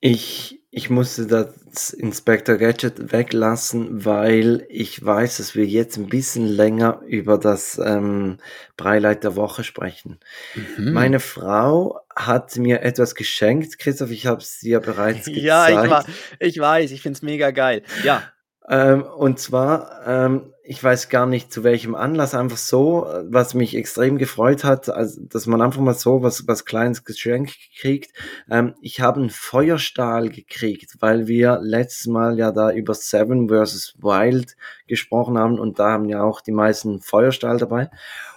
Ich, 0.00 0.53
ich 0.76 0.90
musste 0.90 1.28
das 1.28 1.92
Inspector 1.92 2.56
Gadget 2.56 3.12
weglassen, 3.12 4.04
weil 4.04 4.66
ich 4.68 5.04
weiß, 5.04 5.36
dass 5.36 5.54
wir 5.54 5.64
jetzt 5.66 5.96
ein 5.96 6.08
bisschen 6.08 6.48
länger 6.48 7.00
über 7.06 7.38
das 7.38 7.78
ähm, 7.78 8.38
Breileit 8.76 9.22
der 9.22 9.36
Woche 9.36 9.62
sprechen. 9.62 10.18
Mhm. 10.56 10.92
Meine 10.92 11.20
Frau 11.20 12.00
hat 12.16 12.56
mir 12.56 12.82
etwas 12.82 13.14
geschenkt. 13.14 13.78
Christoph, 13.78 14.10
ich 14.10 14.26
habe 14.26 14.40
es 14.40 14.58
dir 14.58 14.80
bereits 14.80 15.26
gezeigt. 15.26 15.36
ja, 15.44 16.00
ich, 16.00 16.54
ich 16.56 16.58
weiß, 16.58 16.90
ich 16.90 17.02
finde 17.02 17.18
es 17.18 17.22
mega 17.22 17.52
geil. 17.52 17.84
Ja, 18.02 18.24
Ähm, 18.68 19.02
und 19.02 19.38
zwar, 19.38 20.06
ähm, 20.06 20.54
ich 20.62 20.82
weiß 20.82 21.10
gar 21.10 21.26
nicht 21.26 21.52
zu 21.52 21.62
welchem 21.62 21.94
Anlass, 21.94 22.34
einfach 22.34 22.56
so, 22.56 23.06
was 23.24 23.52
mich 23.52 23.76
extrem 23.76 24.16
gefreut 24.16 24.64
hat, 24.64 24.88
also, 24.88 25.20
dass 25.24 25.46
man 25.46 25.60
einfach 25.60 25.82
mal 25.82 25.92
so 25.92 26.22
was, 26.22 26.48
was 26.48 26.64
kleines 26.64 27.04
Geschenk 27.04 27.50
kriegt. 27.78 28.12
Ähm, 28.50 28.74
ich 28.80 29.02
habe 29.02 29.20
einen 29.20 29.28
Feuerstahl 29.28 30.30
gekriegt, 30.30 30.96
weil 31.00 31.26
wir 31.26 31.60
letztes 31.62 32.06
Mal 32.06 32.38
ja 32.38 32.50
da 32.52 32.70
über 32.72 32.94
Seven 32.94 33.50
vs. 33.50 33.96
Wild 34.00 34.56
gesprochen 34.86 35.36
haben 35.36 35.58
und 35.58 35.78
da 35.78 35.90
haben 35.90 36.08
ja 36.08 36.22
auch 36.22 36.40
die 36.40 36.52
meisten 36.52 37.00
Feuerstahl 37.00 37.58
dabei. 37.58 37.90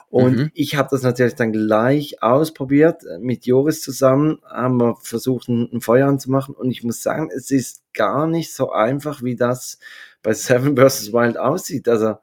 Und 0.10 0.38
Mhm. 0.38 0.52
ich 0.54 0.76
habe 0.78 0.88
das 0.92 1.02
natürlich 1.04 1.36
dann 1.36 1.52
gleich 1.52 2.24
ausprobiert. 2.24 3.04
Mit 3.20 3.46
Joris 3.46 3.82
zusammen 3.82 4.40
haben 4.46 4.78
wir 4.80 4.96
versucht, 5.02 5.50
ein, 5.50 5.82
Feuer 5.82 6.08
anzumachen. 6.08 6.56
Und 6.56 6.72
ich 6.72 6.84
muss 6.84 7.02
sagen, 7.04 7.30
es 7.36 7.52
ist 7.52 7.84
gar 7.94 8.26
nicht 8.28 8.54
so 8.54 8.72
einfach, 8.72 9.22
wie 9.24 9.36
das 9.36 9.80
bei 10.24 10.34
Seven 10.34 10.78
vs. 10.90 11.12
Wild 11.14 11.38
aussieht. 11.38 11.90
Also 11.90 12.16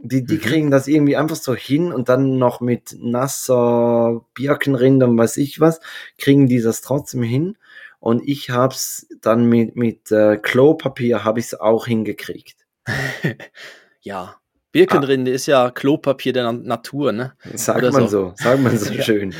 die, 0.00 0.24
die 0.24 0.36
Mhm. 0.36 0.40
kriegen 0.40 0.70
das 0.70 0.86
irgendwie 0.88 1.16
einfach 1.16 1.36
so 1.36 1.54
hin 1.54 1.92
und 1.92 2.08
dann 2.08 2.38
noch 2.38 2.60
mit 2.60 2.96
nasser 3.00 4.24
Birkenrinde 4.34 5.06
und 5.06 5.18
weiß 5.18 5.38
ich 5.38 5.60
was, 5.60 5.80
kriegen 6.18 6.46
die 6.46 6.60
das 6.60 6.82
trotzdem 6.82 7.22
hin. 7.22 7.56
Und 8.00 8.22
ich 8.28 8.50
habe 8.50 8.74
es 8.74 9.08
dann 9.22 9.46
mit, 9.46 9.74
mit 9.76 10.12
äh, 10.12 10.36
Klopapier 10.36 11.24
habe 11.24 11.40
ich 11.40 11.46
es 11.46 11.54
auch 11.60 11.86
hingekriegt. 11.86 12.56
ja. 14.00 14.36
Birkenrinde 14.72 15.30
ist 15.30 15.46
ja 15.46 15.70
Klopapier 15.70 16.32
der 16.32 16.44
Na 16.44 16.52
Natur, 16.52 17.12
ne? 17.12 17.34
Sagt 17.54 17.78
Oder 17.78 17.92
man 17.92 18.08
so. 18.08 18.08
so, 18.08 18.32
sagt 18.36 18.60
man 18.60 18.76
so 18.76 18.92
schön. 19.02 19.34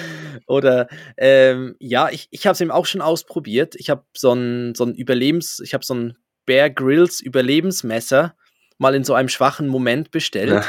Oder 0.47 0.89
ähm, 1.17 1.77
ja, 1.79 2.09
ich, 2.11 2.29
ich 2.31 2.47
habe 2.47 2.55
es 2.55 2.61
eben 2.61 2.71
auch 2.71 2.87
schon 2.87 3.03
ausprobiert. 3.03 3.75
Ich 3.77 3.91
habe 3.91 4.05
so 4.17 4.33
ein, 4.33 4.75
so 4.75 4.85
ein 4.85 4.95
Überlebens, 4.95 5.61
ich 5.63 5.75
habe 5.75 5.85
so 5.85 5.95
ein 5.95 6.17
Bear 6.47 6.71
Grylls 6.71 7.21
Überlebensmesser 7.21 8.35
mal 8.79 8.95
in 8.95 9.05
so 9.05 9.15
einem 9.15 9.29
schwachen 9.29 9.69
Moment 9.69 10.11
bestellt. 10.11 10.51
Ja. 10.51 10.65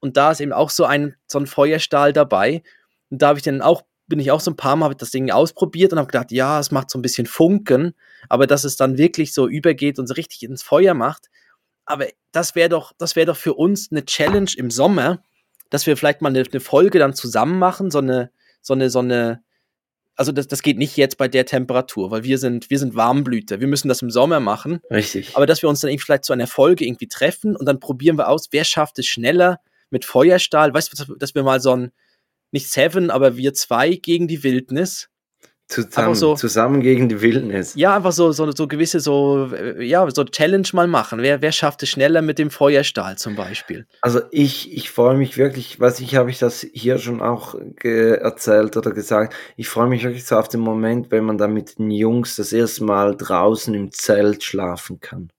Und 0.00 0.16
da 0.16 0.32
ist 0.32 0.40
eben 0.40 0.52
auch 0.52 0.70
so 0.70 0.84
ein, 0.84 1.16
so 1.26 1.38
ein 1.38 1.46
Feuerstahl 1.46 2.12
dabei. 2.12 2.62
Und 3.10 3.22
da 3.22 3.28
habe 3.28 3.38
ich 3.38 3.44
dann 3.44 3.62
auch, 3.62 3.82
bin 4.06 4.20
ich 4.20 4.30
auch 4.30 4.40
so 4.40 4.50
ein 4.50 4.56
paar 4.56 4.76
Mal 4.76 4.86
hab 4.86 4.92
ich 4.92 4.98
das 4.98 5.10
Ding 5.10 5.30
ausprobiert 5.30 5.92
und 5.92 5.98
habe 5.98 6.08
gedacht, 6.08 6.32
ja, 6.32 6.60
es 6.60 6.70
macht 6.70 6.90
so 6.90 6.98
ein 6.98 7.02
bisschen 7.02 7.26
Funken, 7.26 7.94
aber 8.28 8.46
dass 8.46 8.64
es 8.64 8.76
dann 8.76 8.98
wirklich 8.98 9.32
so 9.32 9.48
übergeht 9.48 9.98
und 9.98 10.06
so 10.06 10.14
richtig 10.14 10.42
ins 10.42 10.62
Feuer 10.62 10.94
macht. 10.94 11.28
Aber 11.86 12.06
das 12.32 12.54
wäre 12.54 12.68
doch, 12.68 12.92
das 12.98 13.16
wäre 13.16 13.26
doch 13.26 13.36
für 13.36 13.54
uns 13.54 13.90
eine 13.90 14.04
Challenge 14.04 14.50
im 14.56 14.70
Sommer, 14.70 15.22
dass 15.70 15.86
wir 15.86 15.96
vielleicht 15.96 16.20
mal 16.20 16.28
eine, 16.28 16.42
eine 16.48 16.60
Folge 16.60 16.98
dann 16.98 17.14
zusammen 17.14 17.58
machen, 17.58 17.90
so 17.90 17.98
eine, 17.98 18.30
so 18.60 18.74
eine, 18.74 18.90
so 18.90 18.98
eine, 18.98 19.42
also 20.16 20.32
das, 20.32 20.48
das 20.48 20.62
geht 20.62 20.78
nicht 20.78 20.96
jetzt 20.96 21.18
bei 21.18 21.28
der 21.28 21.44
Temperatur, 21.46 22.10
weil 22.10 22.24
wir 22.24 22.38
sind, 22.38 22.70
wir 22.70 22.78
sind 22.78 22.94
Warmblüter. 22.94 23.60
Wir 23.60 23.66
müssen 23.66 23.88
das 23.88 24.02
im 24.02 24.10
Sommer 24.10 24.40
machen. 24.40 24.80
Richtig. 24.90 25.36
Aber 25.36 25.46
dass 25.46 25.62
wir 25.62 25.68
uns 25.68 25.80
dann 25.80 25.90
irgendwie 25.90 26.04
vielleicht 26.04 26.24
zu 26.24 26.32
einer 26.32 26.46
Folge 26.46 26.84
irgendwie 26.86 27.08
treffen 27.08 27.54
und 27.56 27.66
dann 27.66 27.80
probieren 27.80 28.16
wir 28.16 28.28
aus, 28.28 28.48
wer 28.50 28.64
schafft 28.64 28.98
es 28.98 29.06
schneller 29.06 29.60
mit 29.90 30.04
Feuerstahl. 30.04 30.72
Weißt 30.72 30.92
du, 30.92 30.96
dass- 30.96 31.18
dass 31.18 31.34
wir 31.34 31.42
mal 31.42 31.60
so 31.60 31.72
ein, 31.76 31.92
nicht 32.50 32.70
Seven, 32.70 33.10
aber 33.10 33.36
wir 33.36 33.52
zwei 33.54 33.94
gegen 33.96 34.26
die 34.28 34.42
Wildnis. 34.42 35.08
Zusammen, 35.68 36.14
so- 36.14 36.34
zusammen 36.34 36.80
gegen 36.80 37.08
die 37.08 37.20
Wildnis. 37.20 37.74
Ja, 37.74 37.96
einfach 37.96 38.12
so, 38.12 38.32
so, 38.32 38.50
so 38.52 38.68
gewisse, 38.68 39.00
so, 39.00 39.50
ja, 39.78 40.08
so 40.10 40.24
Challenge 40.24 40.68
mal 40.72 40.86
machen. 40.86 41.20
Wer, 41.22 41.42
wer 41.42 41.52
schafft 41.52 41.82
es 41.82 41.88
schneller 41.88 42.22
mit 42.22 42.38
dem 42.38 42.50
Feuerstahl 42.50 43.16
zum 43.18 43.36
Beispiel? 43.36 43.86
Also 44.00 44.20
ich, 44.30 44.72
ich 44.72 44.90
freue 44.90 45.16
mich 45.16 45.36
wirklich, 45.36 45.80
was 45.80 46.00
ich 46.00 46.14
habe 46.16 46.30
ich 46.30 46.38
das 46.38 46.66
hier 46.72 46.98
schon 46.98 47.20
auch 47.20 47.56
erzählt 47.82 48.76
oder 48.76 48.92
gesagt. 48.92 49.34
Ich 49.56 49.68
freue 49.68 49.88
mich 49.88 50.04
wirklich 50.04 50.24
so 50.24 50.36
auf 50.36 50.48
den 50.48 50.60
Moment, 50.60 51.10
wenn 51.10 51.24
man 51.24 51.38
dann 51.38 51.52
mit 51.52 51.78
den 51.78 51.90
Jungs 51.90 52.36
das 52.36 52.52
erste 52.52 52.84
Mal 52.84 53.16
draußen 53.16 53.74
im 53.74 53.90
Zelt 53.90 54.44
schlafen 54.44 55.00
kann. 55.00 55.30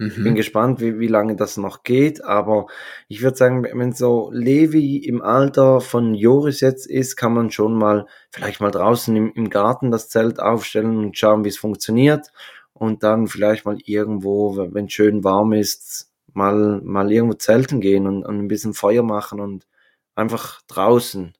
Ich 0.00 0.14
bin 0.14 0.32
mhm. 0.32 0.36
gespannt, 0.36 0.80
wie, 0.80 1.00
wie 1.00 1.08
lange 1.08 1.34
das 1.34 1.56
noch 1.56 1.82
geht, 1.82 2.22
aber 2.24 2.66
ich 3.08 3.20
würde 3.20 3.36
sagen, 3.36 3.64
wenn 3.64 3.92
so 3.92 4.30
Levi 4.32 4.98
im 4.98 5.20
Alter 5.20 5.80
von 5.80 6.14
Joris 6.14 6.60
jetzt 6.60 6.86
ist, 6.86 7.16
kann 7.16 7.34
man 7.34 7.50
schon 7.50 7.74
mal 7.74 8.06
vielleicht 8.30 8.60
mal 8.60 8.70
draußen 8.70 9.16
im, 9.16 9.32
im 9.34 9.50
Garten 9.50 9.90
das 9.90 10.08
Zelt 10.08 10.38
aufstellen 10.38 10.98
und 10.98 11.18
schauen, 11.18 11.44
wie 11.44 11.48
es 11.48 11.58
funktioniert 11.58 12.30
und 12.74 13.02
dann 13.02 13.26
vielleicht 13.26 13.64
mal 13.64 13.78
irgendwo, 13.84 14.56
wenn 14.56 14.86
es 14.86 14.92
schön 14.92 15.24
warm 15.24 15.52
ist, 15.52 16.12
mal, 16.32 16.80
mal 16.84 17.10
irgendwo 17.10 17.34
zelten 17.34 17.80
gehen 17.80 18.06
und, 18.06 18.24
und 18.24 18.38
ein 18.38 18.48
bisschen 18.48 18.74
Feuer 18.74 19.02
machen 19.02 19.40
und 19.40 19.66
einfach 20.14 20.62
draußen 20.68 21.34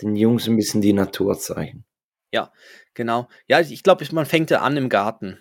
den 0.00 0.14
Jungs 0.14 0.46
ein 0.46 0.56
bisschen 0.56 0.80
die 0.80 0.92
Natur 0.92 1.38
zeigen. 1.38 1.84
Ja, 2.32 2.52
genau. 2.94 3.28
Ja, 3.48 3.60
ich 3.60 3.82
glaube, 3.82 4.06
man 4.12 4.26
fängt 4.26 4.50
ja 4.50 4.60
an 4.60 4.76
im 4.76 4.88
Garten. 4.88 5.38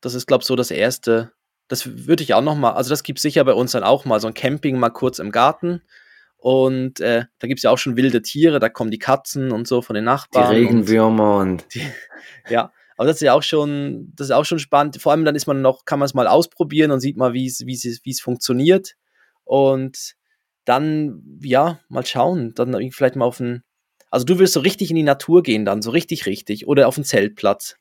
Das 0.00 0.14
ist, 0.14 0.26
glaube 0.26 0.42
ich, 0.42 0.46
so 0.46 0.56
das 0.56 0.70
Erste, 0.70 1.32
das 1.70 2.06
würde 2.06 2.24
ich 2.24 2.34
auch 2.34 2.42
noch 2.42 2.56
mal, 2.56 2.72
also 2.72 2.90
das 2.90 3.04
gibt 3.04 3.20
es 3.20 3.22
sicher 3.22 3.44
bei 3.44 3.54
uns 3.54 3.70
dann 3.70 3.84
auch 3.84 4.04
mal, 4.04 4.18
so 4.18 4.26
ein 4.26 4.34
Camping 4.34 4.76
mal 4.78 4.90
kurz 4.90 5.20
im 5.20 5.30
Garten. 5.30 5.82
Und 6.36 6.98
äh, 6.98 7.26
da 7.38 7.46
gibt 7.46 7.60
es 7.60 7.62
ja 7.62 7.70
auch 7.70 7.78
schon 7.78 7.96
wilde 7.96 8.22
Tiere, 8.22 8.58
da 8.58 8.68
kommen 8.68 8.90
die 8.90 8.98
Katzen 8.98 9.52
und 9.52 9.68
so 9.68 9.80
von 9.80 9.94
den 9.94 10.04
Nachbarn. 10.04 10.50
Die 10.50 10.62
Regenwürmer 10.62 11.36
und. 11.36 11.50
und 11.62 11.66
die, 11.74 11.86
ja, 12.48 12.72
aber 12.96 13.06
das 13.06 13.16
ist 13.16 13.22
ja 13.22 13.34
auch 13.34 13.44
schon, 13.44 14.12
das 14.16 14.26
ist 14.26 14.32
auch 14.32 14.44
schon 14.44 14.58
spannend. 14.58 15.00
Vor 15.00 15.12
allem 15.12 15.24
dann 15.24 15.36
ist 15.36 15.46
man 15.46 15.62
noch, 15.62 15.84
kann 15.84 16.00
man 16.00 16.06
es 16.06 16.14
mal 16.14 16.26
ausprobieren 16.26 16.90
und 16.90 16.98
sieht 16.98 17.16
mal, 17.16 17.32
wie 17.34 17.46
es, 17.46 18.20
funktioniert. 18.20 18.96
Und 19.44 20.16
dann, 20.64 21.22
ja, 21.40 21.78
mal 21.88 22.04
schauen. 22.04 22.52
Dann 22.54 22.74
vielleicht 22.90 23.14
mal 23.14 23.26
auf 23.26 23.38
ein. 23.38 23.62
Also 24.10 24.26
du 24.26 24.40
willst 24.40 24.54
so 24.54 24.60
richtig 24.60 24.90
in 24.90 24.96
die 24.96 25.04
Natur 25.04 25.44
gehen 25.44 25.64
dann, 25.64 25.82
so 25.82 25.90
richtig, 25.90 26.26
richtig. 26.26 26.66
Oder 26.66 26.88
auf 26.88 26.96
einen 26.96 27.04
Zeltplatz. 27.04 27.76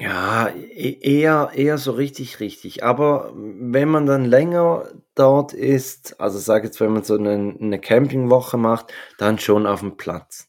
Ja, 0.00 0.48
e 0.50 0.98
eher 1.00 1.50
eher 1.54 1.76
so 1.78 1.90
richtig, 1.92 2.38
richtig. 2.38 2.84
Aber 2.84 3.32
wenn 3.34 3.88
man 3.88 4.06
dann 4.06 4.24
länger 4.24 4.84
dort 5.16 5.52
ist, 5.54 6.20
also 6.20 6.38
sage 6.38 6.66
jetzt, 6.66 6.80
wenn 6.80 6.92
man 6.92 7.02
so 7.02 7.14
eine 7.16 7.36
'ne 7.36 7.80
Campingwoche 7.80 8.56
macht, 8.58 8.92
dann 9.18 9.38
schon 9.40 9.66
auf 9.66 9.80
dem 9.80 9.96
Platz. 9.96 10.46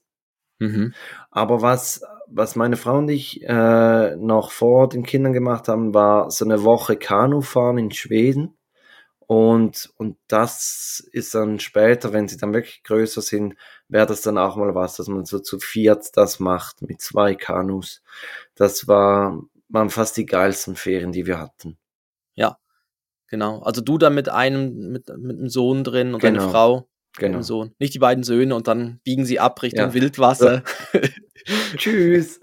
Mhm. 0.60 0.94
Aber 1.32 1.62
was 1.62 2.02
was 2.28 2.56
meine 2.58 2.78
Frau 2.78 2.98
und 3.00 3.10
ich, 3.10 3.44
äh, 3.44 4.16
noch 4.18 4.52
vor 4.52 4.90
den 4.90 5.04
Kindern 5.04 5.34
gemacht 5.34 5.68
haben, 5.70 5.94
war 5.94 6.32
so 6.32 6.46
eine 6.46 6.64
Woche 6.64 6.98
Kanufahren 6.98 7.78
in 7.80 7.92
Schweden. 7.92 8.56
Und 9.30 9.92
und 9.98 10.18
das 10.28 11.08
ist 11.12 11.36
dann 11.36 11.60
später, 11.60 12.14
wenn 12.14 12.28
sie 12.28 12.38
dann 12.38 12.52
wirklich 12.52 12.82
größer 12.82 13.22
sind, 13.22 13.54
wäre 13.88 14.08
das 14.08 14.22
dann 14.22 14.40
auch 14.40 14.56
mal 14.56 14.74
was, 14.74 14.96
dass 14.96 15.08
man 15.08 15.24
so 15.24 15.38
zu 15.38 15.60
viert 15.60 16.18
das 16.18 16.40
macht 16.40 16.82
mit 16.82 17.00
zwei 17.00 17.36
Kanus. 17.36 18.02
Das 18.56 18.88
war, 18.88 19.40
waren 19.68 19.92
fast 19.92 20.18
die 20.18 20.26
geilsten 20.26 20.76
Ferien, 20.76 21.12
die 21.12 21.28
wir 21.28 21.40
hatten. 21.40 21.78
Ja, 22.34 22.58
genau. 23.28 23.60
Also 23.60 23.82
du 23.82 24.00
da 24.00 24.10
mit 24.10 24.30
einem, 24.30 24.94
mit, 24.94 25.08
mit 25.16 25.38
einem 25.38 25.50
Sohn 25.50 25.84
drin 25.84 26.16
und 26.16 26.22
genau. 26.22 26.40
deine 26.40 26.52
Frau. 26.52 26.90
Genau. 27.20 27.44
Sohn. 27.44 27.76
Nicht 27.78 27.94
die 27.94 28.00
beiden 28.00 28.24
Söhne 28.24 28.56
und 28.56 28.68
dann 28.68 29.00
biegen 29.04 29.26
sie 29.26 29.40
ab 29.40 29.62
Richtung 29.62 29.90
ja. 29.90 29.94
Wildwasser. 29.94 30.64
Ja. 30.94 31.02
Tschüss. 31.78 32.40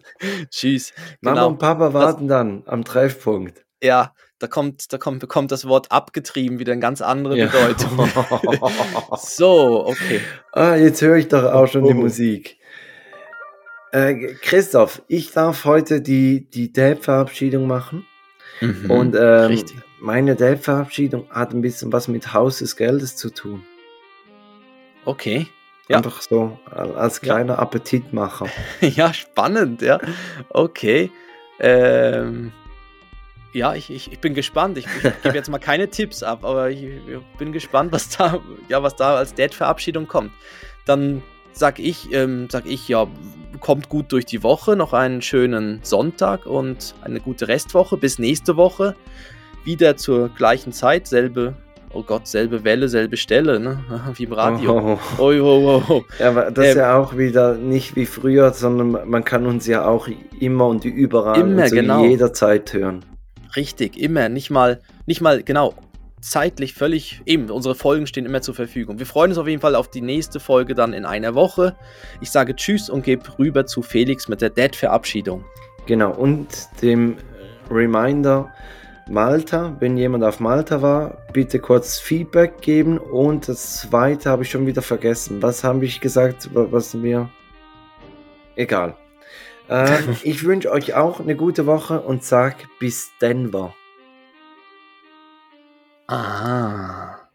Tschüss. 0.50 0.92
Mama 1.20 1.34
genau. 1.34 1.48
und 1.48 1.58
Papa 1.58 1.92
warten 1.92 2.28
das, 2.28 2.38
dann 2.38 2.62
am 2.66 2.84
Treffpunkt. 2.84 3.66
Ja, 3.82 4.14
da 4.38 4.46
kommt, 4.46 4.92
da 4.92 4.98
kommt, 4.98 5.20
bekommt 5.20 5.50
das 5.50 5.66
Wort 5.66 5.90
abgetrieben 5.90 6.58
wieder 6.58 6.72
eine 6.72 6.80
ganz 6.80 7.00
andere 7.00 7.36
ja. 7.38 7.46
Bedeutung. 7.46 8.08
so, 9.18 9.86
okay. 9.86 10.20
Ah, 10.52 10.76
jetzt 10.76 11.00
höre 11.02 11.16
ich 11.16 11.28
doch 11.28 11.44
auch 11.44 11.66
schon 11.66 11.84
oh. 11.84 11.88
die 11.88 11.94
Musik. 11.94 12.58
Äh, 13.92 14.34
Christoph, 14.42 15.02
ich 15.08 15.32
darf 15.32 15.64
heute 15.64 16.02
die, 16.02 16.50
die 16.50 16.72
Dab-Verabschiedung 16.72 17.66
machen. 17.66 18.04
Mhm, 18.60 18.90
und 18.90 19.16
ähm, 19.18 19.64
meine 20.00 20.34
Dab-Verabschiedung 20.34 21.30
hat 21.30 21.52
ein 21.52 21.62
bisschen 21.62 21.92
was 21.92 22.08
mit 22.08 22.32
Haus 22.32 22.58
des 22.58 22.76
Geldes 22.76 23.16
zu 23.16 23.30
tun. 23.30 23.64
Okay. 25.04 25.46
Ja. 25.88 25.98
Einfach 25.98 26.20
so 26.20 26.58
als 26.74 27.20
kleiner 27.20 27.54
ja. 27.54 27.58
Appetitmacher. 27.60 28.48
ja, 28.80 29.14
spannend, 29.14 29.82
ja. 29.82 30.00
Okay. 30.50 31.10
Ähm, 31.60 32.52
ja, 33.56 33.74
ich, 33.74 33.90
ich, 33.90 34.12
ich 34.12 34.20
bin 34.20 34.34
gespannt. 34.34 34.76
Ich, 34.76 34.86
ich 34.86 35.22
gebe 35.22 35.34
jetzt 35.34 35.48
mal 35.48 35.58
keine 35.58 35.88
Tipps 35.88 36.22
ab, 36.22 36.44
aber 36.44 36.70
ich, 36.70 36.82
ich, 36.82 37.38
bin 37.38 37.52
gespannt, 37.52 37.90
was 37.90 38.10
da, 38.10 38.40
ja, 38.68 38.82
was 38.82 38.96
da 38.96 39.16
als 39.16 39.34
Dad-Verabschiedung 39.34 40.06
kommt. 40.06 40.30
Dann 40.84 41.22
sag 41.52 41.78
ich, 41.78 42.12
ähm, 42.12 42.48
sag 42.50 42.66
ich, 42.66 42.86
ja, 42.86 43.06
kommt 43.60 43.88
gut 43.88 44.12
durch 44.12 44.26
die 44.26 44.42
Woche, 44.42 44.76
noch 44.76 44.92
einen 44.92 45.22
schönen 45.22 45.80
Sonntag 45.82 46.44
und 46.44 46.94
eine 47.02 47.18
gute 47.18 47.48
Restwoche. 47.48 47.96
Bis 47.96 48.18
nächste 48.18 48.58
Woche. 48.58 48.94
Wieder 49.64 49.96
zur 49.96 50.28
gleichen 50.28 50.72
Zeit, 50.72 51.06
selbe, 51.06 51.54
oh 51.94 52.02
Gott, 52.02 52.26
selbe 52.28 52.62
Welle, 52.62 52.90
selbe 52.90 53.16
Stelle, 53.16 53.58
ne? 53.58 53.82
Wie 54.16 54.24
im 54.24 54.32
Radio. 54.34 54.98
Oh, 55.16 55.32
oh, 55.32 55.32
oh, 55.32 55.82
oh. 55.88 56.04
Ja, 56.18 56.28
aber 56.28 56.50
das 56.50 56.62
ähm, 56.62 56.70
ist 56.72 56.76
ja 56.76 56.98
auch 56.98 57.16
wieder 57.16 57.54
nicht 57.54 57.96
wie 57.96 58.04
früher, 58.04 58.52
sondern 58.52 59.08
man 59.08 59.24
kann 59.24 59.46
uns 59.46 59.66
ja 59.66 59.86
auch 59.86 60.08
immer 60.38 60.66
und 60.66 60.84
überall 60.84 61.40
immer, 61.40 61.62
und 61.62 61.68
so 61.70 61.74
genau. 61.74 62.04
jederzeit 62.04 62.70
hören. 62.74 63.15
Richtig, 63.56 63.98
immer. 63.98 64.28
Nicht 64.28 64.50
mal, 64.50 64.80
nicht 65.06 65.20
mal, 65.20 65.42
genau, 65.42 65.74
zeitlich 66.20 66.74
völlig, 66.74 67.22
eben, 67.24 67.50
unsere 67.50 67.74
Folgen 67.74 68.06
stehen 68.06 68.26
immer 68.26 68.42
zur 68.42 68.54
Verfügung. 68.54 68.98
Wir 68.98 69.06
freuen 69.06 69.30
uns 69.30 69.38
auf 69.38 69.48
jeden 69.48 69.60
Fall 69.60 69.74
auf 69.74 69.88
die 69.88 70.00
nächste 70.00 70.40
Folge 70.40 70.74
dann 70.74 70.92
in 70.92 71.04
einer 71.04 71.34
Woche. 71.34 71.76
Ich 72.20 72.30
sage 72.30 72.54
Tschüss 72.56 72.90
und 72.90 73.04
gebe 73.04 73.22
rüber 73.38 73.66
zu 73.66 73.82
Felix 73.82 74.28
mit 74.28 74.40
der 74.40 74.50
Dead-Verabschiedung. 74.50 75.44
Genau, 75.86 76.12
und 76.12 76.48
dem 76.82 77.16
Reminder, 77.70 78.52
Malta, 79.08 79.76
wenn 79.78 79.96
jemand 79.96 80.24
auf 80.24 80.40
Malta 80.40 80.82
war, 80.82 81.18
bitte 81.32 81.60
kurz 81.60 81.98
Feedback 81.98 82.60
geben. 82.60 82.98
Und 82.98 83.48
das 83.48 83.82
zweite 83.82 84.30
habe 84.30 84.42
ich 84.42 84.50
schon 84.50 84.66
wieder 84.66 84.82
vergessen. 84.82 85.40
Was 85.42 85.62
habe 85.62 85.84
ich 85.84 86.00
gesagt, 86.00 86.50
was 86.52 86.94
mir... 86.94 87.30
Egal. 88.56 88.96
Äh, 89.68 89.98
ich 90.22 90.44
wünsche 90.44 90.70
euch 90.70 90.94
auch 90.94 91.20
eine 91.20 91.36
gute 91.36 91.66
Woche 91.66 92.00
und 92.00 92.24
sag 92.24 92.56
bis 92.78 93.10
Denver. 93.20 93.74
Ah. 96.08 97.25